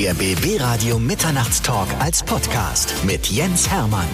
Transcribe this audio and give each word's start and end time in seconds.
Der 0.00 0.14
BB 0.14 0.58
Radio 0.58 0.98
Mitternachtstalk 0.98 1.86
als 1.98 2.22
Podcast 2.22 2.94
mit 3.04 3.26
Jens 3.26 3.70
Hermann. 3.70 4.06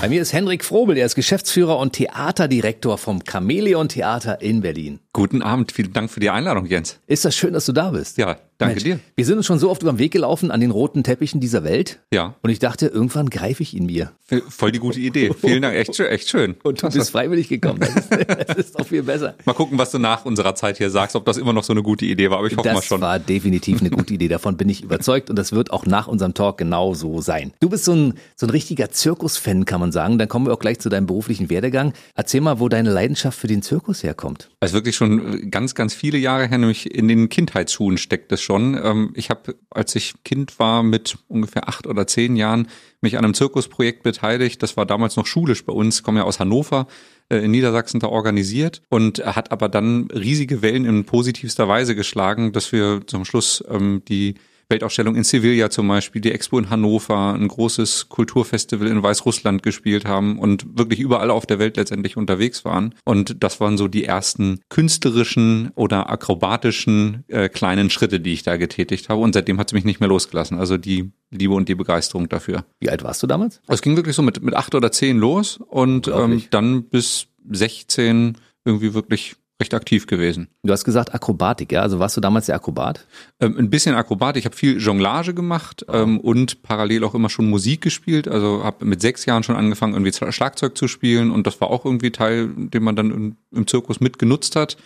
Bei 0.00 0.08
mir 0.08 0.20
ist 0.20 0.32
Henrik 0.32 0.64
Frobel, 0.64 0.96
er 0.96 1.06
ist 1.06 1.14
Geschäftsführer 1.14 1.78
und 1.78 1.92
Theaterdirektor 1.92 2.98
vom 2.98 3.20
Chamäleon 3.24 3.88
Theater 3.88 4.40
in 4.40 4.62
Berlin. 4.62 4.98
Guten 5.20 5.42
Abend, 5.42 5.70
vielen 5.72 5.92
Dank 5.92 6.10
für 6.10 6.18
die 6.20 6.30
Einladung, 6.30 6.64
Jens. 6.64 6.98
Ist 7.06 7.26
das 7.26 7.36
schön, 7.36 7.52
dass 7.52 7.66
du 7.66 7.72
da 7.72 7.90
bist? 7.90 8.16
Ja, 8.16 8.38
danke 8.56 8.76
Mensch, 8.76 8.84
dir. 8.84 9.00
Wir 9.16 9.26
sind 9.26 9.36
uns 9.36 9.44
schon 9.44 9.58
so 9.58 9.70
oft 9.70 9.82
über 9.82 9.92
den 9.92 9.98
Weg 9.98 10.12
gelaufen 10.12 10.50
an 10.50 10.60
den 10.62 10.70
roten 10.70 11.04
Teppichen 11.04 11.40
dieser 11.40 11.62
Welt. 11.62 12.00
Ja. 12.10 12.36
Und 12.40 12.48
ich 12.48 12.58
dachte, 12.58 12.86
irgendwann 12.86 13.28
greife 13.28 13.62
ich 13.62 13.74
ihn 13.74 13.84
mir. 13.84 14.12
Voll 14.48 14.72
die 14.72 14.78
gute 14.78 14.98
Idee. 14.98 15.30
Vielen 15.38 15.60
Dank, 15.60 15.76
echt, 15.76 15.94
schön- 15.94 16.06
echt 16.06 16.30
schön. 16.30 16.56
Und 16.62 16.82
du 16.82 16.88
bist 16.88 17.10
freiwillig 17.10 17.48
gekommen. 17.50 17.80
Das 17.80 17.94
ist, 17.96 18.08
das 18.48 18.56
ist 18.56 18.80
doch 18.80 18.86
viel 18.86 19.02
besser. 19.02 19.34
Mal 19.44 19.52
gucken, 19.52 19.76
was 19.76 19.90
du 19.90 19.98
nach 19.98 20.24
unserer 20.24 20.54
Zeit 20.54 20.78
hier 20.78 20.88
sagst, 20.88 21.14
ob 21.16 21.26
das 21.26 21.36
immer 21.36 21.52
noch 21.52 21.64
so 21.64 21.74
eine 21.74 21.82
gute 21.82 22.06
Idee 22.06 22.30
war, 22.30 22.38
aber 22.38 22.46
ich 22.46 22.56
hoffe 22.56 22.68
mal 22.70 22.76
Das 22.76 22.86
schon. 22.86 23.02
war 23.02 23.18
definitiv 23.18 23.80
eine 23.80 23.90
gute 23.90 24.14
Idee. 24.14 24.28
Davon 24.28 24.56
bin 24.56 24.70
ich 24.70 24.82
überzeugt 24.82 25.28
und 25.28 25.36
das 25.36 25.52
wird 25.52 25.70
auch 25.70 25.84
nach 25.84 26.08
unserem 26.08 26.32
Talk 26.32 26.56
genau 26.56 26.94
so 26.94 27.20
sein. 27.20 27.52
Du 27.60 27.68
bist 27.68 27.84
so 27.84 27.92
ein, 27.92 28.14
so 28.36 28.46
ein 28.46 28.50
richtiger 28.50 28.90
Zirkusfan, 28.90 29.66
kann 29.66 29.80
man 29.80 29.92
sagen. 29.92 30.16
Dann 30.16 30.28
kommen 30.28 30.46
wir 30.46 30.54
auch 30.54 30.58
gleich 30.60 30.78
zu 30.78 30.88
deinem 30.88 31.06
beruflichen 31.06 31.50
Werdegang. 31.50 31.92
Erzähl 32.14 32.40
mal, 32.40 32.58
wo 32.58 32.70
deine 32.70 32.90
Leidenschaft 32.90 33.38
für 33.38 33.48
den 33.48 33.60
Zirkus 33.60 34.02
herkommt. 34.02 34.48
Also 34.60 34.72
wirklich 34.74 34.96
schon 34.96 35.09
ganz, 35.50 35.74
ganz 35.74 35.94
viele 35.94 36.18
Jahre 36.18 36.48
her, 36.48 36.58
nämlich 36.58 36.94
in 36.94 37.08
den 37.08 37.28
Kindheitsschuhen 37.28 37.98
steckt 37.98 38.32
es 38.32 38.40
schon. 38.40 38.78
Ähm, 38.82 39.12
Ich 39.14 39.30
habe, 39.30 39.56
als 39.70 39.94
ich 39.94 40.14
Kind 40.24 40.58
war, 40.58 40.82
mit 40.82 41.18
ungefähr 41.28 41.68
acht 41.68 41.86
oder 41.86 42.06
zehn 42.06 42.36
Jahren 42.36 42.68
mich 43.00 43.16
an 43.16 43.24
einem 43.24 43.34
Zirkusprojekt 43.34 44.02
beteiligt. 44.02 44.62
Das 44.62 44.76
war 44.76 44.86
damals 44.86 45.16
noch 45.16 45.26
schulisch 45.26 45.64
bei 45.64 45.72
uns, 45.72 46.02
komme 46.02 46.20
ja 46.20 46.24
aus 46.24 46.40
Hannover, 46.40 46.86
äh, 47.28 47.38
in 47.38 47.50
Niedersachsen 47.50 48.00
da 48.00 48.08
organisiert 48.08 48.82
und 48.88 49.24
hat 49.24 49.52
aber 49.52 49.68
dann 49.68 50.08
riesige 50.10 50.62
Wellen 50.62 50.84
in 50.84 51.04
positivster 51.04 51.68
Weise 51.68 51.94
geschlagen, 51.94 52.52
dass 52.52 52.72
wir 52.72 53.02
zum 53.06 53.24
Schluss 53.24 53.64
ähm, 53.68 54.02
die 54.08 54.34
Weltausstellung 54.70 55.16
in 55.16 55.24
Sevilla 55.24 55.70
zum 55.70 55.88
Beispiel, 55.88 56.22
die 56.22 56.32
Expo 56.32 56.58
in 56.58 56.70
Hannover, 56.70 57.34
ein 57.34 57.48
großes 57.48 58.08
Kulturfestival 58.08 58.86
in 58.86 59.02
Weißrussland 59.02 59.62
gespielt 59.62 60.04
haben 60.04 60.38
und 60.38 60.78
wirklich 60.78 61.00
überall 61.00 61.30
auf 61.30 61.46
der 61.46 61.58
Welt 61.58 61.76
letztendlich 61.76 62.16
unterwegs 62.16 62.64
waren. 62.64 62.94
Und 63.04 63.42
das 63.42 63.60
waren 63.60 63.76
so 63.76 63.88
die 63.88 64.04
ersten 64.04 64.60
künstlerischen 64.68 65.70
oder 65.74 66.10
akrobatischen 66.10 67.24
äh, 67.28 67.48
kleinen 67.48 67.90
Schritte, 67.90 68.20
die 68.20 68.32
ich 68.32 68.42
da 68.42 68.56
getätigt 68.56 69.08
habe. 69.08 69.20
Und 69.20 69.34
seitdem 69.34 69.58
hat 69.58 69.68
es 69.68 69.72
mich 69.74 69.84
nicht 69.84 70.00
mehr 70.00 70.08
losgelassen. 70.08 70.58
Also 70.58 70.76
die 70.76 71.10
Liebe 71.30 71.54
und 71.54 71.68
die 71.68 71.74
Begeisterung 71.74 72.28
dafür. 72.28 72.64
Wie 72.78 72.90
alt 72.90 73.02
warst 73.02 73.22
du 73.22 73.26
damals? 73.26 73.60
Es 73.66 73.82
ging 73.82 73.96
wirklich 73.96 74.16
so 74.16 74.22
mit, 74.22 74.42
mit 74.42 74.54
acht 74.54 74.74
oder 74.74 74.92
zehn 74.92 75.18
los 75.18 75.58
und 75.68 76.08
ähm, 76.08 76.42
dann 76.50 76.84
bis 76.84 77.26
16 77.50 78.36
irgendwie 78.64 78.94
wirklich 78.94 79.36
recht 79.60 79.74
aktiv 79.74 80.06
gewesen. 80.06 80.48
Du 80.62 80.72
hast 80.72 80.84
gesagt 80.84 81.14
Akrobatik, 81.14 81.70
ja? 81.72 81.82
Also 81.82 81.98
warst 81.98 82.16
du 82.16 82.20
damals 82.20 82.46
der 82.46 82.56
Akrobat? 82.56 83.06
Ähm, 83.38 83.56
ein 83.58 83.70
bisschen 83.70 83.94
Akrobat. 83.94 84.36
Ich 84.36 84.46
habe 84.46 84.56
viel 84.56 84.78
Jonglage 84.78 85.34
gemacht 85.34 85.84
ähm, 85.88 86.18
und 86.18 86.62
parallel 86.62 87.04
auch 87.04 87.14
immer 87.14 87.28
schon 87.28 87.48
Musik 87.48 87.82
gespielt. 87.82 88.26
Also 88.26 88.64
habe 88.64 88.84
mit 88.84 89.00
sechs 89.00 89.26
Jahren 89.26 89.42
schon 89.42 89.56
angefangen, 89.56 89.92
irgendwie 89.92 90.10
Schla- 90.12 90.32
Schlagzeug 90.32 90.76
zu 90.76 90.88
spielen 90.88 91.30
und 91.30 91.46
das 91.46 91.60
war 91.60 91.70
auch 91.70 91.84
irgendwie 91.84 92.10
Teil, 92.10 92.48
den 92.48 92.82
man 92.82 92.96
dann 92.96 93.10
im, 93.10 93.36
im 93.52 93.66
Zirkus 93.66 94.00
mitgenutzt 94.00 94.56
hat. 94.56 94.76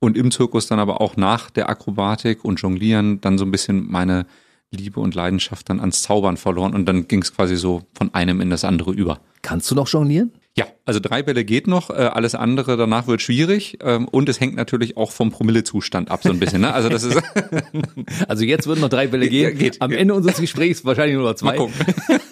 Und 0.00 0.18
im 0.18 0.30
Zirkus 0.30 0.66
dann 0.66 0.80
aber 0.80 1.00
auch 1.00 1.16
nach 1.16 1.48
der 1.48 1.70
Akrobatik 1.70 2.44
und 2.44 2.60
Jonglieren 2.60 3.20
dann 3.22 3.38
so 3.38 3.44
ein 3.44 3.50
bisschen 3.50 3.90
meine 3.90 4.26
Liebe 4.70 5.00
und 5.00 5.14
Leidenschaft 5.14 5.70
dann 5.70 5.80
ans 5.80 6.02
Zaubern 6.02 6.36
verloren 6.36 6.74
und 6.74 6.86
dann 6.86 7.06
ging 7.06 7.22
es 7.22 7.32
quasi 7.32 7.56
so 7.56 7.82
von 7.94 8.12
einem 8.12 8.40
in 8.40 8.50
das 8.50 8.64
andere 8.64 8.90
über. 8.90 9.20
Kannst 9.44 9.70
du 9.70 9.74
noch 9.74 9.86
jonglieren? 9.88 10.32
Ja, 10.56 10.64
also 10.86 11.00
drei 11.00 11.22
Bälle 11.22 11.44
geht 11.44 11.66
noch, 11.66 11.90
äh, 11.90 11.94
alles 11.94 12.34
andere 12.34 12.78
danach 12.78 13.06
wird 13.06 13.20
schwierig 13.20 13.76
ähm, 13.82 14.08
und 14.08 14.26
es 14.30 14.40
hängt 14.40 14.54
natürlich 14.56 14.96
auch 14.96 15.12
vom 15.12 15.30
Promillezustand 15.30 16.10
ab 16.10 16.22
so 16.22 16.30
ein 16.30 16.40
bisschen. 16.40 16.62
Ne? 16.62 16.72
Also 16.72 16.88
das 16.88 17.02
ist 17.02 17.20
Also 18.28 18.44
jetzt 18.44 18.66
würden 18.66 18.80
noch 18.80 18.88
drei 18.88 19.06
Bälle 19.08 19.28
gehen. 19.28 19.58
geht. 19.58 19.82
Am 19.82 19.90
Ende 19.92 20.14
unseres 20.14 20.40
Gesprächs 20.40 20.82
wahrscheinlich 20.84 21.16
nur 21.16 21.28
noch 21.28 21.34
zwei. 21.34 21.56
mal 21.56 21.56
gucken. 21.58 21.74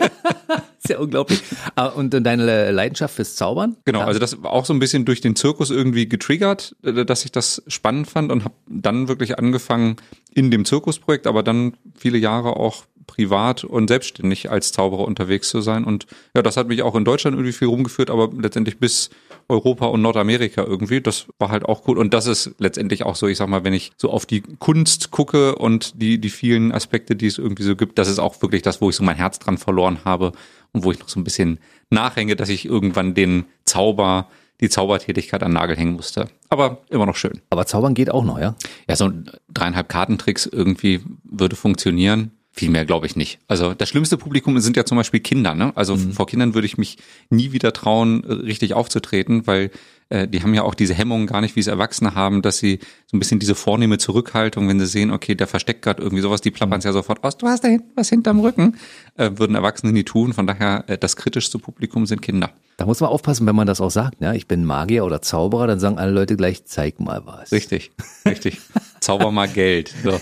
ist 0.79 0.89
ja 0.89 0.99
unglaublich. 0.99 1.43
Ah, 1.75 1.87
Und 1.89 2.11
deine 2.11 2.71
Leidenschaft 2.71 3.15
fürs 3.17 3.37
Zaubern? 3.37 3.77
Genau, 3.85 4.01
also 4.01 4.19
das 4.19 4.43
war 4.43 4.53
auch 4.53 4.65
so 4.65 4.73
ein 4.73 4.79
bisschen 4.79 5.05
durch 5.05 5.21
den 5.21 5.37
Zirkus 5.37 5.71
irgendwie 5.71 6.09
getriggert, 6.09 6.75
äh, 6.83 7.05
dass 7.05 7.27
ich 7.27 7.33
das 7.33 7.63
spannend 7.67 8.09
fand 8.09 8.33
und 8.33 8.45
habe 8.45 8.55
dann 8.69 9.09
wirklich 9.09 9.39
angefangen 9.39 9.97
in 10.33 10.51
dem 10.51 10.65
Zirkusprojekt, 10.65 11.27
aber 11.27 11.43
dann 11.43 11.75
viele 11.95 12.17
Jahre 12.17 12.57
auch 12.57 12.85
privat 13.13 13.63
und 13.63 13.89
selbstständig 13.89 14.51
als 14.51 14.73
Zauberer 14.73 15.07
unterwegs 15.07 15.51
zu 15.51 15.61
sein. 15.61 15.85
Und 15.85 16.07
ja, 16.35 16.41
das 16.41 16.57
hat 16.57 16.69
mich 16.69 16.83
auch 16.83 16.95
in 16.95 17.05
Deutschland 17.05 17.37
irgendwie 17.37 17.53
viel 17.53 17.69
rumgeführt, 17.69 18.09
aber 18.09 18.31
letztendlich 18.35 18.79
bis 18.79 19.11
Europa 19.49 19.87
und 19.87 20.01
Nordamerika 20.01 20.65
irgendwie. 20.65 21.03
Das 21.03 21.27
war 21.39 21.51
halt 21.51 21.67
auch 21.67 21.87
cool. 21.87 21.99
Und 21.99 22.15
das 22.15 22.27
ist 22.27 22.55
letztendlich 22.59 23.05
auch 23.05 23.15
so, 23.15 23.27
ich 23.27 23.37
sag 23.37 23.49
mal, 23.49 23.65
wenn 23.65 23.75
ich 23.75 23.93
so 23.99 24.11
auf 24.11 24.25
die 24.25 24.41
Kunst 24.41 25.11
gucke 25.11 25.57
und 25.57 26.01
die, 26.01 26.19
die 26.19 26.31
vielen 26.31 26.73
Aspekte, 26.73 27.15
die 27.15 27.27
es 27.27 27.37
irgendwie 27.37 27.65
so 27.65 27.77
gibt, 27.77 27.99
das 27.99 28.09
ist 28.09 28.19
auch 28.19 28.41
wirklich 28.41 28.63
das, 28.63 28.81
wo 28.81 28.89
ich 28.89 28.97
so 28.97 29.05
mein 29.05 29.17
Herz 29.17 29.39
dran 29.39 29.59
verloren 29.59 29.99
habe 30.07 30.33
und 30.73 30.85
wo 30.85 30.91
ich 30.91 30.99
noch 30.99 31.11
so 31.11 31.21
ein 31.21 31.25
bisschen 31.25 31.59
nachhänge, 31.91 32.35
dass 32.35 32.49
ich 32.49 32.65
irgendwann 32.65 33.13
den 33.13 33.45
Zauber, 33.65 34.29
die 34.63 34.71
Zaubertätigkeit 34.71 35.43
an 35.43 35.53
Nagel 35.53 35.77
hängen 35.77 35.93
musste. 35.93 36.29
Aber 36.49 36.79
immer 36.89 37.05
noch 37.05 37.17
schön. 37.17 37.43
Aber 37.51 37.67
Zaubern 37.67 37.93
geht 37.93 38.11
auch 38.11 38.25
noch, 38.25 38.39
ja? 38.39 38.55
Ja, 38.89 38.97
so 38.97 39.11
dreieinhalb 39.53 39.91
Kartentricks 39.91 40.47
irgendwie 40.47 41.01
würde 41.25 41.57
funktionieren. 41.57 42.31
Viel 42.55 42.69
mehr 42.69 42.85
glaube 42.85 43.07
ich 43.07 43.17
nicht. 43.17 43.39
Also 43.49 43.73
das 43.73 43.89
schlimmste 43.89 44.19
Publikum 44.19 44.59
sind 44.61 44.77
ja 44.77 44.85
zum 44.85 44.99
Beispiel 44.99 45.21
Kinder. 45.21 45.55
Ne? 45.55 45.73
Also 45.75 45.97
vor 45.97 46.27
Kindern 46.27 46.53
würde 46.53 46.67
ich 46.67 46.77
mich 46.77 46.99
nie 47.31 47.53
wieder 47.53 47.73
trauen, 47.73 48.25
äh, 48.25 48.33
richtig 48.33 48.75
aufzutreten, 48.75 49.47
weil 49.47 49.71
äh, 50.11 50.29
die 50.29 50.43
haben 50.43 50.53
ja 50.53 50.63
auch 50.63 50.75
diese 50.75 50.93
Hemmungen 50.93 51.27
gar 51.27 51.41
nicht, 51.41 51.57
wie 51.57 51.61
es 51.61 51.67
Erwachsene 51.67 52.15
haben, 52.15 52.43
dass 52.43 52.59
sie 52.59 52.81
so 53.07 53.17
ein 53.17 53.21
bisschen 53.21 53.39
diese 53.39 53.55
vornehme 53.55 53.97
Zurückhaltung, 53.97 54.69
wenn 54.69 54.79
sie 54.79 54.87
sehen, 54.87 55.11
okay, 55.11 55.35
der 55.35 55.47
versteckt 55.47 55.81
gerade 55.81 56.03
irgendwie 56.03 56.21
sowas, 56.21 56.43
die 56.43 56.51
plappern 56.51 56.81
es 56.81 56.85
ja 56.85 56.93
sofort 56.93 57.25
aus, 57.25 57.39
du 57.39 57.47
hast 57.47 57.65
da 57.65 57.69
hinten 57.69 57.91
was 57.95 58.11
hinterm 58.11 58.41
Rücken, 58.41 58.77
äh, 59.17 59.31
würden 59.37 59.57
Erwachsene 59.57 59.91
nie 59.91 60.05
tun. 60.05 60.35
Von 60.35 60.47
daher, 60.47 60.85
äh, 60.89 60.99
das 60.99 61.17
kritischste 61.17 61.59
Publikum 61.59 62.05
sind 62.05 62.21
Kinder. 62.21 62.51
Da 62.77 62.85
muss 62.85 63.01
man 63.01 63.09
aufpassen, 63.09 63.47
wenn 63.47 63.57
man 63.57 63.67
das 63.67 63.81
auch 63.81 63.91
sagt. 63.91 64.21
Ja? 64.21 64.35
Ich 64.35 64.47
bin 64.47 64.67
Magier 64.67 65.07
oder 65.07 65.23
Zauberer, 65.23 65.67
dann 65.67 65.81
sagen 65.81 65.99
alle 65.99 66.13
Leute 66.13 66.37
gleich, 66.37 66.67
zeig 66.67 67.01
mal 67.01 67.23
was. 67.25 67.51
Richtig, 67.51 67.93
richtig. 68.27 68.61
Zauber 69.03 69.31
mal 69.31 69.49
Geld. 69.49 69.93
So. 70.03 70.21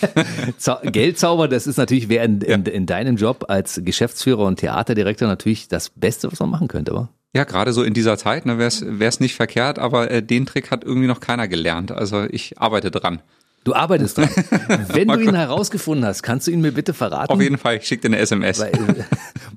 Zau 0.58 0.78
Geldzauber, 0.82 1.48
das 1.48 1.66
ist 1.66 1.76
natürlich, 1.76 2.08
wäre 2.08 2.24
in, 2.24 2.40
in, 2.40 2.64
in 2.64 2.86
deinem 2.86 3.16
Job 3.16 3.44
als 3.48 3.80
Geschäftsführer 3.84 4.44
und 4.44 4.56
Theaterdirektor 4.60 5.28
natürlich 5.28 5.68
das 5.68 5.90
Beste, 5.90 6.30
was 6.30 6.40
man 6.40 6.50
machen 6.50 6.68
könnte, 6.68 6.92
aber? 6.92 7.08
Ja, 7.32 7.44
gerade 7.44 7.72
so 7.72 7.84
in 7.84 7.94
dieser 7.94 8.18
Zeit 8.18 8.44
ne, 8.44 8.58
wäre 8.58 8.68
es 8.68 9.20
nicht 9.20 9.36
verkehrt, 9.36 9.78
aber 9.78 10.10
äh, 10.10 10.22
den 10.22 10.46
Trick 10.46 10.70
hat 10.70 10.82
irgendwie 10.84 11.06
noch 11.06 11.20
keiner 11.20 11.46
gelernt. 11.46 11.92
Also 11.92 12.24
ich 12.24 12.58
arbeite 12.58 12.90
dran. 12.90 13.22
Du 13.64 13.74
arbeitest 13.74 14.16
dran. 14.16 14.30
Wenn 14.88 15.08
du 15.08 15.20
ihn 15.20 15.34
herausgefunden 15.34 16.06
hast, 16.06 16.22
kannst 16.22 16.46
du 16.46 16.50
ihn 16.50 16.60
mir 16.60 16.72
bitte 16.72 16.94
verraten? 16.94 17.30
Auf 17.30 17.40
jeden 17.40 17.58
Fall, 17.58 17.76
ich 17.76 17.86
schicke 17.86 18.08
dir 18.08 18.14
eine 18.14 18.18
SMS. 18.18 18.58
Weil, 18.58 18.72
äh, 18.72 19.04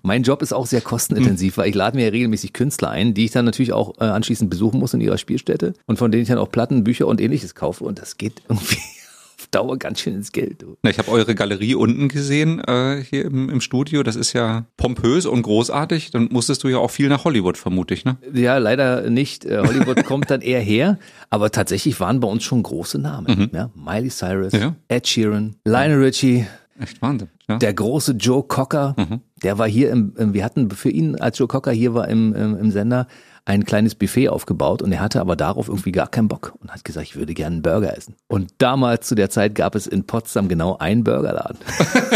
mein 0.01 0.23
Job 0.23 0.41
ist 0.41 0.51
auch 0.51 0.65
sehr 0.65 0.81
kostenintensiv, 0.81 1.57
weil 1.57 1.69
ich 1.69 1.75
lade 1.75 1.95
mir 1.95 2.05
ja 2.05 2.09
regelmäßig 2.09 2.51
Künstler 2.51 2.89
ein, 2.89 3.13
die 3.13 3.25
ich 3.25 3.31
dann 3.31 3.45
natürlich 3.45 3.71
auch 3.71 3.99
äh, 4.01 4.03
anschließend 4.05 4.49
besuchen 4.49 4.79
muss 4.79 4.93
in 4.93 4.99
ihrer 4.99 5.17
Spielstätte 5.17 5.73
und 5.85 5.97
von 5.97 6.11
denen 6.11 6.23
ich 6.23 6.29
dann 6.29 6.37
auch 6.37 6.51
Platten, 6.51 6.83
Bücher 6.83 7.07
und 7.07 7.21
ähnliches 7.21 7.55
kaufe 7.55 7.85
und 7.85 7.99
das 7.99 8.17
geht 8.17 8.41
irgendwie 8.49 8.77
auf 9.55 9.65
Dauer 9.67 9.77
ganz 9.77 9.99
schön 9.99 10.15
ins 10.15 10.31
Geld. 10.31 10.61
Du. 10.61 10.77
Na, 10.83 10.89
Ich 10.89 10.97
habe 10.97 11.09
eure 11.11 11.35
Galerie 11.35 11.75
unten 11.75 12.07
gesehen, 12.07 12.59
äh, 12.59 13.03
hier 13.07 13.25
im, 13.25 13.49
im 13.49 13.61
Studio. 13.61 14.03
Das 14.03 14.15
ist 14.15 14.33
ja 14.33 14.65
pompös 14.77 15.25
und 15.25 15.41
großartig. 15.43 16.11
Dann 16.11 16.29
musstest 16.31 16.63
du 16.63 16.67
ja 16.69 16.77
auch 16.77 16.91
viel 16.91 17.09
nach 17.09 17.23
Hollywood, 17.25 17.57
vermute 17.57 17.93
ich, 17.93 18.05
ne? 18.05 18.17
Ja, 18.33 18.57
leider 18.57 19.09
nicht. 19.09 19.45
Äh, 19.45 19.59
Hollywood 19.59 20.03
kommt 20.05 20.29
dann 20.31 20.41
eher 20.41 20.59
her, 20.61 20.97
aber 21.29 21.51
tatsächlich 21.51 21.99
waren 21.99 22.19
bei 22.19 22.27
uns 22.27 22.43
schon 22.43 22.63
große 22.63 22.99
Namen. 22.99 23.49
Ja? 23.53 23.69
Miley 23.75 24.09
Cyrus, 24.09 24.53
Ja. 24.53 24.75
Ed 24.87 25.07
Sheeran, 25.07 25.55
Lionel 25.65 26.03
Richie, 26.03 26.45
Echt 26.79 27.01
Wahnsinn. 27.01 27.29
Ja. 27.47 27.57
der 27.57 27.73
große 27.73 28.13
Joe 28.13 28.43
Cocker, 28.43 28.95
der 29.43 29.57
war 29.59 29.67
hier 29.67 29.91
im, 29.91 30.13
im, 30.17 30.33
wir 30.33 30.43
hatten 30.43 30.71
für 30.71 30.89
ihn, 30.89 31.15
als 31.17 31.37
Joe 31.37 31.47
Cocker 31.47 31.71
hier 31.71 31.93
war 31.93 32.07
im, 32.07 32.33
im, 32.33 32.57
im 32.57 32.71
Sender, 32.71 33.07
ein 33.45 33.65
kleines 33.65 33.95
Buffet 33.95 34.29
aufgebaut 34.29 34.81
und 34.81 34.91
er 34.91 35.01
hatte 35.01 35.19
aber 35.19 35.35
darauf 35.35 35.67
irgendwie 35.67 35.91
gar 35.91 36.07
keinen 36.07 36.27
Bock 36.27 36.53
und 36.59 36.71
hat 36.71 36.85
gesagt, 36.85 37.07
ich 37.07 37.15
würde 37.15 37.33
gerne 37.33 37.55
einen 37.55 37.61
Burger 37.61 37.97
essen. 37.97 38.15
Und 38.27 38.53
damals 38.59 39.07
zu 39.07 39.15
der 39.15 39.29
Zeit 39.29 39.55
gab 39.55 39.75
es 39.75 39.87
in 39.87 40.05
Potsdam 40.05 40.47
genau 40.47 40.77
einen 40.77 41.03
Burgerladen. 41.03 41.57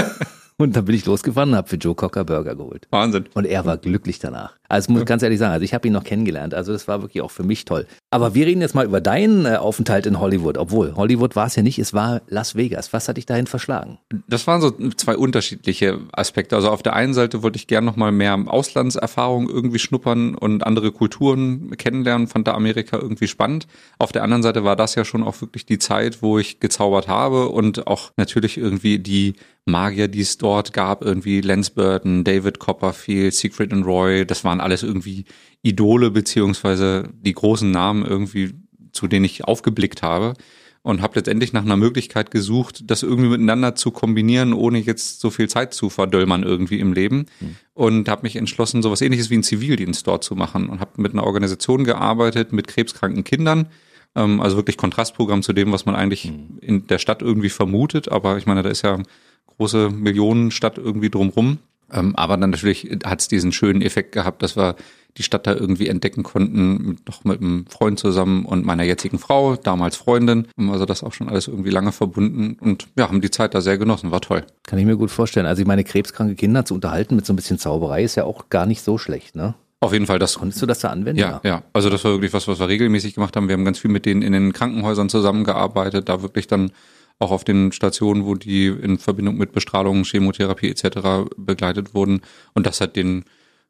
und 0.57 0.75
dann 0.75 0.85
bin 0.85 0.95
ich 0.95 1.05
losgefahren 1.05 1.49
und 1.49 1.55
habe 1.57 1.67
für 1.67 1.75
Joe 1.75 1.95
Cocker 1.95 2.23
Burger 2.23 2.55
geholt. 2.55 2.87
Wahnsinn. 2.91 3.25
Und 3.33 3.45
er 3.45 3.65
war 3.65 3.77
glücklich 3.77 4.19
danach. 4.19 4.53
Also 4.69 4.91
muss 4.91 5.01
ich 5.01 5.07
ganz 5.07 5.23
ehrlich 5.23 5.39
sagen, 5.39 5.53
also 5.53 5.63
ich 5.63 5.73
habe 5.73 5.87
ihn 5.87 5.93
noch 5.93 6.03
kennengelernt. 6.03 6.53
Also 6.53 6.73
das 6.73 6.87
war 6.87 7.01
wirklich 7.01 7.21
auch 7.21 7.31
für 7.31 7.43
mich 7.43 7.65
toll. 7.65 7.87
Aber 8.11 8.35
wir 8.35 8.45
reden 8.45 8.61
jetzt 8.61 8.75
mal 8.75 8.85
über 8.85 9.01
deinen 9.01 9.45
äh, 9.45 9.55
Aufenthalt 9.55 10.05
in 10.05 10.19
Hollywood. 10.19 10.57
Obwohl, 10.57 10.95
Hollywood 10.95 11.35
war 11.35 11.47
es 11.47 11.55
ja 11.55 11.63
nicht, 11.63 11.79
es 11.79 11.93
war 11.93 12.21
Las 12.27 12.55
Vegas. 12.55 12.93
Was 12.93 13.07
hat 13.07 13.17
dich 13.17 13.25
dahin 13.25 13.47
verschlagen? 13.47 13.97
Das 14.27 14.47
waren 14.47 14.61
so 14.61 14.71
zwei 14.95 15.17
unterschiedliche 15.17 15.99
Aspekte. 16.11 16.55
Also 16.55 16.69
auf 16.69 16.83
der 16.83 16.93
einen 16.93 17.13
Seite 17.13 17.43
wollte 17.43 17.57
ich 17.57 17.67
gern 17.67 17.85
noch 17.85 17.95
mal 17.95 18.11
mehr 18.11 18.37
Auslandserfahrung 18.47 19.49
irgendwie 19.49 19.79
schnuppern 19.79 20.35
und 20.35 20.65
andere 20.65 20.91
Kulturen 20.91 21.75
kennenlernen, 21.77 22.27
fand 22.27 22.47
da 22.47 22.53
Amerika 22.53 22.97
irgendwie 22.97 23.27
spannend. 23.27 23.67
Auf 23.99 24.11
der 24.11 24.23
anderen 24.23 24.43
Seite 24.43 24.63
war 24.63 24.75
das 24.75 24.95
ja 24.95 25.05
schon 25.05 25.23
auch 25.23 25.41
wirklich 25.41 25.65
die 25.65 25.79
Zeit, 25.79 26.21
wo 26.21 26.39
ich 26.39 26.59
gezaubert 26.59 27.07
habe 27.07 27.49
und 27.49 27.87
auch 27.87 28.11
natürlich 28.17 28.57
irgendwie 28.57 28.99
die 28.99 29.35
Magier, 29.67 30.07
die 30.07 30.21
es 30.21 30.37
dort 30.37 30.73
gab, 30.73 31.03
irgendwie 31.03 31.41
Lance 31.41 31.71
Burton, 31.75 32.23
David 32.23 32.59
Copperfield, 32.59 33.33
Siegfried 33.33 33.73
and 33.73 33.85
Roy, 33.85 34.25
das 34.25 34.43
waren 34.43 34.56
alles 34.59 34.83
irgendwie 34.83 35.25
Idole 35.61 36.11
beziehungsweise 36.11 37.09
die 37.21 37.33
großen 37.33 37.69
Namen 37.69 38.05
irgendwie, 38.05 38.53
zu 38.91 39.07
denen 39.07 39.25
ich 39.25 39.45
aufgeblickt 39.45 40.01
habe. 40.01 40.33
und 40.83 41.01
habe 41.01 41.15
letztendlich 41.15 41.51
nach 41.51 41.65
einer 41.65 41.75
Möglichkeit 41.75 42.31
gesucht, 42.31 42.89
das 42.89 43.03
irgendwie 43.03 43.27
miteinander 43.27 43.75
zu 43.75 43.91
kombinieren, 43.91 44.53
ohne 44.53 44.79
jetzt 44.79 45.19
so 45.19 45.29
viel 45.29 45.49
Zeit 45.49 45.73
zu 45.73 45.89
verdöllmern 45.89 46.43
irgendwie 46.43 46.79
im 46.79 46.93
Leben. 46.93 47.25
Mhm. 47.41 47.55
Und 47.73 48.07
habe 48.07 48.21
mich 48.23 48.37
entschlossen, 48.37 48.81
sowas 48.81 49.01
ähnliches 49.01 49.29
wie 49.29 49.33
einen 49.33 49.43
Zivildienst 49.43 50.07
dort 50.07 50.23
zu 50.23 50.35
machen 50.35 50.69
und 50.69 50.79
habe 50.79 51.01
mit 51.01 51.11
einer 51.11 51.25
Organisation 51.25 51.83
gearbeitet 51.83 52.53
mit 52.53 52.69
krebskranken 52.69 53.25
Kindern. 53.25 53.67
Ähm, 54.15 54.39
also 54.39 54.55
wirklich 54.55 54.77
Kontrastprogramm 54.77 55.43
zu 55.43 55.51
dem, 55.51 55.73
was 55.73 55.85
man 55.85 55.95
eigentlich 55.95 56.31
mhm. 56.31 56.59
in 56.61 56.87
der 56.87 56.99
Stadt 56.99 57.21
irgendwie 57.21 57.49
vermutet. 57.49 58.09
Aber 58.09 58.37
ich 58.37 58.45
meine, 58.45 58.63
da 58.63 58.69
ist 58.69 58.83
ja 58.83 58.97
große 59.57 59.89
Millionenstadt 59.89 60.77
irgendwie 60.77 61.09
drumrum. 61.09 61.57
Ähm, 61.91 62.15
aber 62.15 62.37
dann 62.37 62.49
natürlich 62.49 62.89
hat 63.05 63.21
es 63.21 63.27
diesen 63.27 63.51
schönen 63.51 63.81
Effekt 63.81 64.11
gehabt, 64.11 64.41
dass 64.43 64.55
wir 64.57 64.75
die 65.17 65.23
Stadt 65.23 65.47
da 65.47 65.53
irgendwie 65.53 65.87
entdecken 65.87 66.21
konnten, 66.23 66.97
noch 67.07 67.23
mit 67.23 67.41
einem 67.41 67.65
Freund 67.67 67.97
zusammen 67.97 68.45
und 68.45 68.65
meiner 68.65 68.83
jetzigen 68.83 69.17
Frau, 69.17 69.55
damals 69.55 69.95
Freundin. 69.95 70.47
Also 70.57 70.85
das 70.85 71.03
auch 71.03 71.13
schon 71.13 71.27
alles 71.27 71.47
irgendwie 71.47 71.71
lange 71.71 71.91
verbunden 71.91 72.57
und 72.59 72.87
ja, 72.97 73.07
haben 73.07 73.21
die 73.21 73.31
Zeit 73.31 73.55
da 73.55 73.61
sehr 73.61 73.77
genossen, 73.77 74.11
war 74.11 74.21
toll. 74.21 74.43
Kann 74.63 74.77
ich 74.77 74.85
mir 74.85 74.95
gut 74.95 75.09
vorstellen. 75.09 75.47
Also 75.47 75.61
ich 75.61 75.67
meine, 75.67 75.83
krebskranke 75.83 76.35
Kinder 76.35 76.65
zu 76.65 76.75
unterhalten 76.75 77.15
mit 77.15 77.25
so 77.25 77.33
ein 77.33 77.35
bisschen 77.35 77.57
Zauberei 77.57 78.03
ist 78.03 78.15
ja 78.15 78.25
auch 78.25 78.49
gar 78.49 78.65
nicht 78.65 78.81
so 78.83 78.97
schlecht, 78.97 79.35
ne? 79.35 79.55
Auf 79.79 79.93
jeden 79.93 80.07
Fall, 80.07 80.17
das. 80.17 80.39
Konntest 80.39 80.61
du 80.61 80.65
das 80.65 80.79
da 80.79 80.89
anwenden? 80.89 81.19
Ja, 81.19 81.39
ja, 81.43 81.61
Also 81.71 81.91
das 81.91 82.03
war 82.03 82.11
wirklich 82.11 82.33
was, 82.33 82.47
was 82.47 82.59
wir 82.59 82.67
regelmäßig 82.67 83.13
gemacht 83.13 83.35
haben. 83.35 83.47
Wir 83.47 83.53
haben 83.53 83.65
ganz 83.65 83.77
viel 83.77 83.91
mit 83.91 84.07
denen 84.07 84.23
in 84.23 84.33
den 84.33 84.51
Krankenhäusern 84.51 85.07
zusammengearbeitet, 85.07 86.09
da 86.09 86.23
wirklich 86.23 86.47
dann 86.47 86.71
auch 87.19 87.31
auf 87.31 87.43
den 87.43 87.71
Stationen, 87.71 88.25
wo 88.25 88.35
die 88.35 88.67
in 88.67 88.97
Verbindung 88.97 89.37
mit 89.37 89.51
Bestrahlung, 89.51 90.03
Chemotherapie 90.03 90.69
etc. 90.69 91.29
begleitet 91.37 91.93
wurden. 91.93 92.21
Und 92.53 92.65
das 92.65 92.81
hat 92.81 92.95
den 92.95 93.25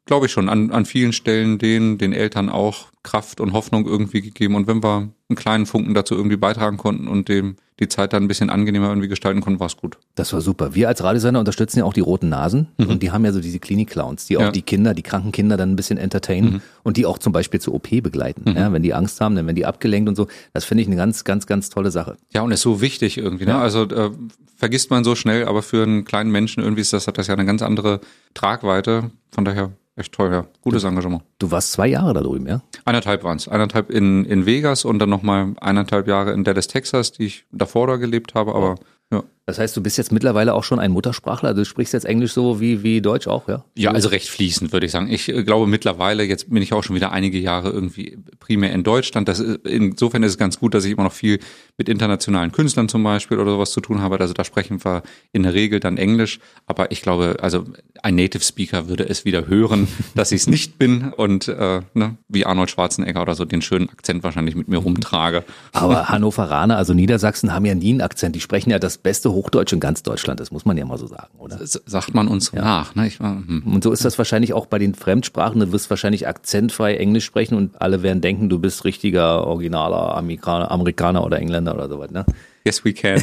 glaube 0.08 0.26
ich 0.26 0.32
schon, 0.32 0.48
an, 0.48 0.72
an 0.72 0.86
vielen 0.86 1.12
Stellen 1.12 1.58
den, 1.58 1.98
den 1.98 2.12
Eltern 2.12 2.48
auch 2.48 2.88
Kraft 3.08 3.40
und 3.40 3.54
Hoffnung 3.54 3.86
irgendwie 3.86 4.20
gegeben. 4.20 4.54
Und 4.54 4.66
wenn 4.66 4.82
wir 4.82 5.08
einen 5.28 5.36
kleinen 5.36 5.64
Funken 5.64 5.94
dazu 5.94 6.14
irgendwie 6.14 6.36
beitragen 6.36 6.76
konnten 6.76 7.08
und 7.08 7.28
dem 7.30 7.56
die 7.80 7.88
Zeit 7.88 8.12
dann 8.12 8.24
ein 8.24 8.28
bisschen 8.28 8.50
angenehmer 8.50 8.88
irgendwie 8.88 9.08
gestalten 9.08 9.40
konnten, 9.40 9.60
war 9.60 9.68
es 9.68 9.78
gut. 9.78 9.96
Das 10.14 10.32
war 10.34 10.42
super. 10.42 10.74
Wir 10.74 10.88
als 10.88 11.02
Radiosender 11.02 11.40
unterstützen 11.40 11.78
ja 11.78 11.84
auch 11.86 11.94
die 11.94 12.00
Roten 12.00 12.28
Nasen 12.28 12.68
mhm. 12.76 12.88
und 12.88 13.02
die 13.02 13.10
haben 13.10 13.24
ja 13.24 13.32
so 13.32 13.40
diese 13.40 13.60
Klinik-Clowns, 13.60 14.26
die 14.26 14.36
auch 14.36 14.42
ja. 14.42 14.50
die 14.50 14.60
Kinder, 14.60 14.92
die 14.92 15.02
kranken 15.02 15.32
Kinder 15.32 15.56
dann 15.56 15.70
ein 15.70 15.76
bisschen 15.76 15.96
entertainen 15.96 16.54
mhm. 16.54 16.60
und 16.82 16.98
die 16.98 17.06
auch 17.06 17.16
zum 17.16 17.32
Beispiel 17.32 17.60
zur 17.60 17.74
OP 17.74 17.88
begleiten. 17.88 18.50
Mhm. 18.50 18.56
Ja, 18.56 18.72
wenn 18.72 18.82
die 18.82 18.92
Angst 18.92 19.20
haben, 19.22 19.36
dann 19.36 19.46
werden 19.46 19.56
die 19.56 19.64
abgelenkt 19.64 20.08
und 20.08 20.16
so. 20.16 20.26
Das 20.52 20.66
finde 20.66 20.82
ich 20.82 20.88
eine 20.88 20.96
ganz, 20.96 21.24
ganz, 21.24 21.46
ganz 21.46 21.70
tolle 21.70 21.90
Sache. 21.90 22.18
Ja, 22.34 22.42
und 22.42 22.52
ist 22.52 22.62
so 22.62 22.82
wichtig 22.82 23.16
irgendwie. 23.16 23.46
Ne? 23.46 23.52
Ja. 23.52 23.60
Also 23.60 23.84
äh, 23.84 24.10
vergisst 24.56 24.90
man 24.90 25.04
so 25.04 25.14
schnell, 25.14 25.46
aber 25.46 25.62
für 25.62 25.82
einen 25.82 26.04
kleinen 26.04 26.30
Menschen 26.30 26.62
irgendwie 26.62 26.82
ist 26.82 26.92
das, 26.92 27.06
hat 27.06 27.16
das 27.16 27.28
ja 27.28 27.34
eine 27.34 27.46
ganz 27.46 27.62
andere 27.62 28.00
Tragweite. 28.34 29.12
Von 29.30 29.44
daher 29.44 29.70
Echt 29.98 30.12
toll, 30.12 30.30
ja. 30.30 30.46
Gutes 30.60 30.84
Engagement. 30.84 31.24
Du 31.40 31.50
warst 31.50 31.72
zwei 31.72 31.88
Jahre 31.88 32.14
da 32.14 32.20
drüben, 32.20 32.46
ja? 32.46 32.62
Eineinhalb 32.84 32.97
waren 33.06 33.36
es. 33.36 33.48
Eineinhalb 33.48 33.90
in, 33.90 34.24
in 34.24 34.46
Vegas 34.46 34.84
und 34.84 34.98
dann 34.98 35.10
nochmal 35.10 35.54
eineinhalb 35.60 36.08
Jahre 36.08 36.32
in 36.32 36.44
Dallas, 36.44 36.68
Texas, 36.68 37.12
die 37.12 37.26
ich 37.26 37.44
davor 37.52 37.86
da 37.86 37.96
gelebt 37.96 38.34
habe, 38.34 38.54
aber 38.54 38.76
ja. 39.12 39.24
Das 39.48 39.58
heißt, 39.58 39.74
du 39.74 39.82
bist 39.82 39.96
jetzt 39.96 40.12
mittlerweile 40.12 40.52
auch 40.52 40.62
schon 40.62 40.78
ein 40.78 40.90
Muttersprachler. 40.90 41.54
Du 41.54 41.64
sprichst 41.64 41.94
jetzt 41.94 42.04
Englisch 42.04 42.34
so 42.34 42.60
wie, 42.60 42.82
wie 42.82 43.00
Deutsch 43.00 43.26
auch, 43.26 43.48
ja? 43.48 43.64
Ja, 43.78 43.92
also 43.92 44.10
recht 44.10 44.28
fließend, 44.28 44.74
würde 44.74 44.84
ich 44.84 44.92
sagen. 44.92 45.08
Ich 45.10 45.30
äh, 45.30 45.42
glaube 45.42 45.66
mittlerweile, 45.66 46.22
jetzt 46.22 46.50
bin 46.50 46.62
ich 46.62 46.74
auch 46.74 46.84
schon 46.84 46.94
wieder 46.94 47.12
einige 47.12 47.38
Jahre 47.38 47.70
irgendwie 47.70 48.18
primär 48.40 48.72
in 48.72 48.82
Deutschland. 48.82 49.26
Das 49.26 49.40
ist, 49.40 49.66
insofern 49.66 50.22
ist 50.22 50.32
es 50.32 50.36
ganz 50.36 50.60
gut, 50.60 50.74
dass 50.74 50.84
ich 50.84 50.92
immer 50.92 51.04
noch 51.04 51.14
viel 51.14 51.38
mit 51.78 51.88
internationalen 51.88 52.52
Künstlern 52.52 52.90
zum 52.90 53.02
Beispiel 53.02 53.38
oder 53.38 53.52
sowas 53.52 53.70
zu 53.70 53.80
tun 53.80 54.02
habe. 54.02 54.20
Also 54.20 54.34
da 54.34 54.44
sprechen 54.44 54.84
wir 54.84 55.02
in 55.32 55.44
der 55.44 55.54
Regel 55.54 55.80
dann 55.80 55.96
Englisch. 55.96 56.40
Aber 56.66 56.92
ich 56.92 57.00
glaube, 57.00 57.36
also 57.40 57.64
ein 58.02 58.16
Native 58.16 58.44
Speaker 58.44 58.90
würde 58.90 59.08
es 59.08 59.24
wieder 59.24 59.46
hören, 59.46 59.88
dass 60.14 60.30
ich 60.30 60.42
es 60.42 60.46
nicht 60.46 60.76
bin 60.78 61.14
und 61.14 61.48
äh, 61.48 61.80
ne, 61.94 62.18
wie 62.28 62.44
Arnold 62.44 62.68
Schwarzenegger 62.68 63.22
oder 63.22 63.34
so 63.34 63.46
den 63.46 63.62
schönen 63.62 63.88
Akzent 63.88 64.22
wahrscheinlich 64.24 64.56
mit 64.56 64.68
mir 64.68 64.76
rumtrage. 64.76 65.42
Aber 65.72 66.10
Hannoveraner, 66.10 66.76
also 66.76 66.92
Niedersachsen, 66.92 67.54
haben 67.54 67.64
ja 67.64 67.74
nie 67.74 67.92
einen 67.92 68.02
Akzent. 68.02 68.36
Die 68.36 68.40
sprechen 68.42 68.68
ja 68.68 68.78
das 68.78 68.97
beste 69.02 69.32
Hochdeutsch 69.32 69.72
in 69.72 69.80
ganz 69.80 70.02
Deutschland, 70.02 70.40
das 70.40 70.50
muss 70.50 70.64
man 70.64 70.76
ja 70.76 70.84
mal 70.84 70.98
so 70.98 71.06
sagen, 71.06 71.38
oder? 71.38 71.56
Das 71.56 71.80
sagt 71.86 72.14
man 72.14 72.28
uns 72.28 72.52
ja. 72.52 72.62
nach. 72.62 72.94
Ne? 72.94 73.06
Ich, 73.06 73.18
hm. 73.18 73.62
Und 73.66 73.84
so 73.84 73.92
ist 73.92 74.04
das 74.04 74.18
wahrscheinlich 74.18 74.52
auch 74.52 74.66
bei 74.66 74.78
den 74.78 74.94
Fremdsprachen. 74.94 75.60
Du 75.60 75.72
wirst 75.72 75.90
wahrscheinlich 75.90 76.26
akzentfrei 76.28 76.96
Englisch 76.96 77.24
sprechen 77.24 77.54
und 77.54 77.80
alle 77.80 78.02
werden 78.02 78.20
denken, 78.20 78.48
du 78.48 78.58
bist 78.58 78.84
richtiger, 78.84 79.46
originaler 79.46 80.16
Amerikaner, 80.16 80.70
Amerikaner 80.70 81.24
oder 81.24 81.38
Engländer 81.38 81.74
oder 81.74 81.88
sowas. 81.88 82.10
Ne? 82.10 82.24
Yes, 82.64 82.84
we 82.84 82.92
can. 82.92 83.22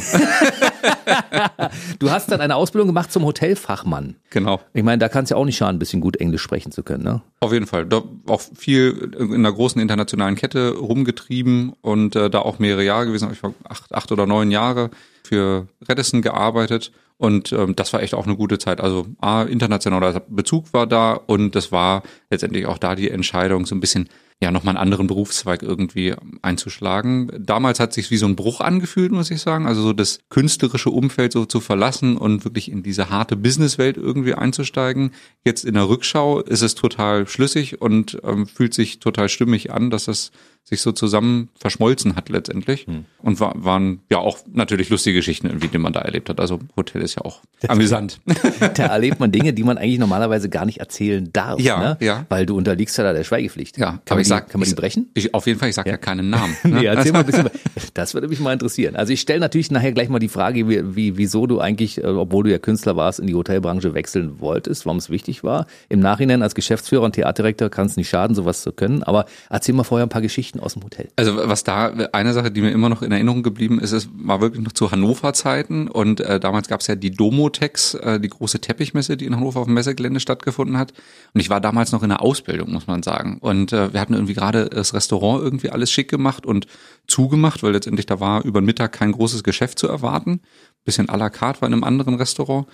du 2.00 2.10
hast 2.10 2.32
dann 2.32 2.40
eine 2.40 2.56
Ausbildung 2.56 2.88
gemacht 2.88 3.12
zum 3.12 3.24
Hotelfachmann. 3.24 4.16
Genau. 4.30 4.60
Ich 4.74 4.82
meine, 4.82 4.98
da 4.98 5.08
kann 5.08 5.22
es 5.22 5.30
ja 5.30 5.36
auch 5.36 5.44
nicht 5.44 5.56
schaden, 5.56 5.76
ein 5.76 5.78
bisschen 5.78 6.00
gut 6.00 6.16
Englisch 6.16 6.42
sprechen 6.42 6.72
zu 6.72 6.82
können, 6.82 7.04
ne? 7.04 7.22
Auf 7.38 7.52
jeden 7.52 7.66
Fall. 7.66 7.86
Da 7.86 8.02
auch 8.26 8.40
viel 8.40 9.12
in 9.16 9.34
einer 9.34 9.52
großen 9.52 9.80
internationalen 9.80 10.34
Kette 10.34 10.74
rumgetrieben 10.76 11.74
und 11.80 12.16
äh, 12.16 12.28
da 12.28 12.40
auch 12.40 12.58
mehrere 12.58 12.82
Jahre 12.82 13.06
gewesen. 13.06 13.30
Ich 13.30 13.42
war 13.42 13.54
acht, 13.68 13.94
acht 13.94 14.10
oder 14.10 14.26
neun 14.26 14.50
Jahre 14.50 14.90
für 15.26 15.68
Redison 15.88 16.22
gearbeitet. 16.22 16.92
Und 17.18 17.52
ähm, 17.52 17.74
das 17.74 17.92
war 17.92 18.02
echt 18.02 18.14
auch 18.14 18.26
eine 18.26 18.36
gute 18.36 18.58
Zeit. 18.58 18.80
Also 18.80 19.06
A, 19.20 19.42
internationaler 19.42 20.20
Bezug 20.28 20.72
war 20.72 20.86
da 20.86 21.14
und 21.14 21.54
das 21.54 21.72
war 21.72 22.02
letztendlich 22.30 22.66
auch 22.66 22.78
da 22.78 22.94
die 22.94 23.10
Entscheidung, 23.10 23.64
so 23.64 23.74
ein 23.74 23.80
bisschen 23.80 24.08
ja 24.38 24.50
nochmal 24.50 24.76
einen 24.76 24.82
anderen 24.82 25.06
Berufszweig 25.06 25.62
irgendwie 25.62 26.14
einzuschlagen. 26.42 27.30
Damals 27.38 27.80
hat 27.80 27.94
sich 27.94 28.10
wie 28.10 28.18
so 28.18 28.26
ein 28.26 28.36
Bruch 28.36 28.60
angefühlt, 28.60 29.12
muss 29.12 29.30
ich 29.30 29.40
sagen. 29.40 29.66
Also 29.66 29.80
so 29.80 29.92
das 29.94 30.18
künstlerische 30.28 30.90
Umfeld 30.90 31.32
so 31.32 31.46
zu 31.46 31.60
verlassen 31.60 32.18
und 32.18 32.44
wirklich 32.44 32.70
in 32.70 32.82
diese 32.82 33.08
harte 33.08 33.36
Businesswelt 33.36 33.96
irgendwie 33.96 34.34
einzusteigen. 34.34 35.12
Jetzt 35.42 35.64
in 35.64 35.72
der 35.72 35.88
Rückschau 35.88 36.40
ist 36.40 36.60
es 36.60 36.74
total 36.74 37.26
schlüssig 37.26 37.80
und 37.80 38.18
ähm, 38.24 38.46
fühlt 38.46 38.74
sich 38.74 38.98
total 38.98 39.30
stimmig 39.30 39.72
an, 39.72 39.88
dass 39.90 40.04
das 40.04 40.32
sich 40.68 40.80
so 40.80 40.90
zusammen 40.90 41.48
verschmolzen 41.54 42.16
hat 42.16 42.28
letztendlich. 42.28 42.86
Hm. 42.88 43.04
Und 43.22 43.38
war, 43.38 43.54
waren 43.56 44.00
ja 44.10 44.18
auch 44.18 44.38
natürlich 44.52 44.88
lustige 44.88 45.18
Geschichten, 45.18 45.46
irgendwie, 45.46 45.68
die 45.68 45.78
man 45.78 45.92
da 45.92 46.00
erlebt 46.00 46.28
hat. 46.28 46.40
Also 46.40 46.58
Hotel 46.76 47.02
ist 47.02 47.14
ja 47.14 47.22
auch 47.22 47.40
amüsant. 47.68 48.20
Da 48.74 48.86
erlebt 48.86 49.20
man 49.20 49.30
Dinge, 49.30 49.52
die 49.52 49.62
man 49.62 49.78
eigentlich 49.78 49.98
normalerweise 49.98 50.48
gar 50.48 50.66
nicht 50.66 50.78
erzählen 50.78 51.30
darf. 51.32 51.60
Ja, 51.60 51.78
ne? 51.78 51.96
ja. 52.00 52.26
Weil 52.28 52.46
du 52.46 52.56
unterliegst 52.56 52.98
ja 52.98 53.04
da 53.04 53.12
der 53.12 53.22
Schweigepflicht. 53.22 53.78
Ja, 53.78 54.00
kann 54.04 54.16
man, 54.16 54.20
ich 54.20 54.28
sag, 54.28 54.48
kann 54.48 54.60
man 54.60 54.68
die 54.68 54.74
brechen? 54.74 55.10
Ich, 55.14 55.34
auf 55.34 55.46
jeden 55.46 55.58
Fall, 55.58 55.68
ich 55.68 55.74
sage 55.74 55.88
ja. 55.88 55.94
ja. 55.94 55.98
keinen 55.98 56.30
Namen. 56.30 56.56
Ne? 56.66 56.80
nee, 56.80 56.86
erzähl 56.86 57.12
mal 57.12 57.20
ein 57.20 57.26
bisschen. 57.26 57.48
Das 57.94 58.14
würde 58.14 58.26
mich 58.26 58.40
mal 58.40 58.52
interessieren. 58.52 58.96
Also 58.96 59.12
ich 59.12 59.20
stelle 59.20 59.38
natürlich 59.38 59.70
nachher 59.70 59.92
gleich 59.92 60.08
mal 60.08 60.18
die 60.18 60.28
Frage, 60.28 60.68
wie, 60.68 60.96
wie, 60.96 61.16
wieso 61.16 61.46
du 61.46 61.60
eigentlich, 61.60 62.02
äh, 62.02 62.06
obwohl 62.06 62.44
du 62.44 62.50
ja 62.50 62.58
Künstler 62.58 62.96
warst, 62.96 63.20
in 63.20 63.28
die 63.28 63.34
Hotelbranche 63.34 63.94
wechseln 63.94 64.40
wolltest, 64.40 64.84
warum 64.84 64.98
es 64.98 65.10
wichtig 65.10 65.44
war. 65.44 65.66
Im 65.88 66.00
Nachhinein 66.00 66.42
als 66.42 66.54
Geschäftsführer 66.54 67.04
und 67.04 67.12
Theaterdirektor 67.12 67.68
kann 67.68 67.86
es 67.86 67.96
nicht 67.96 68.08
schaden, 68.08 68.34
sowas 68.34 68.62
zu 68.62 68.72
können. 68.72 69.04
Aber 69.04 69.26
erzähl 69.48 69.74
mal 69.74 69.84
vorher 69.84 70.06
ein 70.06 70.10
paar 70.10 70.22
Geschichten 70.22 70.55
aus 70.60 70.74
dem 70.74 70.84
Hotel. 70.84 71.08
Also 71.16 71.36
was 71.36 71.64
da 71.64 71.88
eine 72.12 72.32
Sache, 72.32 72.50
die 72.50 72.60
mir 72.60 72.70
immer 72.70 72.88
noch 72.88 73.02
in 73.02 73.12
Erinnerung 73.12 73.42
geblieben 73.42 73.80
ist, 73.80 73.92
es 73.92 74.08
war 74.12 74.40
wirklich 74.40 74.62
noch 74.62 74.72
zu 74.72 74.90
Hannover-Zeiten 74.90 75.88
und 75.88 76.20
äh, 76.20 76.40
damals 76.40 76.68
gab 76.68 76.80
es 76.80 76.86
ja 76.86 76.94
die 76.94 77.10
Domotex, 77.10 77.94
äh, 77.94 78.20
die 78.20 78.28
große 78.28 78.60
Teppichmesse, 78.60 79.16
die 79.16 79.26
in 79.26 79.36
Hannover 79.36 79.60
auf 79.60 79.66
dem 79.66 79.74
Messegelände 79.74 80.20
stattgefunden 80.20 80.78
hat. 80.78 80.92
Und 81.34 81.40
ich 81.40 81.50
war 81.50 81.60
damals 81.60 81.92
noch 81.92 82.02
in 82.02 82.08
der 82.08 82.22
Ausbildung, 82.22 82.72
muss 82.72 82.86
man 82.86 83.02
sagen. 83.02 83.38
Und 83.40 83.72
äh, 83.72 83.92
wir 83.92 84.00
hatten 84.00 84.14
irgendwie 84.14 84.34
gerade 84.34 84.66
das 84.66 84.94
Restaurant 84.94 85.42
irgendwie 85.42 85.70
alles 85.70 85.90
schick 85.90 86.10
gemacht 86.10 86.46
und 86.46 86.66
zugemacht, 87.06 87.62
weil 87.62 87.72
letztendlich 87.72 88.06
da 88.06 88.20
war 88.20 88.44
über 88.44 88.60
den 88.60 88.66
Mittag 88.66 88.92
kein 88.92 89.12
großes 89.12 89.42
Geschäft 89.42 89.78
zu 89.78 89.88
erwarten. 89.88 90.40
Bisschen 90.84 91.08
à 91.08 91.16
la 91.16 91.30
carte 91.30 91.62
war 91.62 91.68
in 91.68 91.74
einem 91.74 91.84
anderen 91.84 92.14
Restaurant. 92.14 92.66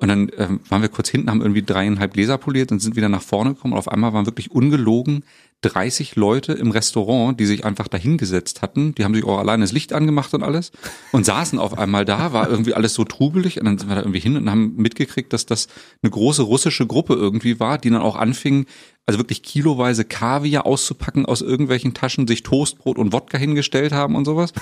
Und 0.00 0.08
dann 0.08 0.30
ähm, 0.38 0.60
waren 0.68 0.82
wir 0.82 0.88
kurz 0.88 1.10
hinten, 1.10 1.30
haben 1.30 1.42
irgendwie 1.42 1.62
dreieinhalb 1.62 2.14
Gläser 2.14 2.38
poliert 2.38 2.72
und 2.72 2.80
sind 2.80 2.96
wieder 2.96 3.08
nach 3.08 3.22
vorne 3.22 3.54
gekommen. 3.54 3.74
Und 3.74 3.78
auf 3.78 3.88
einmal 3.88 4.12
waren 4.12 4.26
wirklich 4.26 4.50
ungelogen 4.50 5.24
30 5.62 6.16
Leute 6.16 6.54
im 6.54 6.70
Restaurant, 6.70 7.38
die 7.38 7.44
sich 7.44 7.64
einfach 7.64 7.86
dahingesetzt 7.86 8.62
hatten. 8.62 8.94
Die 8.94 9.04
haben 9.04 9.14
sich 9.14 9.24
auch 9.24 9.38
alleine 9.38 9.62
das 9.62 9.72
Licht 9.72 9.92
angemacht 9.92 10.32
und 10.32 10.42
alles 10.42 10.72
und 11.12 11.26
saßen 11.26 11.58
auf 11.58 11.76
einmal 11.76 12.04
da, 12.06 12.32
war 12.32 12.48
irgendwie 12.48 12.72
alles 12.72 12.94
so 12.94 13.04
trubelig 13.04 13.58
und 13.58 13.66
dann 13.66 13.76
sind 13.76 13.88
wir 13.88 13.96
da 13.96 14.00
irgendwie 14.00 14.20
hin 14.20 14.36
und 14.36 14.48
haben 14.48 14.74
mitgekriegt, 14.76 15.32
dass 15.32 15.44
das 15.44 15.68
eine 16.02 16.10
große 16.10 16.42
russische 16.42 16.86
Gruppe 16.86 17.14
irgendwie 17.14 17.60
war, 17.60 17.76
die 17.76 17.90
dann 17.90 18.00
auch 18.00 18.16
anfing, 18.16 18.64
also 19.04 19.18
wirklich 19.18 19.42
kiloweise 19.42 20.04
Kaviar 20.04 20.64
auszupacken 20.64 21.26
aus 21.26 21.42
irgendwelchen 21.42 21.92
Taschen, 21.92 22.26
sich 22.26 22.42
Toastbrot 22.42 22.96
und 22.96 23.12
Wodka 23.12 23.36
hingestellt 23.36 23.92
haben 23.92 24.14
und 24.14 24.24
sowas. 24.24 24.52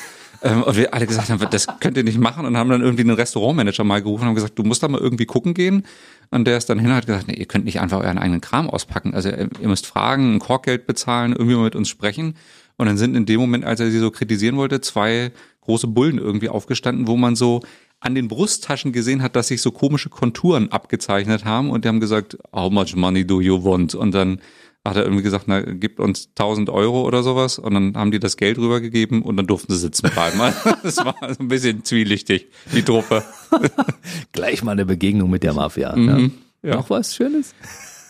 Ähm, 0.42 0.62
und 0.62 0.76
wir 0.76 0.95
alle 0.95 1.07
gesagt 1.07 1.30
haben, 1.30 1.45
das 1.50 1.66
könnt 1.80 1.97
ihr 1.97 2.04
nicht 2.04 2.18
machen 2.18 2.47
und 2.47 2.57
haben 2.57 2.71
dann 2.71 2.83
irgendwie 2.83 3.02
einen 3.02 3.16
Restaurantmanager 3.16 3.85
mal 3.85 4.02
gerufen 4.02 4.23
und 4.23 4.28
haben 4.28 4.35
gesagt, 4.35 4.59
du 4.59 4.62
musst 4.62 4.83
da 4.83 4.88
mal 4.88 5.00
irgendwie 5.00 5.26
gucken 5.26 5.54
gehen. 5.54 5.85
Und 6.30 6.45
der 6.47 6.57
ist 6.57 6.68
dann 6.68 6.78
hin 6.78 6.90
und 6.90 6.97
hat 6.97 7.07
gesagt, 7.07 7.28
nee, 7.28 7.35
ihr 7.35 7.47
könnt 7.47 7.64
nicht 7.64 7.80
einfach 7.80 8.00
euren 8.00 8.18
eigenen 8.18 8.40
Kram 8.40 8.68
auspacken. 8.68 9.14
Also 9.14 9.30
ihr 9.30 9.68
müsst 9.68 9.87
fragen, 9.87 10.37
ein 10.37 10.38
Korkgeld 10.38 10.87
bezahlen, 10.87 11.33
irgendwie 11.33 11.57
mal 11.57 11.64
mit 11.64 11.76
uns 11.76 11.88
sprechen. 11.88 12.35
Und 12.76 12.87
dann 12.87 12.97
sind 12.97 13.16
in 13.16 13.26
dem 13.26 13.40
Moment, 13.40 13.64
als 13.64 13.80
er 13.80 13.90
sie 13.90 13.99
so 13.99 14.11
kritisieren 14.11 14.57
wollte, 14.57 14.80
zwei 14.80 15.33
große 15.62 15.88
Bullen 15.88 16.18
irgendwie 16.18 16.49
aufgestanden, 16.49 17.09
wo 17.09 17.16
man 17.16 17.35
so 17.35 17.61
an 18.00 18.14
den 18.14 18.28
Brusttaschen 18.28 18.92
gesehen 18.92 19.23
hat, 19.23 19.35
dass 19.35 19.49
sich 19.49 19.61
so 19.61 19.73
komische 19.73 20.09
Konturen 20.09 20.71
abgezeichnet 20.71 21.45
haben 21.45 21.71
und 21.71 21.85
die 21.85 21.88
haben 21.88 21.99
gesagt, 21.99 22.38
how 22.54 22.71
much 22.71 22.95
money 22.95 23.26
do 23.26 23.40
you 23.40 23.64
want? 23.64 23.95
Und 23.95 24.14
dann 24.14 24.40
hat 24.88 24.97
er 24.97 25.04
irgendwie 25.04 25.23
gesagt, 25.23 25.45
na, 25.47 25.61
gibt 25.61 26.00
uns 26.00 26.28
1000 26.30 26.71
Euro 26.71 27.02
oder 27.02 27.23
sowas 27.23 27.59
und 27.59 27.75
dann 27.75 27.97
haben 27.97 28.11
die 28.11 28.18
das 28.18 28.37
Geld 28.37 28.59
rübergegeben 28.59 29.23
und 29.23 29.37
dann 29.37 29.47
durften 29.47 29.73
sie 29.73 29.78
sitzen 29.78 30.11
bleiben. 30.11 30.38
das 30.83 30.97
war 30.99 31.14
so 31.21 31.40
ein 31.40 31.49
bisschen 31.49 31.85
zwielichtig, 31.85 32.49
die 32.75 32.83
Truppe. 32.83 33.25
Gleich 34.33 34.62
mal 34.62 34.73
eine 34.73 34.87
Begegnung 34.87 35.30
mit 35.30 35.42
der 35.42 35.54
Mafia. 35.54 35.95
Mhm, 35.95 36.33
ja. 36.62 36.76
Noch 36.76 36.90
was 36.90 37.14
Schönes? 37.14 37.54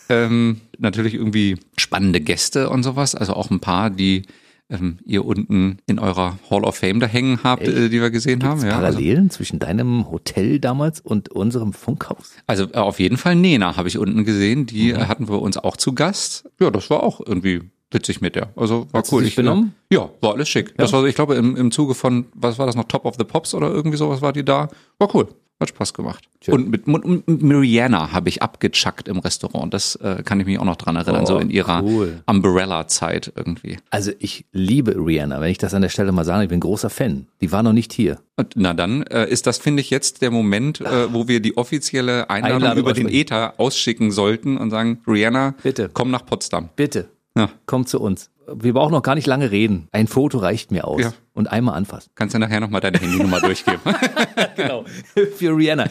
Ähm, 0.09 0.61
natürlich 0.77 1.13
irgendwie 1.13 1.57
spannende 1.77 2.21
Gäste 2.21 2.69
und 2.69 2.83
sowas, 2.83 3.13
also 3.13 3.33
auch 3.33 3.51
ein 3.51 3.59
paar, 3.59 3.89
die 3.89 4.23
ähm, 4.69 4.99
ihr 5.05 5.25
unten 5.25 5.77
in 5.87 5.99
eurer 5.99 6.37
Hall 6.49 6.63
of 6.63 6.75
Fame 6.75 6.99
da 6.99 7.07
hängen 7.07 7.39
habt, 7.43 7.67
äh, 7.67 7.89
die 7.89 7.99
wir 8.01 8.09
gesehen 8.11 8.39
Gibt's 8.39 8.47
haben. 8.47 8.61
Ja, 8.61 8.79
also, 8.79 8.97
Parallelen 8.99 9.29
zwischen 9.29 9.59
deinem 9.59 10.09
Hotel 10.11 10.59
damals 10.59 10.99
und 11.01 11.29
unserem 11.29 11.73
Funkhaus? 11.73 12.33
also 12.47 12.65
äh, 12.65 12.77
auf 12.77 12.99
jeden 12.99 13.17
Fall 13.17 13.35
Nena 13.35 13.75
habe 13.77 13.87
ich 13.87 13.97
unten 13.97 14.23
gesehen. 14.25 14.65
Die 14.65 14.93
Mhm. 14.93 15.07
hatten 15.07 15.27
wir 15.27 15.41
uns 15.41 15.57
auch 15.57 15.75
zu 15.77 15.93
Gast. 15.93 16.49
Ja, 16.59 16.69
das 16.71 16.89
war 16.89 17.03
auch 17.03 17.19
irgendwie 17.25 17.61
witzig 17.91 18.21
mit 18.21 18.35
der. 18.35 18.49
Also 18.55 18.85
war 18.91 18.99
Hat 18.99 19.07
sie 19.07 19.15
cool. 19.15 19.21
sich 19.23 19.31
Ich, 19.31 19.35
benommen? 19.35 19.73
Ja, 19.91 20.09
war 20.21 20.33
alles 20.33 20.47
schick. 20.47 20.77
Das 20.77 20.93
war, 20.93 21.03
ich 21.05 21.15
glaube, 21.15 21.33
im, 21.35 21.55
im 21.55 21.71
Zuge 21.71 21.95
von, 21.95 22.25
was 22.35 22.59
war 22.59 22.67
das 22.67 22.75
noch, 22.75 22.83
Top 22.83 23.05
of 23.05 23.15
the 23.17 23.23
Pops 23.23 23.55
oder 23.55 23.69
irgendwie 23.71 23.97
sowas 23.97 24.21
war 24.21 24.31
die 24.33 24.45
da. 24.45 24.67
War 24.99 25.13
cool. 25.15 25.27
Hat 25.61 25.69
Spaß 25.69 25.93
gemacht. 25.93 26.23
Schön. 26.41 26.53
Und 26.53 26.69
mit, 26.69 26.87
mit, 26.87 27.05
mit 27.27 27.41
Mariana 27.41 28.13
habe 28.13 28.29
ich 28.29 28.41
abgechuckt 28.41 29.09
im 29.09 29.19
Restaurant. 29.19 29.73
Das 29.73 29.95
äh, 29.97 30.23
kann 30.23 30.39
ich 30.39 30.45
mich 30.45 30.57
auch 30.57 30.63
noch 30.63 30.77
dran 30.77 30.95
erinnern, 30.95 31.23
Oh, 31.23 31.25
so 31.25 31.37
in 31.37 31.49
ihrer 31.49 31.83
cool. 31.83 32.21
Umbrella-Zeit 32.25 33.33
irgendwie. 33.35 33.77
Also 33.89 34.11
ich 34.19 34.45
liebe 34.53 34.95
Rihanna, 34.95 35.41
wenn 35.41 35.51
ich 35.51 35.57
das 35.57 35.73
an 35.73 35.81
der 35.81 35.89
Stelle 35.89 36.13
mal 36.13 36.23
sage, 36.23 36.43
ich 36.43 36.49
bin 36.49 36.61
großer 36.61 36.89
Fan. 36.89 37.27
Die 37.41 37.51
war 37.51 37.61
noch 37.61 37.73
nicht 37.73 37.91
hier. 37.91 38.19
Und 38.37 38.53
na 38.55 38.73
dann 38.73 39.03
äh, 39.03 39.27
ist 39.29 39.47
das, 39.47 39.57
finde 39.57 39.81
ich, 39.81 39.89
jetzt 39.89 40.21
der 40.21 40.31
Moment, 40.31 40.79
äh, 40.79 41.13
wo 41.13 41.27
wir 41.27 41.41
die 41.41 41.57
offizielle 41.57 42.29
Einladung, 42.29 42.55
Einladung 42.57 42.79
über 42.83 42.93
den. 42.93 43.09
Ether 43.09 43.55
ausschicken 43.57 44.11
sollten 44.11 44.57
und 44.57 44.69
sagen, 44.69 45.01
Rihanna, 45.07 45.55
Bitte. 45.61 45.89
komm 45.93 46.09
nach 46.09 46.25
Potsdam. 46.25 46.69
Bitte, 46.77 47.09
Ja. 47.35 47.49
komm 47.65 47.85
zu 47.85 47.99
uns. 47.99 48.29
Wir 48.51 48.73
brauchen 48.73 48.93
noch 48.93 49.03
gar 49.03 49.13
nicht 49.13 49.27
lange 49.27 49.51
reden. 49.51 49.87
Ein 49.91 50.07
Foto 50.07 50.39
reicht 50.39 50.71
mir 50.71 50.87
aus. 50.87 51.01
Ja. 51.01 51.13
Und 51.33 51.51
einmal 51.51 51.75
anfassen. 51.75 52.09
Kannst 52.15 52.33
du 52.33 52.39
nachher 52.39 52.59
nochmal 52.59 52.81
deine 52.81 52.97
Handynummer 52.99 53.39
durchgeben. 53.41 53.79
Für 55.37 55.55
Rihanna. 55.55 55.87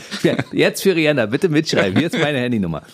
Jetzt 0.53 0.83
für 0.83 0.95
Rihanna, 0.95 1.27
bitte 1.27 1.49
mitschreiben. 1.49 1.99
Hier 1.99 2.07
ist 2.09 2.19
meine 2.19 2.39
Handynummer. 2.39 2.83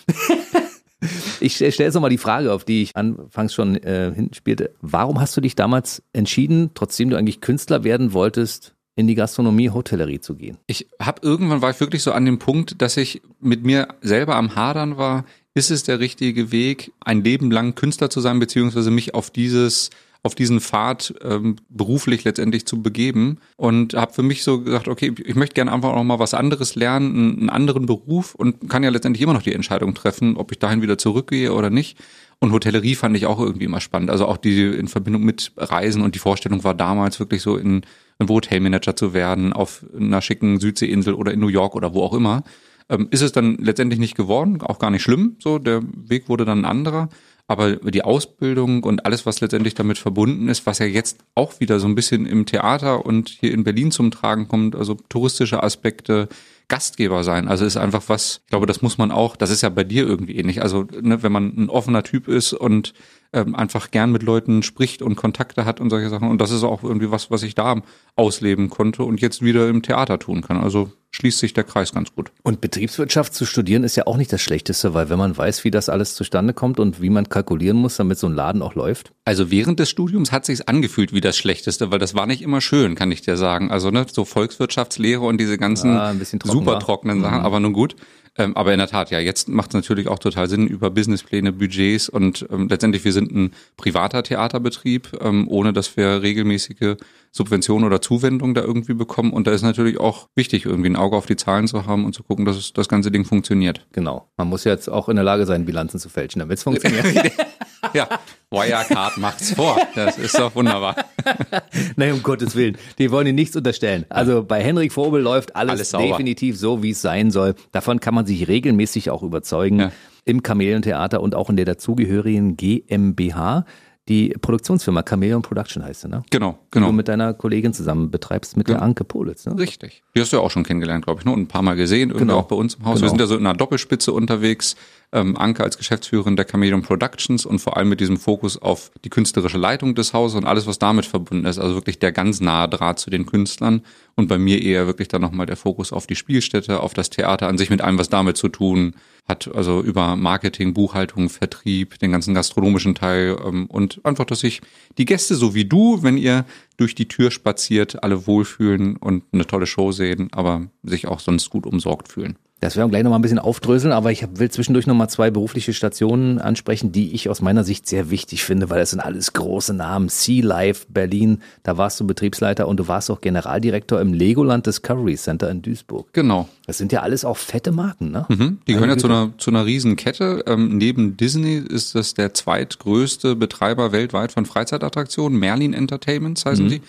Ich 1.39 1.55
stelle 1.55 1.69
jetzt 1.69 1.93
nochmal 1.93 2.09
die 2.09 2.17
Frage, 2.17 2.51
auf 2.51 2.63
die 2.63 2.81
ich 2.81 2.95
anfangs 2.95 3.53
schon 3.53 3.75
äh, 3.75 4.11
hinten 4.15 4.33
spielte. 4.33 4.73
Warum 4.81 5.19
hast 5.19 5.37
du 5.37 5.41
dich 5.41 5.55
damals 5.55 6.01
entschieden, 6.13 6.71
trotzdem 6.73 7.11
du 7.11 7.17
eigentlich 7.17 7.41
Künstler 7.41 7.83
werden 7.83 8.13
wolltest, 8.13 8.73
in 8.95 9.07
die 9.07 9.13
Gastronomie, 9.13 9.69
Hotellerie 9.69 10.19
zu 10.19 10.35
gehen? 10.35 10.57
Ich 10.67 10.87
habe 10.99 11.21
irgendwann 11.21 11.61
war 11.61 11.69
ich 11.69 11.79
wirklich 11.79 12.01
so 12.01 12.11
an 12.11 12.25
dem 12.25 12.39
Punkt, 12.39 12.81
dass 12.81 12.97
ich 12.97 13.21
mit 13.39 13.63
mir 13.63 13.89
selber 14.01 14.35
am 14.35 14.55
Hadern 14.55 14.97
war, 14.97 15.25
ist 15.53 15.69
es 15.69 15.83
der 15.83 15.99
richtige 15.99 16.51
Weg, 16.51 16.91
ein 17.01 17.23
Leben 17.23 17.51
lang 17.51 17.75
Künstler 17.75 18.09
zu 18.09 18.21
sein, 18.21 18.39
beziehungsweise 18.39 18.91
mich 18.91 19.13
auf 19.13 19.29
dieses 19.29 19.89
auf 20.25 20.33
diesen 20.33 20.59
Pfad 20.59 21.13
ähm, 21.21 21.57
beruflich 21.69 22.23
letztendlich 22.23 22.65
zu 22.65 22.81
begeben 22.81 23.37
und 23.57 23.93
habe 23.93 24.11
für 24.11 24.23
mich 24.23 24.43
so 24.43 24.61
gesagt, 24.61 24.87
okay, 24.87 25.13
ich 25.23 25.35
möchte 25.35 25.53
gerne 25.53 25.71
einfach 25.71 25.93
auch 25.93 26.03
mal 26.03 26.17
was 26.17 26.33
anderes 26.33 26.73
lernen, 26.73 27.15
einen, 27.15 27.39
einen 27.41 27.49
anderen 27.51 27.85
Beruf 27.85 28.33
und 28.33 28.67
kann 28.67 28.81
ja 28.81 28.89
letztendlich 28.89 29.21
immer 29.21 29.33
noch 29.33 29.43
die 29.43 29.53
Entscheidung 29.53 29.93
treffen, 29.93 30.35
ob 30.35 30.51
ich 30.51 30.57
dahin 30.57 30.81
wieder 30.81 30.97
zurückgehe 30.97 31.53
oder 31.53 31.69
nicht. 31.69 31.99
Und 32.39 32.51
Hotellerie 32.51 32.95
fand 32.95 33.15
ich 33.15 33.27
auch 33.27 33.39
irgendwie 33.39 33.65
immer 33.65 33.79
spannend. 33.79 34.09
Also 34.09 34.25
auch 34.25 34.37
die 34.37 34.63
in 34.63 34.87
Verbindung 34.87 35.23
mit 35.23 35.51
Reisen 35.57 36.01
und 36.01 36.15
die 36.15 36.19
Vorstellung 36.19 36.63
war 36.63 36.73
damals 36.73 37.19
wirklich 37.19 37.43
so 37.43 37.55
in 37.55 37.85
ein 38.17 38.27
Hotelmanager 38.27 38.95
zu 38.95 39.13
werden 39.13 39.53
auf 39.53 39.85
einer 39.95 40.23
schicken 40.23 40.59
Südseeinsel 40.59 41.13
oder 41.13 41.33
in 41.33 41.39
New 41.39 41.49
York 41.49 41.75
oder 41.75 41.93
wo 41.93 42.01
auch 42.01 42.15
immer. 42.15 42.43
Ähm, 42.89 43.09
ist 43.11 43.21
es 43.21 43.31
dann 43.31 43.57
letztendlich 43.57 43.99
nicht 43.99 44.17
geworden, 44.17 44.59
auch 44.61 44.79
gar 44.79 44.89
nicht 44.89 45.03
schlimm. 45.03 45.35
So, 45.37 45.59
der 45.59 45.83
Weg 45.83 46.29
wurde 46.29 46.45
dann 46.45 46.61
ein 46.61 46.65
anderer. 46.65 47.09
Aber 47.47 47.75
die 47.75 48.03
Ausbildung 48.03 48.83
und 48.83 49.05
alles, 49.05 49.25
was 49.25 49.39
letztendlich 49.39 49.75
damit 49.75 49.99
verbunden 49.99 50.47
ist, 50.47 50.65
was 50.65 50.79
ja 50.79 50.87
jetzt 50.87 51.19
auch 51.35 51.59
wieder 51.59 51.79
so 51.79 51.87
ein 51.87 51.93
bisschen 51.93 52.25
im 52.25 52.45
Theater 52.45 53.05
und 53.05 53.29
hier 53.29 53.51
in 53.53 53.63
Berlin 53.63 53.91
zum 53.91 54.09
Tragen 54.09 54.47
kommt, 54.47 54.75
also 54.75 54.95
touristische 55.09 55.61
Aspekte, 55.61 56.27
Gastgeber 56.67 57.23
sein. 57.23 57.47
Also 57.47 57.63
ist 57.65 57.77
einfach 57.77 58.03
was, 58.07 58.41
ich 58.43 58.49
glaube, 58.49 58.65
das 58.65 58.81
muss 58.81 58.97
man 58.97 59.11
auch, 59.11 59.35
das 59.35 59.51
ist 59.51 59.61
ja 59.61 59.69
bei 59.69 59.83
dir 59.83 60.07
irgendwie 60.07 60.35
ähnlich. 60.35 60.61
Also, 60.63 60.87
ne, 60.99 61.21
wenn 61.21 61.31
man 61.31 61.53
ein 61.55 61.69
offener 61.69 62.01
Typ 62.01 62.27
ist 62.27 62.53
und 62.53 62.93
ähm, 63.35 63.53
einfach 63.53 63.91
gern 63.91 64.11
mit 64.11 64.23
Leuten 64.23 64.63
spricht 64.63 65.01
und 65.01 65.15
Kontakte 65.15 65.65
hat 65.65 65.81
und 65.81 65.89
solche 65.89 66.09
Sachen. 66.09 66.29
Und 66.29 66.39
das 66.39 66.51
ist 66.51 66.63
auch 66.63 66.83
irgendwie 66.83 67.11
was, 67.11 67.29
was 67.29 67.43
ich 67.43 67.53
da 67.53 67.81
ausleben 68.15 68.69
konnte 68.69 69.03
und 69.03 69.21
jetzt 69.21 69.41
wieder 69.41 69.67
im 69.67 69.81
Theater 69.81 70.17
tun 70.17 70.41
kann. 70.41 70.57
Also 70.57 70.91
schließt 71.11 71.39
sich 71.39 71.53
der 71.53 71.63
Kreis 71.63 71.93
ganz 71.93 72.13
gut. 72.13 72.31
Und 72.43 72.61
Betriebswirtschaft 72.61 73.33
zu 73.33 73.45
studieren 73.45 73.83
ist 73.83 73.95
ja 73.95 74.07
auch 74.07 74.17
nicht 74.17 74.31
das 74.31 74.41
Schlechteste, 74.41 74.93
weil 74.93 75.09
wenn 75.09 75.17
man 75.17 75.37
weiß, 75.37 75.63
wie 75.63 75.71
das 75.71 75.89
alles 75.89 76.15
zustande 76.15 76.53
kommt 76.53 76.79
und 76.79 77.01
wie 77.01 77.09
man 77.09 77.29
kalkulieren 77.29 77.77
muss, 77.77 77.97
damit 77.97 78.17
so 78.17 78.27
ein 78.27 78.33
Laden 78.33 78.61
auch 78.61 78.75
läuft. 78.75 79.11
Also 79.25 79.51
während 79.51 79.79
des 79.79 79.89
Studiums 79.89 80.31
hat 80.31 80.45
sich's 80.45 80.61
angefühlt 80.61 81.13
wie 81.13 81.21
das 81.21 81.37
Schlechteste, 81.37 81.91
weil 81.91 81.99
das 81.99 82.15
war 82.15 82.27
nicht 82.27 82.41
immer 82.41 82.61
schön, 82.61 82.95
kann 82.95 83.11
ich 83.11 83.21
dir 83.21 83.37
sagen. 83.37 83.71
Also 83.71 83.91
ne, 83.91 84.05
so 84.11 84.25
Volkswirtschaftslehre 84.25 85.21
und 85.21 85.39
diese 85.39 85.57
ganzen 85.57 86.19
bisschen 86.19 86.39
trocken, 86.39 86.57
super 86.57 86.73
wa? 86.73 86.79
trockenen 86.79 87.21
Sachen, 87.21 87.41
aber 87.41 87.59
nun 87.59 87.73
gut. 87.73 87.95
Ähm, 88.37 88.55
aber 88.57 88.73
in 88.73 88.79
der 88.79 88.87
Tat, 88.87 89.11
ja, 89.11 89.19
jetzt 89.19 89.47
macht 89.47 89.69
es 89.69 89.75
natürlich 89.75 90.07
auch 90.07 90.19
total 90.19 90.49
Sinn 90.49 90.67
über 90.67 90.91
Businesspläne, 90.91 91.53
Budgets 91.53 92.09
und 92.09 92.45
ähm, 92.51 92.67
letztendlich 92.67 93.05
wir 93.05 93.13
sind 93.13 93.31
ein 93.31 93.51
privater 93.77 94.23
Theaterbetrieb, 94.23 95.17
ähm, 95.21 95.47
ohne 95.47 95.71
dass 95.71 95.95
wir 95.95 96.21
regelmäßige 96.21 96.95
Subventionen 97.31 97.85
oder 97.85 98.01
Zuwendungen 98.01 98.53
da 98.53 98.61
irgendwie 98.61 98.93
bekommen. 98.93 99.31
Und 99.31 99.47
da 99.47 99.51
ist 99.51 99.61
natürlich 99.61 99.99
auch 99.99 100.29
wichtig, 100.35 100.65
irgendwie 100.65 100.89
ein 100.89 100.95
Auge 100.95 101.15
auf 101.15 101.25
die 101.25 101.35
Zahlen 101.35 101.67
zu 101.67 101.85
haben 101.85 102.05
und 102.05 102.13
zu 102.13 102.23
gucken, 102.23 102.45
dass 102.45 102.73
das 102.73 102.87
ganze 102.87 103.11
Ding 103.11 103.25
funktioniert. 103.25 103.85
Genau. 103.91 104.29
Man 104.37 104.49
muss 104.49 104.63
jetzt 104.63 104.89
auch 104.89 105.09
in 105.09 105.15
der 105.15 105.25
Lage 105.25 105.45
sein, 105.45 105.65
Bilanzen 105.65 105.99
zu 105.99 106.09
fälschen, 106.09 106.39
damit 106.39 106.57
es 106.57 106.63
funktioniert. 106.63 107.05
Ja, 107.93 108.07
Wirecard 108.49 109.17
macht's 109.17 109.51
vor. 109.51 109.77
Das 109.95 110.17
ist 110.17 110.37
doch 110.37 110.55
wunderbar. 110.55 110.95
Nein, 111.95 112.13
um 112.13 112.23
Gottes 112.23 112.55
Willen. 112.55 112.77
Die 112.97 113.11
wollen 113.11 113.27
Ihnen 113.27 113.35
nichts 113.35 113.55
unterstellen. 113.55 114.05
Also 114.09 114.43
bei 114.43 114.63
Henrik 114.63 114.93
Vogel 114.93 115.21
läuft 115.21 115.55
alles, 115.55 115.93
Alles 115.93 116.09
definitiv 116.09 116.57
so, 116.57 116.83
wie 116.83 116.91
es 116.91 117.01
sein 117.01 117.31
soll. 117.31 117.55
Davon 117.71 117.99
kann 117.99 118.13
man 118.13 118.25
sich 118.25 118.47
regelmäßig 118.47 119.09
auch 119.09 119.23
überzeugen. 119.23 119.79
Ja. 119.79 119.91
Im 120.27 120.41
Chamäleon-Theater 120.43 121.21
und 121.21 121.35
auch 121.35 121.51
in 121.51 121.55
der 121.55 121.65
dazugehörigen 121.65 122.57
GmbH. 122.57 123.65
Die 124.07 124.29
Produktionsfirma 124.39 125.01
Chameleon 125.01 125.41
Production 125.41 125.83
heißt 125.83 126.01
sie, 126.01 126.07
ne? 126.09 126.21
Genau, 126.29 126.51
Die 126.65 126.71
genau. 126.71 126.87
du 126.87 126.93
mit 126.93 127.07
deiner 127.07 127.33
Kollegin 127.33 127.73
zusammen 127.73 128.11
betreibst, 128.11 128.55
mit 128.55 128.67
der 128.67 128.83
Anke 128.83 129.03
Politz, 129.03 129.47
ne? 129.47 129.57
Richtig. 129.57 130.03
Die 130.15 130.21
hast 130.21 130.31
du 130.31 130.37
ja 130.37 130.43
auch 130.43 130.51
schon 130.51 130.63
kennengelernt, 130.63 131.05
glaube 131.05 131.21
ich, 131.21 131.25
ne? 131.25 131.31
und 131.31 131.39
ein 131.41 131.47
paar 131.47 131.63
Mal 131.63 131.75
gesehen, 131.75 132.09
irgendwie 132.09 132.19
Genau. 132.27 132.37
auch 132.37 132.45
bei 132.47 132.55
uns 132.55 132.75
im 132.75 132.85
Haus. 132.85 132.95
Genau. 132.99 133.05
Wir 133.05 133.09
sind 133.09 133.19
ja 133.19 133.25
so 133.25 133.35
in 133.35 133.45
einer 133.47 133.57
Doppelspitze 133.57 134.11
unterwegs. 134.13 134.75
Ähm, 135.11 135.35
Anke 135.37 135.63
als 135.63 135.77
Geschäftsführerin 135.77 136.35
der 136.35 136.45
Chameleon 136.47 136.83
Productions 136.83 137.45
und 137.47 137.59
vor 137.59 137.77
allem 137.77 137.89
mit 137.89 137.99
diesem 137.99 138.17
Fokus 138.17 138.61
auf 138.61 138.91
die 139.03 139.09
künstlerische 139.09 139.57
Leitung 139.57 139.95
des 139.95 140.13
Hauses 140.13 140.35
und 140.35 140.45
alles, 140.45 140.67
was 140.67 140.77
damit 140.77 141.05
verbunden 141.05 141.45
ist. 141.45 141.57
Also 141.57 141.73
wirklich 141.75 141.97
der 141.99 142.11
ganz 142.11 142.41
nahe 142.41 142.67
Draht 142.69 142.99
zu 142.99 143.09
den 143.09 143.25
Künstlern. 143.25 143.81
Und 144.15 144.27
bei 144.27 144.37
mir 144.37 144.61
eher 144.61 144.85
wirklich 144.87 145.07
dann 145.07 145.21
nochmal 145.21 145.45
der 145.47 145.55
Fokus 145.57 145.93
auf 145.93 146.05
die 146.05 146.15
Spielstätte, 146.15 146.79
auf 146.81 146.93
das 146.93 147.09
Theater 147.09 147.47
an 147.47 147.57
sich 147.57 147.69
mit 147.71 147.81
allem, 147.81 147.97
was 147.97 148.09
damit 148.09 148.37
zu 148.37 148.49
tun 148.49 148.93
hat. 148.95 149.01
Also 149.27 149.81
über 149.81 150.15
Marketing, 150.15 150.73
Buchhaltung, 150.73 151.29
Vertrieb, 151.29 151.97
den 151.99 152.11
ganzen 152.11 152.35
gastronomischen 152.35 152.93
Teil 152.93 153.37
ähm, 153.43 153.65
und 153.65 153.99
einfach, 154.03 154.25
dass 154.25 154.41
sich 154.41 154.61
die 154.97 155.05
Gäste 155.05 155.35
so 155.35 155.55
wie 155.55 155.65
du, 155.65 156.03
wenn 156.03 156.17
ihr 156.17 156.45
durch 156.77 156.93
die 156.93 157.07
Tür 157.07 157.31
spaziert, 157.31 158.03
alle 158.03 158.27
wohlfühlen 158.27 158.97
und 158.97 159.23
eine 159.31 159.47
tolle 159.47 159.65
Show 159.65 159.91
sehen, 159.91 160.29
aber 160.31 160.67
sich 160.83 161.07
auch 161.07 161.19
sonst 161.19 161.49
gut 161.49 161.65
umsorgt 161.65 162.09
fühlen. 162.09 162.37
Das 162.65 162.75
werden 162.75 162.87
wir 162.87 162.93
gleich 162.93 163.03
nochmal 163.03 163.19
ein 163.19 163.21
bisschen 163.21 163.37
aufdröseln, 163.37 163.93
aber 163.93 164.11
ich 164.11 164.25
will 164.33 164.49
zwischendurch 164.49 164.87
nochmal 164.87 165.07
zwei 165.07 165.29
berufliche 165.29 165.71
Stationen 165.71 166.39
ansprechen, 166.39 166.91
die 166.91 167.13
ich 167.13 167.29
aus 167.29 167.39
meiner 167.39 167.63
Sicht 167.63 167.87
sehr 167.87 168.09
wichtig 168.09 168.43
finde, 168.43 168.71
weil 168.71 168.79
das 168.79 168.89
sind 168.89 169.01
alles 169.01 169.33
große 169.33 169.75
Namen. 169.75 170.09
Sea 170.09 170.43
Life 170.43 170.87
Berlin, 170.89 171.43
da 171.61 171.77
warst 171.77 171.99
du 171.99 172.07
Betriebsleiter 172.07 172.67
und 172.67 172.77
du 172.77 172.87
warst 172.87 173.11
auch 173.11 173.21
Generaldirektor 173.21 174.01
im 174.01 174.13
Legoland 174.13 174.65
Discovery 174.65 175.15
Center 175.15 175.51
in 175.51 175.61
Duisburg. 175.61 176.07
Genau. 176.13 176.49
Das 176.65 176.79
sind 176.79 176.91
ja 176.91 177.01
alles 177.03 177.23
auch 177.23 177.37
fette 177.37 177.71
Marken, 177.71 178.09
ne? 178.09 178.25
Mhm. 178.29 178.57
Die 178.67 178.73
gehören 178.73 178.89
ja 178.89 178.97
zu 178.97 179.07
einer, 179.07 179.33
zu 179.37 179.51
einer 179.51 179.67
riesen 179.67 179.95
Kette. 179.95 180.43
Ähm, 180.47 180.77
neben 180.79 181.17
Disney 181.17 181.57
ist 181.57 181.93
das 181.93 182.15
der 182.15 182.33
zweitgrößte 182.33 183.35
Betreiber 183.35 183.91
weltweit 183.91 184.31
von 184.31 184.47
Freizeitattraktionen. 184.47 185.37
Merlin 185.37 185.73
Entertainments 185.73 186.45
heißen 186.45 186.67
die. 186.67 186.81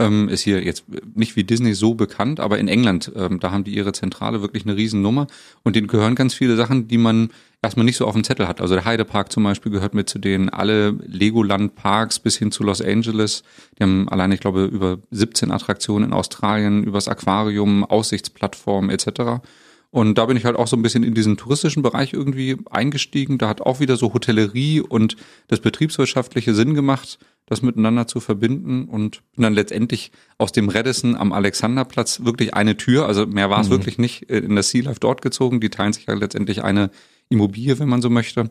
Ähm, 0.00 0.30
ist 0.30 0.40
hier 0.40 0.64
jetzt 0.64 0.84
nicht 1.14 1.36
wie 1.36 1.44
Disney 1.44 1.74
so 1.74 1.92
bekannt, 1.92 2.40
aber 2.40 2.58
in 2.58 2.68
England, 2.68 3.12
ähm, 3.14 3.38
da 3.38 3.52
haben 3.52 3.64
die 3.64 3.74
ihre 3.74 3.92
Zentrale 3.92 4.40
wirklich 4.40 4.64
eine 4.64 4.74
riesen 4.74 5.02
Nummer. 5.02 5.26
Und 5.62 5.76
denen 5.76 5.88
gehören 5.88 6.14
ganz 6.14 6.32
viele 6.32 6.56
Sachen, 6.56 6.88
die 6.88 6.96
man 6.96 7.28
erstmal 7.60 7.84
nicht 7.84 7.98
so 7.98 8.06
auf 8.06 8.14
dem 8.14 8.24
Zettel 8.24 8.48
hat. 8.48 8.62
Also 8.62 8.74
der 8.74 8.86
Heidepark 8.86 9.30
zum 9.30 9.44
Beispiel 9.44 9.70
gehört 9.70 9.92
mit 9.92 10.08
zu 10.08 10.18
denen, 10.18 10.48
alle 10.48 10.92
Legoland-Parks 11.06 12.18
bis 12.20 12.38
hin 12.38 12.50
zu 12.50 12.62
Los 12.62 12.80
Angeles. 12.80 13.42
Die 13.78 13.82
haben 13.82 14.08
alleine, 14.08 14.32
ich 14.32 14.40
glaube, 14.40 14.64
über 14.64 14.98
17 15.10 15.50
Attraktionen 15.50 16.08
in 16.08 16.14
Australien, 16.14 16.82
übers 16.82 17.06
Aquarium, 17.06 17.84
Aussichtsplattformen 17.84 18.88
etc. 18.88 19.42
Und 19.92 20.18
da 20.18 20.26
bin 20.26 20.36
ich 20.36 20.44
halt 20.44 20.56
auch 20.56 20.68
so 20.68 20.76
ein 20.76 20.82
bisschen 20.82 21.02
in 21.02 21.14
diesen 21.14 21.36
touristischen 21.36 21.82
Bereich 21.82 22.12
irgendwie 22.12 22.56
eingestiegen. 22.70 23.38
Da 23.38 23.48
hat 23.48 23.60
auch 23.60 23.80
wieder 23.80 23.96
so 23.96 24.14
Hotellerie 24.14 24.80
und 24.80 25.16
das 25.48 25.58
betriebswirtschaftliche 25.60 26.54
Sinn 26.54 26.74
gemacht, 26.74 27.18
das 27.46 27.62
miteinander 27.62 28.06
zu 28.06 28.20
verbinden 28.20 28.84
und 28.84 29.22
bin 29.34 29.42
dann 29.42 29.54
letztendlich 29.54 30.12
aus 30.38 30.52
dem 30.52 30.68
Redison 30.68 31.16
am 31.16 31.32
Alexanderplatz 31.32 32.20
wirklich 32.22 32.54
eine 32.54 32.76
Tür, 32.76 33.06
also 33.06 33.26
mehr 33.26 33.50
war 33.50 33.60
es 33.60 33.70
wirklich 33.70 33.98
nicht, 33.98 34.30
äh, 34.30 34.38
in 34.38 34.54
das 34.54 34.70
Sea 34.70 34.84
Life 34.84 35.00
dort 35.00 35.22
gezogen. 35.22 35.60
Die 35.60 35.70
teilen 35.70 35.92
sich 35.92 36.06
ja 36.06 36.14
letztendlich 36.14 36.62
eine 36.62 36.90
Immobilie, 37.28 37.80
wenn 37.80 37.88
man 37.88 38.00
so 38.00 38.10
möchte. 38.10 38.48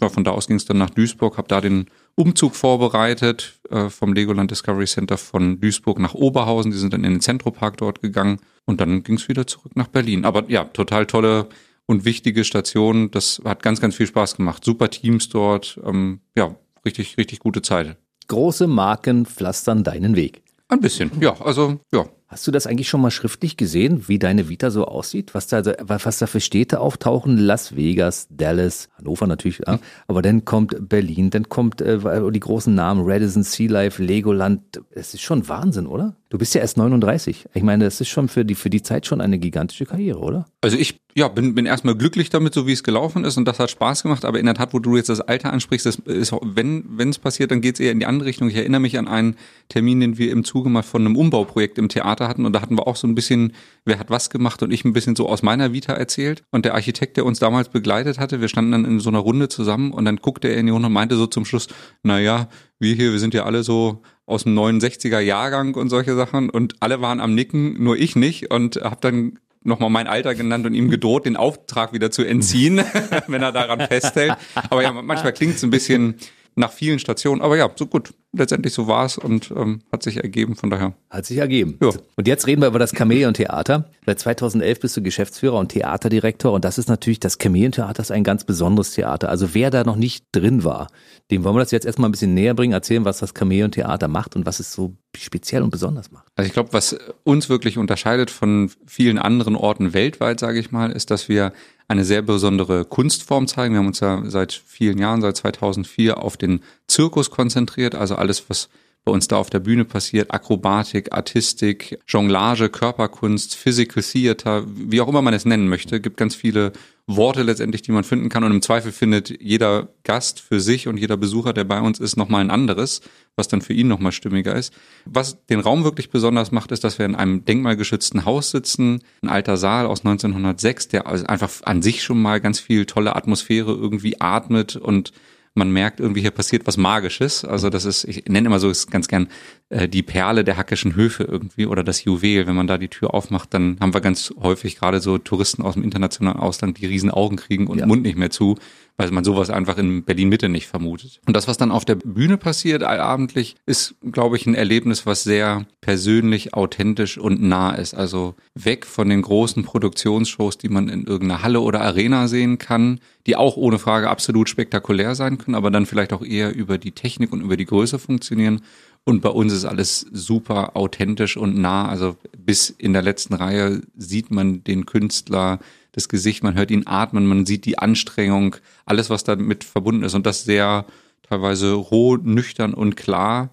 Ja, 0.00 0.08
von 0.08 0.24
da 0.24 0.30
aus 0.30 0.46
ging 0.46 0.56
es 0.56 0.64
dann 0.64 0.78
nach 0.78 0.90
Duisburg, 0.90 1.36
habe 1.36 1.48
da 1.48 1.60
den 1.60 1.86
Umzug 2.14 2.54
vorbereitet 2.54 3.60
äh, 3.68 3.90
vom 3.90 4.14
Legoland 4.14 4.50
Discovery 4.50 4.86
Center 4.86 5.18
von 5.18 5.60
Duisburg 5.60 5.98
nach 5.98 6.14
Oberhausen. 6.14 6.70
Die 6.70 6.78
sind 6.78 6.94
dann 6.94 7.04
in 7.04 7.12
den 7.12 7.20
Zentropark 7.20 7.76
dort 7.76 8.00
gegangen 8.00 8.38
und 8.68 8.82
dann 8.82 9.02
ging 9.02 9.16
es 9.16 9.28
wieder 9.28 9.46
zurück 9.46 9.74
nach 9.76 9.88
Berlin. 9.88 10.26
Aber 10.26 10.44
ja, 10.48 10.64
total 10.64 11.06
tolle 11.06 11.48
und 11.86 12.04
wichtige 12.04 12.44
Station. 12.44 13.10
Das 13.10 13.40
hat 13.42 13.62
ganz, 13.62 13.80
ganz 13.80 13.96
viel 13.96 14.06
Spaß 14.06 14.36
gemacht. 14.36 14.62
Super 14.62 14.90
Teams 14.90 15.30
dort. 15.30 15.80
Ähm, 15.86 16.20
ja, 16.36 16.54
richtig, 16.84 17.16
richtig 17.16 17.38
gute 17.38 17.62
Zeit. 17.62 17.96
große 18.28 18.66
Marken 18.66 19.24
pflastern 19.24 19.84
deinen 19.84 20.16
Weg. 20.16 20.42
Ein 20.68 20.80
bisschen, 20.82 21.10
ja, 21.18 21.34
also 21.40 21.80
ja. 21.94 22.04
Hast 22.28 22.46
du 22.46 22.50
das 22.50 22.66
eigentlich 22.66 22.90
schon 22.90 23.00
mal 23.00 23.10
schriftlich 23.10 23.56
gesehen, 23.56 24.06
wie 24.06 24.18
deine 24.18 24.50
Vita 24.50 24.70
so 24.70 24.84
aussieht? 24.84 25.34
Was 25.34 25.46
da, 25.46 25.62
was 25.80 26.18
da 26.18 26.26
für 26.26 26.40
Städte 26.40 26.78
auftauchen? 26.78 27.38
Las 27.38 27.74
Vegas, 27.74 28.26
Dallas, 28.28 28.90
Hannover 28.98 29.26
natürlich, 29.26 29.62
ja. 29.66 29.78
aber 30.08 30.20
dann 30.20 30.44
kommt 30.44 30.90
Berlin, 30.90 31.30
dann 31.30 31.48
kommt 31.48 31.80
äh, 31.80 31.98
die 32.30 32.40
großen 32.40 32.74
Namen, 32.74 33.02
Radisson, 33.06 33.44
Sea 33.44 33.70
Life, 33.70 34.02
Legoland. 34.02 34.60
Es 34.90 35.14
ist 35.14 35.22
schon 35.22 35.48
Wahnsinn, 35.48 35.86
oder? 35.86 36.16
Du 36.28 36.36
bist 36.36 36.54
ja 36.54 36.60
erst 36.60 36.76
39. 36.76 37.46
Ich 37.54 37.62
meine, 37.62 37.84
das 37.84 38.02
ist 38.02 38.08
schon 38.08 38.28
für 38.28 38.44
die, 38.44 38.54
für 38.54 38.68
die 38.68 38.82
Zeit 38.82 39.06
schon 39.06 39.22
eine 39.22 39.38
gigantische 39.38 39.86
Karriere, 39.86 40.18
oder? 40.18 40.44
Also 40.60 40.76
ich 40.76 41.00
ja, 41.14 41.28
bin, 41.28 41.54
bin 41.54 41.64
erstmal 41.64 41.96
glücklich 41.96 42.30
damit, 42.30 42.52
so 42.52 42.66
wie 42.66 42.72
es 42.72 42.82
gelaufen 42.82 43.24
ist 43.24 43.36
und 43.38 43.46
das 43.46 43.58
hat 43.58 43.70
Spaß 43.70 44.02
gemacht, 44.02 44.24
aber 44.24 44.38
in 44.38 44.46
der 44.46 44.54
Tat, 44.54 44.74
wo 44.74 44.78
du 44.78 44.96
jetzt 44.96 45.08
das 45.08 45.20
Alter 45.20 45.52
ansprichst, 45.52 45.86
das 45.86 45.96
ist, 45.96 46.32
wenn 46.42 46.84
wenn 46.90 47.08
es 47.08 47.18
passiert, 47.18 47.50
dann 47.50 47.60
geht 47.60 47.74
es 47.74 47.80
eher 47.80 47.92
in 47.92 47.98
die 47.98 48.06
andere 48.06 48.28
Richtung. 48.28 48.48
Ich 48.48 48.56
erinnere 48.56 48.80
mich 48.80 48.98
an 48.98 49.08
einen 49.08 49.36
Termin, 49.68 50.00
den 50.00 50.18
wir 50.18 50.30
im 50.30 50.44
Zuge 50.44 50.68
mal 50.68 50.82
von 50.82 51.02
einem 51.02 51.16
Umbauprojekt 51.16 51.78
im 51.78 51.88
Theater 51.88 52.17
hatten 52.26 52.46
und 52.46 52.52
da 52.52 52.62
hatten 52.62 52.76
wir 52.76 52.86
auch 52.86 52.96
so 52.96 53.06
ein 53.06 53.14
bisschen, 53.14 53.52
wer 53.84 53.98
hat 53.98 54.10
was 54.10 54.30
gemacht 54.30 54.62
und 54.62 54.72
ich 54.72 54.84
ein 54.84 54.92
bisschen 54.92 55.14
so 55.14 55.28
aus 55.28 55.42
meiner 55.42 55.72
Vita 55.72 55.92
erzählt 55.92 56.42
und 56.50 56.64
der 56.64 56.74
Architekt, 56.74 57.16
der 57.16 57.26
uns 57.26 57.38
damals 57.38 57.68
begleitet 57.68 58.18
hatte, 58.18 58.40
wir 58.40 58.48
standen 58.48 58.72
dann 58.72 58.84
in 58.84 58.98
so 58.98 59.10
einer 59.10 59.18
Runde 59.18 59.48
zusammen 59.48 59.92
und 59.92 60.04
dann 60.06 60.16
guckte 60.16 60.48
er 60.48 60.56
in 60.56 60.66
die 60.66 60.72
Runde 60.72 60.86
und 60.86 60.92
meinte 60.94 61.16
so 61.16 61.26
zum 61.26 61.44
Schluss, 61.44 61.68
na 62.02 62.18
ja, 62.18 62.48
wir 62.80 62.94
hier, 62.94 63.12
wir 63.12 63.18
sind 63.20 63.34
ja 63.34 63.44
alle 63.44 63.62
so 63.62 64.02
aus 64.26 64.44
dem 64.44 64.58
69er 64.58 65.20
Jahrgang 65.20 65.74
und 65.74 65.90
solche 65.90 66.16
Sachen 66.16 66.50
und 66.50 66.74
alle 66.80 67.00
waren 67.00 67.20
am 67.20 67.34
Nicken, 67.34 67.82
nur 67.82 67.96
ich 67.96 68.16
nicht 68.16 68.50
und 68.50 68.76
habe 68.76 68.98
dann 69.00 69.38
nochmal 69.62 69.90
mein 69.90 70.06
Alter 70.06 70.34
genannt 70.34 70.66
und 70.66 70.74
ihm 70.74 70.90
gedroht, 70.90 71.26
den 71.26 71.36
Auftrag 71.36 71.92
wieder 71.92 72.10
zu 72.10 72.24
entziehen, 72.24 72.78
wenn 73.28 73.42
er 73.42 73.52
daran 73.52 73.80
festhält. 73.80 74.36
Aber 74.70 74.82
ja, 74.82 74.92
manchmal 74.92 75.32
klingt 75.32 75.56
es 75.56 75.62
ein 75.62 75.70
bisschen 75.70 76.16
nach 76.56 76.72
vielen 76.72 76.98
Stationen. 76.98 77.40
Aber 77.40 77.56
ja, 77.56 77.70
so 77.76 77.86
gut. 77.86 78.12
Letztendlich 78.32 78.74
so 78.74 78.86
war 78.86 79.06
es 79.06 79.16
und 79.16 79.50
ähm, 79.56 79.80
hat 79.90 80.02
sich 80.02 80.18
ergeben, 80.18 80.54
von 80.54 80.68
daher. 80.68 80.92
Hat 81.08 81.24
sich 81.24 81.38
ergeben. 81.38 81.78
Ja. 81.82 81.90
Und 82.14 82.28
jetzt 82.28 82.46
reden 82.46 82.60
wir 82.60 82.68
über 82.68 82.78
das 82.78 82.92
Chamäleon-Theater. 82.92 83.90
Seit 84.04 84.20
2011 84.20 84.80
bist 84.80 84.96
du 84.98 85.02
Geschäftsführer 85.02 85.58
und 85.58 85.70
Theaterdirektor 85.70 86.52
und 86.52 86.62
das 86.64 86.76
ist 86.76 86.88
natürlich, 86.88 87.20
das 87.20 87.38
Chamäleon-Theater 87.40 88.02
ist 88.02 88.10
ein 88.10 88.24
ganz 88.24 88.44
besonderes 88.44 88.92
Theater. 88.92 89.30
Also 89.30 89.54
wer 89.54 89.70
da 89.70 89.82
noch 89.82 89.96
nicht 89.96 90.26
drin 90.32 90.62
war, 90.62 90.88
dem 91.30 91.42
wollen 91.42 91.56
wir 91.56 91.60
das 91.60 91.70
jetzt 91.70 91.86
erstmal 91.86 92.10
ein 92.10 92.12
bisschen 92.12 92.34
näher 92.34 92.52
bringen, 92.52 92.74
erzählen, 92.74 93.06
was 93.06 93.18
das 93.18 93.32
Chamäleon-Theater 93.32 94.08
macht 94.08 94.36
und 94.36 94.44
was 94.44 94.60
es 94.60 94.74
so 94.74 94.94
speziell 95.16 95.62
und 95.62 95.70
besonders 95.70 96.10
macht. 96.10 96.26
Also 96.36 96.46
ich 96.46 96.52
glaube, 96.52 96.74
was 96.74 96.98
uns 97.24 97.48
wirklich 97.48 97.78
unterscheidet 97.78 98.30
von 98.30 98.70
vielen 98.86 99.18
anderen 99.18 99.56
Orten 99.56 99.94
weltweit, 99.94 100.38
sage 100.38 100.58
ich 100.58 100.70
mal, 100.70 100.92
ist, 100.92 101.10
dass 101.10 101.30
wir 101.30 101.52
eine 101.88 102.04
sehr 102.04 102.20
besondere 102.20 102.84
Kunstform 102.84 103.46
zeigen. 103.46 103.72
Wir 103.74 103.78
haben 103.78 103.86
uns 103.86 104.00
ja 104.00 104.22
seit 104.26 104.52
vielen 104.52 104.98
Jahren, 104.98 105.22
seit 105.22 105.38
2004, 105.38 106.18
auf 106.22 106.36
den 106.36 106.60
Zirkus 106.88 107.30
konzentriert, 107.30 107.94
also 107.94 108.16
alles, 108.16 108.48
was 108.48 108.68
bei 109.04 109.12
uns 109.12 109.28
da 109.28 109.36
auf 109.36 109.48
der 109.48 109.60
Bühne 109.60 109.86
passiert, 109.86 110.32
Akrobatik, 110.32 111.12
Artistik, 111.12 111.98
Jonglage, 112.06 112.68
Körperkunst, 112.68 113.54
Physical 113.54 114.02
Theater, 114.02 114.64
wie 114.66 115.00
auch 115.00 115.08
immer 115.08 115.22
man 115.22 115.32
es 115.32 115.46
nennen 115.46 115.68
möchte, 115.68 116.00
gibt 116.00 116.18
ganz 116.18 116.34
viele 116.34 116.72
Worte 117.06 117.42
letztendlich, 117.42 117.80
die 117.80 117.92
man 117.92 118.04
finden 118.04 118.28
kann. 118.28 118.44
Und 118.44 118.52
im 118.52 118.60
Zweifel 118.60 118.92
findet 118.92 119.40
jeder 119.40 119.88
Gast 120.04 120.40
für 120.40 120.60
sich 120.60 120.88
und 120.88 120.98
jeder 120.98 121.16
Besucher, 121.16 121.54
der 121.54 121.64
bei 121.64 121.80
uns 121.80 122.00
ist, 122.00 122.16
nochmal 122.18 122.42
ein 122.42 122.50
anderes, 122.50 123.00
was 123.34 123.48
dann 123.48 123.62
für 123.62 123.72
ihn 123.72 123.88
nochmal 123.88 124.12
stimmiger 124.12 124.54
ist. 124.54 124.74
Was 125.06 125.42
den 125.46 125.60
Raum 125.60 125.84
wirklich 125.84 126.10
besonders 126.10 126.52
macht, 126.52 126.70
ist, 126.70 126.84
dass 126.84 126.98
wir 126.98 127.06
in 127.06 127.14
einem 127.14 127.46
denkmalgeschützten 127.46 128.26
Haus 128.26 128.50
sitzen, 128.50 129.02
ein 129.22 129.30
alter 129.30 129.56
Saal 129.56 129.86
aus 129.86 130.00
1906, 130.00 130.88
der 130.88 131.06
also 131.06 131.24
einfach 131.24 131.50
an 131.64 131.80
sich 131.80 132.02
schon 132.02 132.20
mal 132.20 132.42
ganz 132.42 132.60
viel 132.60 132.84
tolle 132.84 133.16
Atmosphäre 133.16 133.72
irgendwie 133.72 134.20
atmet 134.20 134.76
und 134.76 135.12
man 135.58 135.70
merkt 135.70 136.00
irgendwie, 136.00 136.20
hier 136.22 136.30
passiert 136.30 136.66
was 136.66 136.76
Magisches. 136.76 137.44
Also 137.44 137.68
das 137.68 137.84
ist, 137.84 138.04
ich 138.04 138.24
nenne 138.26 138.46
immer 138.46 138.60
so 138.60 138.72
ganz 138.90 139.08
gern 139.08 139.28
äh, 139.70 139.88
die 139.88 140.02
Perle 140.02 140.44
der 140.44 140.56
hackischen 140.56 140.94
Höfe 140.94 141.24
irgendwie 141.24 141.66
oder 141.66 141.84
das 141.84 142.02
Juwel. 142.04 142.46
Wenn 142.46 142.56
man 142.56 142.66
da 142.66 142.78
die 142.78 142.88
Tür 142.88 143.12
aufmacht, 143.12 143.52
dann 143.52 143.76
haben 143.80 143.92
wir 143.92 144.00
ganz 144.00 144.32
häufig 144.40 144.76
gerade 144.76 145.00
so 145.00 145.18
Touristen 145.18 145.62
aus 145.62 145.74
dem 145.74 145.84
internationalen 145.84 146.38
Ausland, 146.38 146.78
die 146.78 146.86
riesen 146.86 147.10
Augen 147.10 147.36
kriegen 147.36 147.66
und 147.66 147.78
ja. 147.78 147.86
Mund 147.86 148.02
nicht 148.02 148.16
mehr 148.16 148.30
zu, 148.30 148.56
weil 148.96 149.10
man 149.10 149.24
sowas 149.24 149.50
einfach 149.50 149.76
in 149.76 150.04
Berlin 150.04 150.30
Mitte 150.30 150.48
nicht 150.48 150.66
vermutet. 150.66 151.20
Und 151.26 151.36
das, 151.36 151.48
was 151.48 151.58
dann 151.58 151.70
auf 151.70 151.84
der 151.84 151.96
Bühne 151.96 152.38
passiert, 152.38 152.82
allabendlich, 152.82 153.56
ist, 153.66 153.94
glaube 154.10 154.36
ich, 154.36 154.46
ein 154.46 154.54
Erlebnis, 154.54 155.04
was 155.04 155.22
sehr 155.22 155.66
persönlich, 155.82 156.54
authentisch 156.54 157.18
und 157.18 157.42
nah 157.42 157.72
ist. 157.72 157.94
Also 157.94 158.34
weg 158.54 158.86
von 158.86 159.10
den 159.10 159.20
großen 159.20 159.64
Produktionsshows, 159.64 160.56
die 160.56 160.70
man 160.70 160.88
in 160.88 161.06
irgendeiner 161.06 161.42
Halle 161.42 161.60
oder 161.60 161.82
Arena 161.82 162.26
sehen 162.26 162.56
kann, 162.56 163.00
die 163.26 163.36
auch 163.36 163.56
ohne 163.56 163.78
Frage 163.78 164.08
absolut 164.08 164.48
spektakulär 164.48 165.14
sein 165.14 165.36
können, 165.36 165.54
aber 165.54 165.70
dann 165.70 165.84
vielleicht 165.84 166.14
auch 166.14 166.24
eher 166.24 166.54
über 166.54 166.78
die 166.78 166.92
Technik 166.92 167.32
und 167.32 167.42
über 167.42 167.58
die 167.58 167.66
Größe 167.66 167.98
funktionieren. 167.98 168.62
Und 169.08 169.22
bei 169.22 169.30
uns 169.30 169.54
ist 169.54 169.64
alles 169.64 170.00
super 170.12 170.76
authentisch 170.76 171.38
und 171.38 171.56
nah. 171.56 171.88
Also 171.88 172.18
bis 172.36 172.68
in 172.68 172.92
der 172.92 173.00
letzten 173.00 173.32
Reihe 173.32 173.80
sieht 173.96 174.30
man 174.30 174.62
den 174.64 174.84
Künstler, 174.84 175.60
das 175.92 176.10
Gesicht, 176.10 176.42
man 176.42 176.56
hört 176.56 176.70
ihn 176.70 176.86
atmen, 176.86 177.24
man 177.24 177.46
sieht 177.46 177.64
die 177.64 177.78
Anstrengung, 177.78 178.56
alles, 178.84 179.08
was 179.08 179.24
damit 179.24 179.64
verbunden 179.64 180.02
ist 180.02 180.14
und 180.14 180.26
das 180.26 180.44
sehr 180.44 180.84
teilweise 181.22 181.72
roh, 181.72 182.18
nüchtern 182.18 182.74
und 182.74 182.96
klar. 182.96 183.48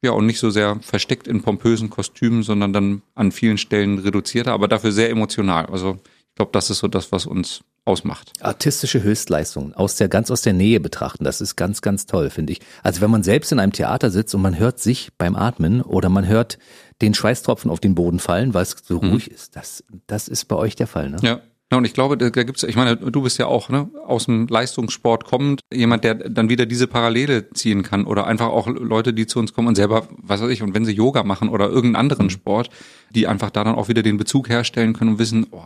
Ja, 0.00 0.12
und 0.12 0.26
nicht 0.26 0.38
so 0.38 0.48
sehr 0.48 0.78
versteckt 0.80 1.26
in 1.26 1.42
pompösen 1.42 1.90
Kostümen, 1.90 2.44
sondern 2.44 2.72
dann 2.72 3.02
an 3.16 3.32
vielen 3.32 3.58
Stellen 3.58 3.98
reduzierter, 3.98 4.52
aber 4.52 4.68
dafür 4.68 4.92
sehr 4.92 5.10
emotional. 5.10 5.66
Also 5.66 5.98
ich 6.28 6.34
glaube, 6.36 6.52
das 6.52 6.70
ist 6.70 6.78
so 6.78 6.86
das, 6.86 7.10
was 7.10 7.26
uns 7.26 7.64
ausmacht. 7.84 8.32
Artistische 8.40 9.02
Höchstleistungen 9.02 9.74
aus 9.74 9.96
der 9.96 10.08
ganz 10.08 10.30
aus 10.30 10.42
der 10.42 10.52
Nähe 10.52 10.80
betrachten, 10.80 11.24
das 11.24 11.40
ist 11.40 11.56
ganz 11.56 11.82
ganz 11.82 12.06
toll, 12.06 12.30
finde 12.30 12.52
ich. 12.52 12.60
Also 12.82 13.00
wenn 13.00 13.10
man 13.10 13.22
selbst 13.22 13.52
in 13.52 13.58
einem 13.58 13.72
Theater 13.72 14.10
sitzt 14.10 14.34
und 14.34 14.42
man 14.42 14.58
hört 14.58 14.78
sich 14.78 15.10
beim 15.18 15.34
Atmen 15.36 15.80
oder 15.80 16.08
man 16.08 16.26
hört 16.26 16.58
den 17.00 17.14
Schweißtropfen 17.14 17.70
auf 17.70 17.80
den 17.80 17.94
Boden 17.94 18.18
fallen, 18.18 18.54
weil 18.54 18.62
es 18.62 18.76
so 18.84 19.00
mhm. 19.00 19.10
ruhig 19.10 19.30
ist, 19.30 19.56
das 19.56 19.84
das 20.06 20.28
ist 20.28 20.44
bei 20.46 20.56
euch 20.56 20.76
der 20.76 20.86
Fall, 20.86 21.10
ne? 21.10 21.16
Ja, 21.22 21.40
ja, 21.72 21.78
und 21.78 21.84
ich 21.84 21.94
glaube, 21.94 22.18
da 22.18 22.30
gibt's, 22.30 22.64
ich 22.64 22.74
meine, 22.74 22.96
du 22.96 23.22
bist 23.22 23.38
ja 23.38 23.46
auch 23.46 23.68
ne, 23.68 23.88
aus 24.04 24.24
dem 24.24 24.48
Leistungssport 24.48 25.24
kommend, 25.24 25.60
jemand, 25.72 26.02
der 26.02 26.14
dann 26.14 26.48
wieder 26.48 26.66
diese 26.66 26.88
Parallele 26.88 27.48
ziehen 27.50 27.84
kann 27.84 28.06
oder 28.06 28.26
einfach 28.26 28.48
auch 28.48 28.66
Leute, 28.66 29.12
die 29.14 29.28
zu 29.28 29.38
uns 29.38 29.52
kommen 29.52 29.68
und 29.68 29.76
selber, 29.76 30.08
was 30.16 30.42
weiß 30.42 30.50
ich, 30.50 30.62
und 30.62 30.74
wenn 30.74 30.84
sie 30.84 30.92
Yoga 30.92 31.22
machen 31.22 31.48
oder 31.48 31.68
irgendeinen 31.68 31.96
anderen 31.96 32.26
mhm. 32.26 32.30
Sport, 32.30 32.70
die 33.10 33.28
einfach 33.28 33.50
da 33.50 33.62
dann 33.62 33.76
auch 33.76 33.88
wieder 33.88 34.02
den 34.02 34.16
Bezug 34.16 34.48
herstellen 34.48 34.94
können 34.94 35.12
und 35.12 35.18
wissen, 35.20 35.46
oh, 35.52 35.62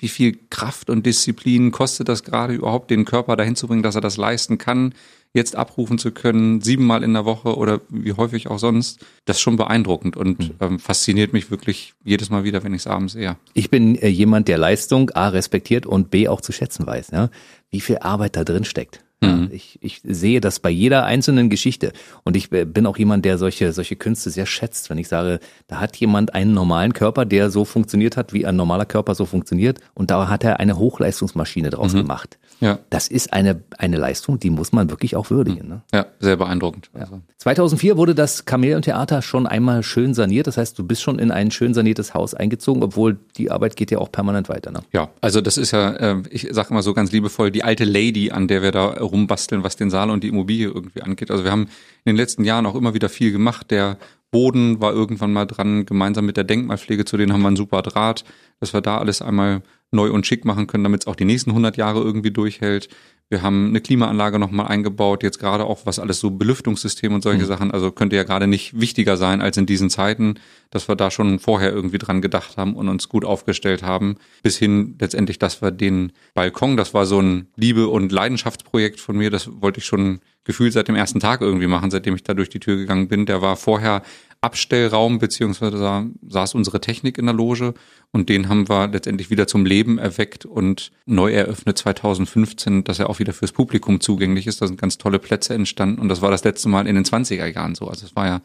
wie 0.00 0.08
viel 0.08 0.36
Kraft 0.50 0.90
und 0.90 1.06
Disziplin 1.06 1.70
kostet 1.70 2.08
das 2.08 2.24
gerade 2.24 2.54
überhaupt, 2.54 2.90
den 2.90 3.04
Körper 3.04 3.36
dahin 3.36 3.54
zu 3.54 3.68
bringen, 3.68 3.84
dass 3.84 3.94
er 3.94 4.00
das 4.00 4.16
leisten 4.16 4.58
kann, 4.58 4.92
jetzt 5.34 5.56
abrufen 5.56 5.98
zu 5.98 6.12
können, 6.12 6.60
siebenmal 6.60 7.02
in 7.02 7.12
der 7.12 7.24
Woche 7.24 7.56
oder 7.56 7.80
wie 7.88 8.12
häufig 8.12 8.46
auch 8.46 8.58
sonst, 8.58 9.04
das 9.24 9.36
ist 9.36 9.42
schon 9.42 9.56
beeindruckend 9.56 10.16
und 10.16 10.38
mhm. 10.38 10.50
ähm, 10.60 10.78
fasziniert 10.78 11.32
mich 11.32 11.50
wirklich 11.50 11.94
jedes 12.04 12.30
Mal 12.30 12.44
wieder, 12.44 12.62
wenn 12.62 12.72
ich 12.72 12.82
es 12.82 12.86
abends 12.86 13.14
sehe. 13.14 13.36
Ich 13.52 13.68
bin 13.68 13.96
äh, 13.96 14.08
jemand, 14.08 14.46
der 14.46 14.58
Leistung 14.58 15.10
A 15.10 15.28
respektiert 15.28 15.86
und 15.86 16.10
B 16.10 16.28
auch 16.28 16.40
zu 16.40 16.52
schätzen 16.52 16.86
weiß, 16.86 17.10
ja? 17.10 17.30
wie 17.70 17.80
viel 17.80 17.98
Arbeit 17.98 18.36
da 18.36 18.44
drin 18.44 18.64
steckt. 18.64 19.03
Mhm. 19.24 19.50
Ich, 19.52 19.78
ich 19.82 20.00
sehe 20.04 20.40
das 20.40 20.60
bei 20.60 20.70
jeder 20.70 21.04
einzelnen 21.04 21.50
Geschichte. 21.50 21.92
Und 22.24 22.36
ich 22.36 22.52
äh, 22.52 22.64
bin 22.64 22.86
auch 22.86 22.96
jemand, 22.96 23.24
der 23.24 23.38
solche, 23.38 23.72
solche 23.72 23.96
Künste 23.96 24.30
sehr 24.30 24.46
schätzt, 24.46 24.90
wenn 24.90 24.98
ich 24.98 25.08
sage, 25.08 25.40
da 25.66 25.80
hat 25.80 25.96
jemand 25.96 26.34
einen 26.34 26.54
normalen 26.54 26.92
Körper, 26.92 27.24
der 27.24 27.50
so 27.50 27.64
funktioniert 27.64 28.16
hat, 28.16 28.32
wie 28.32 28.46
ein 28.46 28.56
normaler 28.56 28.86
Körper 28.86 29.14
so 29.14 29.26
funktioniert. 29.26 29.80
Und 29.94 30.10
da 30.10 30.28
hat 30.28 30.44
er 30.44 30.60
eine 30.60 30.78
Hochleistungsmaschine 30.78 31.70
draus 31.70 31.92
mhm. 31.92 31.98
gemacht. 31.98 32.38
Ja. 32.60 32.78
Das 32.90 33.08
ist 33.08 33.32
eine, 33.32 33.62
eine 33.78 33.96
Leistung, 33.96 34.38
die 34.38 34.50
muss 34.50 34.72
man 34.72 34.90
wirklich 34.90 35.16
auch 35.16 35.30
würdigen. 35.30 35.68
Ne? 35.68 35.82
Ja, 35.92 36.06
sehr 36.20 36.36
beeindruckend. 36.36 36.90
Ja. 36.98 37.06
2004 37.38 37.92
also. 37.92 37.98
wurde 37.98 38.14
das 38.14 38.44
Chamäleon-Theater 38.48 39.22
schon 39.22 39.46
einmal 39.46 39.82
schön 39.82 40.14
saniert. 40.14 40.46
Das 40.46 40.56
heißt, 40.56 40.78
du 40.78 40.84
bist 40.84 41.02
schon 41.02 41.18
in 41.18 41.30
ein 41.30 41.50
schön 41.50 41.74
saniertes 41.74 42.14
Haus 42.14 42.34
eingezogen, 42.34 42.82
obwohl 42.82 43.18
die 43.36 43.50
Arbeit 43.50 43.76
geht 43.76 43.90
ja 43.90 43.98
auch 43.98 44.10
permanent 44.10 44.48
weiter. 44.48 44.70
Ne? 44.70 44.80
Ja, 44.92 45.10
also 45.20 45.40
das 45.40 45.58
ist 45.58 45.72
ja, 45.72 45.92
äh, 45.92 46.22
ich 46.30 46.48
sage 46.50 46.68
immer 46.70 46.82
so 46.82 46.94
ganz 46.94 47.12
liebevoll, 47.12 47.50
die 47.50 47.64
alte 47.64 47.84
Lady, 47.84 48.30
an 48.30 48.48
der 48.48 48.62
wir 48.62 48.72
da 48.72 48.94
rumbasteln, 49.14 49.62
was 49.62 49.76
den 49.76 49.90
Saal 49.90 50.10
und 50.10 50.24
die 50.24 50.28
Immobilie 50.28 50.66
irgendwie 50.66 51.02
angeht. 51.02 51.30
Also 51.30 51.44
wir 51.44 51.52
haben 51.52 51.62
in 51.62 52.12
den 52.12 52.16
letzten 52.16 52.44
Jahren 52.44 52.66
auch 52.66 52.74
immer 52.74 52.94
wieder 52.94 53.08
viel 53.08 53.32
gemacht. 53.32 53.70
Der 53.70 53.96
Boden 54.30 54.80
war 54.80 54.92
irgendwann 54.92 55.32
mal 55.32 55.46
dran, 55.46 55.86
gemeinsam 55.86 56.26
mit 56.26 56.36
der 56.36 56.44
Denkmalpflege, 56.44 57.04
zu 57.04 57.16
denen 57.16 57.32
haben 57.32 57.42
wir 57.42 57.48
einen 57.48 57.56
super 57.56 57.82
Draht, 57.82 58.24
dass 58.58 58.74
wir 58.74 58.80
da 58.80 58.98
alles 58.98 59.22
einmal 59.22 59.62
neu 59.94 60.10
und 60.10 60.26
schick 60.26 60.44
machen 60.44 60.66
können, 60.66 60.84
damit 60.84 61.02
es 61.02 61.06
auch 61.06 61.16
die 61.16 61.24
nächsten 61.24 61.50
100 61.50 61.76
Jahre 61.76 62.00
irgendwie 62.00 62.30
durchhält. 62.30 62.88
Wir 63.30 63.40
haben 63.40 63.68
eine 63.68 63.80
Klimaanlage 63.80 64.38
nochmal 64.38 64.68
eingebaut, 64.68 65.22
jetzt 65.22 65.38
gerade 65.38 65.64
auch 65.64 65.86
was 65.86 65.98
alles 65.98 66.20
so 66.20 66.30
Belüftungssystem 66.30 67.14
und 67.14 67.22
solche 67.22 67.44
mhm. 67.44 67.46
Sachen. 67.46 67.70
Also 67.70 67.90
könnte 67.90 68.16
ja 68.16 68.22
gerade 68.22 68.46
nicht 68.46 68.78
wichtiger 68.78 69.16
sein 69.16 69.40
als 69.40 69.56
in 69.56 69.64
diesen 69.64 69.88
Zeiten, 69.88 70.34
dass 70.70 70.88
wir 70.88 70.96
da 70.96 71.10
schon 71.10 71.38
vorher 71.38 71.72
irgendwie 71.72 71.98
dran 71.98 72.20
gedacht 72.20 72.58
haben 72.58 72.76
und 72.76 72.88
uns 72.88 73.08
gut 73.08 73.24
aufgestellt 73.24 73.82
haben. 73.82 74.16
Bis 74.42 74.58
hin 74.58 74.96
letztendlich, 75.00 75.38
dass 75.38 75.62
wir 75.62 75.70
den 75.70 76.12
Balkon, 76.34 76.76
das 76.76 76.92
war 76.92 77.06
so 77.06 77.18
ein 77.20 77.48
Liebe- 77.56 77.88
und 77.88 78.12
Leidenschaftsprojekt 78.12 79.00
von 79.00 79.16
mir, 79.16 79.30
das 79.30 79.48
wollte 79.60 79.78
ich 79.78 79.86
schon 79.86 80.20
gefühlt 80.44 80.74
seit 80.74 80.88
dem 80.88 80.94
ersten 80.94 81.20
Tag 81.20 81.40
irgendwie 81.40 81.66
machen, 81.66 81.90
seitdem 81.90 82.14
ich 82.14 82.22
da 82.22 82.34
durch 82.34 82.50
die 82.50 82.60
Tür 82.60 82.76
gegangen 82.76 83.08
bin. 83.08 83.24
Der 83.24 83.40
war 83.40 83.56
vorher 83.56 84.02
Abstellraum, 84.44 85.18
beziehungsweise 85.18 85.78
da 85.78 86.06
saß 86.28 86.54
unsere 86.54 86.80
Technik 86.80 87.16
in 87.16 87.24
der 87.24 87.34
Loge 87.34 87.72
und 88.12 88.28
den 88.28 88.48
haben 88.48 88.68
wir 88.68 88.88
letztendlich 88.88 89.30
wieder 89.30 89.46
zum 89.46 89.64
Leben 89.64 89.98
erweckt 89.98 90.44
und 90.44 90.92
neu 91.06 91.32
eröffnet 91.32 91.78
2015, 91.78 92.84
dass 92.84 92.98
er 92.98 93.08
auch 93.08 93.18
wieder 93.18 93.32
fürs 93.32 93.52
Publikum 93.52 94.00
zugänglich 94.00 94.46
ist. 94.46 94.60
Da 94.60 94.66
sind 94.66 94.78
ganz 94.80 94.98
tolle 94.98 95.18
Plätze 95.18 95.54
entstanden 95.54 96.00
und 96.00 96.10
das 96.10 96.20
war 96.20 96.30
das 96.30 96.44
letzte 96.44 96.68
Mal 96.68 96.86
in 96.86 96.94
den 96.94 97.04
20er 97.04 97.46
Jahren 97.46 97.74
so. 97.74 97.88
Also 97.88 98.04
es 98.04 98.14
war 98.14 98.26
ja 98.26 98.40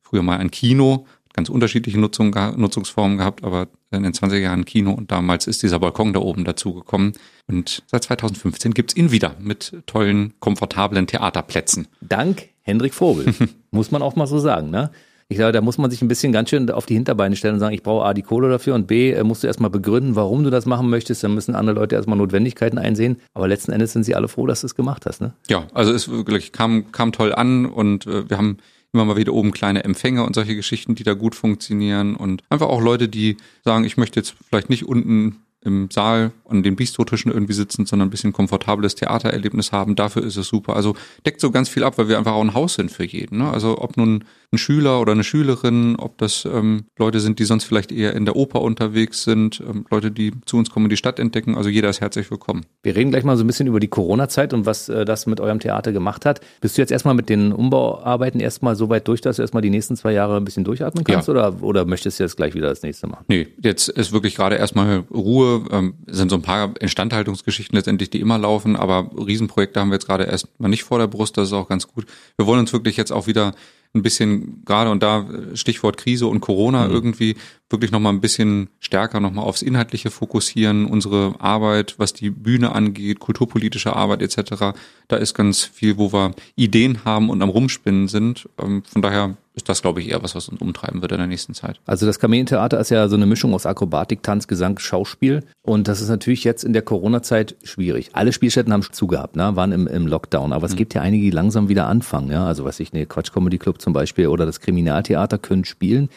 früher 0.00 0.22
mal 0.22 0.38
ein 0.38 0.50
Kino, 0.50 1.06
ganz 1.34 1.48
unterschiedliche 1.48 2.00
Nutzung, 2.00 2.34
Nutzungsformen 2.56 3.18
gehabt, 3.18 3.44
aber 3.44 3.68
in 3.90 4.02
den 4.02 4.12
20er 4.12 4.38
Jahren 4.38 4.64
Kino 4.64 4.92
und 4.92 5.12
damals 5.12 5.46
ist 5.46 5.62
dieser 5.62 5.78
Balkon 5.78 6.14
da 6.14 6.20
oben 6.20 6.44
dazugekommen. 6.44 7.12
Und 7.46 7.82
seit 7.86 8.04
2015 8.04 8.72
gibt's 8.72 8.96
ihn 8.96 9.12
wieder 9.12 9.36
mit 9.38 9.82
tollen, 9.86 10.32
komfortablen 10.40 11.06
Theaterplätzen. 11.06 11.88
Dank 12.00 12.48
Hendrik 12.62 12.94
Vogel, 12.94 13.34
muss 13.70 13.90
man 13.90 14.02
auch 14.02 14.16
mal 14.16 14.26
so 14.26 14.38
sagen. 14.38 14.70
Ne? 14.70 14.90
Ich 15.32 15.38
glaube, 15.38 15.52
da 15.52 15.62
muss 15.62 15.78
man 15.78 15.90
sich 15.90 16.02
ein 16.02 16.08
bisschen 16.08 16.30
ganz 16.30 16.50
schön 16.50 16.70
auf 16.70 16.84
die 16.84 16.92
Hinterbeine 16.92 17.36
stellen 17.36 17.54
und 17.54 17.60
sagen, 17.60 17.74
ich 17.74 17.82
brauche 17.82 18.04
A, 18.04 18.12
die 18.12 18.20
Kohle 18.20 18.50
dafür 18.50 18.74
und 18.74 18.86
B, 18.86 19.12
äh, 19.12 19.24
musst 19.24 19.42
du 19.42 19.46
erstmal 19.46 19.70
begründen, 19.70 20.14
warum 20.14 20.44
du 20.44 20.50
das 20.50 20.66
machen 20.66 20.90
möchtest. 20.90 21.24
Dann 21.24 21.34
müssen 21.34 21.54
andere 21.54 21.76
Leute 21.76 21.94
erstmal 21.94 22.18
Notwendigkeiten 22.18 22.76
einsehen. 22.76 23.16
Aber 23.32 23.48
letzten 23.48 23.72
Endes 23.72 23.94
sind 23.94 24.04
sie 24.04 24.14
alle 24.14 24.28
froh, 24.28 24.46
dass 24.46 24.60
du 24.60 24.66
es 24.66 24.74
gemacht 24.74 25.06
hast. 25.06 25.22
Ne? 25.22 25.32
Ja, 25.48 25.66
also 25.72 25.90
es 25.90 26.10
wirklich 26.10 26.52
kam, 26.52 26.92
kam 26.92 27.12
toll 27.12 27.34
an 27.34 27.64
und 27.64 28.06
äh, 28.06 28.28
wir 28.28 28.36
haben 28.36 28.58
immer 28.92 29.06
mal 29.06 29.16
wieder 29.16 29.32
oben 29.32 29.52
kleine 29.52 29.84
Empfänger 29.84 30.26
und 30.26 30.34
solche 30.34 30.54
Geschichten, 30.54 30.94
die 30.94 31.02
da 31.02 31.14
gut 31.14 31.34
funktionieren 31.34 32.14
und 32.14 32.42
einfach 32.50 32.68
auch 32.68 32.82
Leute, 32.82 33.08
die 33.08 33.38
sagen, 33.64 33.84
ich 33.84 33.96
möchte 33.96 34.20
jetzt 34.20 34.34
vielleicht 34.50 34.68
nicht 34.68 34.86
unten 34.86 35.38
im 35.64 35.90
Saal 35.90 36.32
an 36.48 36.62
den 36.62 36.76
Bistrotischen 36.76 37.32
irgendwie 37.32 37.52
sitzen, 37.52 37.86
sondern 37.86 38.08
ein 38.08 38.10
bisschen 38.10 38.32
komfortables 38.32 38.96
Theatererlebnis 38.96 39.72
haben. 39.72 39.94
Dafür 39.94 40.24
ist 40.24 40.36
es 40.36 40.48
super. 40.48 40.76
Also 40.76 40.96
deckt 41.24 41.40
so 41.40 41.50
ganz 41.50 41.68
viel 41.68 41.84
ab, 41.84 41.98
weil 41.98 42.08
wir 42.08 42.18
einfach 42.18 42.32
auch 42.32 42.42
ein 42.42 42.54
Haus 42.54 42.74
sind 42.74 42.90
für 42.90 43.04
jeden. 43.04 43.38
Ne? 43.38 43.50
Also 43.50 43.78
ob 43.78 43.96
nun 43.96 44.24
ein 44.52 44.58
Schüler 44.58 45.00
oder 45.00 45.12
eine 45.12 45.24
Schülerin, 45.24 45.96
ob 45.96 46.18
das 46.18 46.44
ähm, 46.44 46.84
Leute 46.98 47.20
sind, 47.20 47.38
die 47.38 47.44
sonst 47.44 47.64
vielleicht 47.64 47.90
eher 47.90 48.14
in 48.14 48.26
der 48.26 48.36
Oper 48.36 48.60
unterwegs 48.60 49.24
sind, 49.24 49.62
ähm, 49.66 49.86
Leute, 49.90 50.10
die 50.10 50.32
zu 50.44 50.58
uns 50.58 50.68
kommen, 50.68 50.90
die 50.90 50.98
Stadt 50.98 51.18
entdecken. 51.18 51.56
Also 51.56 51.70
jeder 51.70 51.88
ist 51.88 52.02
herzlich 52.02 52.30
willkommen. 52.30 52.66
Wir 52.82 52.94
reden 52.94 53.10
gleich 53.10 53.24
mal 53.24 53.38
so 53.38 53.44
ein 53.44 53.46
bisschen 53.46 53.66
über 53.66 53.80
die 53.80 53.88
Corona-Zeit 53.88 54.52
und 54.52 54.66
was 54.66 54.90
äh, 54.90 55.06
das 55.06 55.24
mit 55.24 55.40
eurem 55.40 55.58
Theater 55.58 55.92
gemacht 55.92 56.26
hat. 56.26 56.40
Bist 56.60 56.76
du 56.76 56.82
jetzt 56.82 56.92
erstmal 56.92 57.14
mit 57.14 57.30
den 57.30 57.52
Umbauarbeiten 57.52 58.40
erstmal 58.40 58.76
so 58.76 58.90
weit 58.90 59.08
durch, 59.08 59.22
dass 59.22 59.36
du 59.36 59.42
erstmal 59.42 59.62
die 59.62 59.70
nächsten 59.70 59.96
zwei 59.96 60.12
Jahre 60.12 60.36
ein 60.36 60.44
bisschen 60.44 60.64
durchatmen 60.64 61.04
kannst 61.04 61.28
ja. 61.28 61.32
oder, 61.32 61.62
oder 61.62 61.86
möchtest 61.86 62.20
du 62.20 62.24
jetzt 62.24 62.36
gleich 62.36 62.54
wieder 62.54 62.68
das 62.68 62.82
nächste 62.82 63.06
machen? 63.06 63.24
Nee, 63.28 63.48
jetzt 63.62 63.88
ist 63.88 64.12
wirklich 64.12 64.34
gerade 64.34 64.56
erstmal 64.56 65.04
Ruhe. 65.10 65.64
Ähm, 65.70 65.94
sind 66.08 66.28
so 66.28 66.36
ein 66.36 66.42
paar 66.42 66.74
Instandhaltungsgeschichten 66.78 67.74
letztendlich, 67.74 68.10
die 68.10 68.20
immer 68.20 68.36
laufen, 68.36 68.76
aber 68.76 69.10
Riesenprojekte 69.16 69.80
haben 69.80 69.88
wir 69.88 69.94
jetzt 69.94 70.06
gerade 70.06 70.24
erstmal 70.24 70.68
nicht 70.68 70.84
vor 70.84 70.98
der 70.98 71.06
Brust. 71.06 71.38
Das 71.38 71.48
ist 71.48 71.54
auch 71.54 71.68
ganz 71.68 71.88
gut. 71.88 72.04
Wir 72.36 72.46
wollen 72.46 72.60
uns 72.60 72.74
wirklich 72.74 72.98
jetzt 72.98 73.12
auch 73.12 73.26
wieder 73.26 73.54
ein 73.94 74.02
bisschen 74.02 74.62
gerade 74.64 74.90
und 74.90 75.02
da 75.02 75.26
Stichwort 75.54 75.98
Krise 75.98 76.26
und 76.26 76.40
Corona 76.40 76.86
mhm. 76.86 76.94
irgendwie 76.94 77.36
wirklich 77.68 77.90
nochmal 77.90 78.12
ein 78.12 78.20
bisschen 78.20 78.68
stärker 78.80 79.20
nochmal 79.20 79.44
aufs 79.44 79.62
Inhaltliche 79.62 80.10
fokussieren, 80.10 80.86
unsere 80.86 81.34
Arbeit, 81.38 81.94
was 81.98 82.12
die 82.12 82.30
Bühne 82.30 82.74
angeht, 82.74 83.18
kulturpolitische 83.18 83.94
Arbeit 83.94 84.22
etc. 84.22 84.74
Da 85.08 85.16
ist 85.16 85.34
ganz 85.34 85.64
viel, 85.64 85.98
wo 85.98 86.12
wir 86.12 86.34
Ideen 86.56 87.04
haben 87.04 87.30
und 87.30 87.42
am 87.42 87.48
Rumspinnen 87.48 88.08
sind. 88.08 88.48
Ähm, 88.62 88.82
von 88.84 89.02
daher 89.02 89.36
ist 89.54 89.68
das, 89.68 89.82
glaube 89.82 90.00
ich, 90.00 90.10
eher 90.10 90.22
was, 90.22 90.34
was 90.34 90.48
uns 90.48 90.60
umtreiben 90.60 91.02
wird 91.02 91.12
in 91.12 91.18
der 91.18 91.26
nächsten 91.26 91.52
Zeit. 91.52 91.80
Also 91.84 92.06
das 92.06 92.18
Kamelientheater 92.18 92.80
ist 92.80 92.90
ja 92.90 93.08
so 93.08 93.16
eine 93.16 93.26
Mischung 93.26 93.52
aus 93.52 93.66
Akrobatik, 93.66 94.22
Tanz, 94.22 94.46
Gesang, 94.46 94.78
Schauspiel. 94.78 95.44
Und 95.62 95.88
das 95.88 96.00
ist 96.00 96.08
natürlich 96.08 96.44
jetzt 96.44 96.64
in 96.64 96.72
der 96.72 96.82
Corona-Zeit 96.82 97.56
schwierig. 97.62 98.10
Alle 98.14 98.32
Spielstätten 98.32 98.72
haben 98.72 98.82
zugehabt, 98.82 99.36
ne? 99.36 99.54
waren 99.54 99.72
im, 99.72 99.86
im 99.86 100.06
Lockdown. 100.06 100.52
Aber 100.52 100.66
es 100.66 100.72
mhm. 100.72 100.76
gibt 100.76 100.94
ja 100.94 101.02
einige, 101.02 101.24
die 101.24 101.30
langsam 101.30 101.68
wieder 101.68 101.86
anfangen. 101.86 102.30
Ja? 102.30 102.46
Also 102.46 102.64
was 102.64 102.80
ich, 102.80 102.92
ne 102.92 103.04
Quatsch 103.04 103.32
Comedy 103.32 103.58
Club 103.58 103.80
zum 103.82 103.92
Beispiel 103.92 104.28
oder 104.28 104.46
das 104.46 104.60
Kriminaltheater 104.60 105.38
können 105.38 105.64
spielen. 105.64 106.08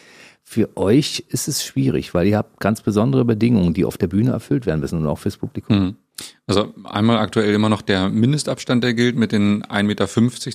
Für 0.42 0.76
euch 0.76 1.24
ist 1.28 1.48
es 1.48 1.64
schwierig, 1.64 2.14
weil 2.14 2.28
ihr 2.28 2.38
habt 2.38 2.60
ganz 2.60 2.80
besondere 2.80 3.24
Bedingungen, 3.24 3.74
die 3.74 3.84
auf 3.84 3.98
der 3.98 4.06
Bühne 4.06 4.30
erfüllt 4.30 4.64
werden 4.64 4.80
müssen 4.80 5.00
und 5.00 5.06
auch 5.06 5.18
fürs 5.18 5.36
Publikum. 5.36 5.76
Mhm. 5.76 5.96
Also 6.46 6.72
einmal 6.84 7.18
aktuell 7.18 7.52
immer 7.54 7.68
noch 7.68 7.82
der 7.82 8.08
Mindestabstand, 8.08 8.82
der 8.84 8.94
gilt 8.94 9.16
mit 9.16 9.32
den 9.32 9.64
1,50 9.64 9.82
Meter 9.82 10.06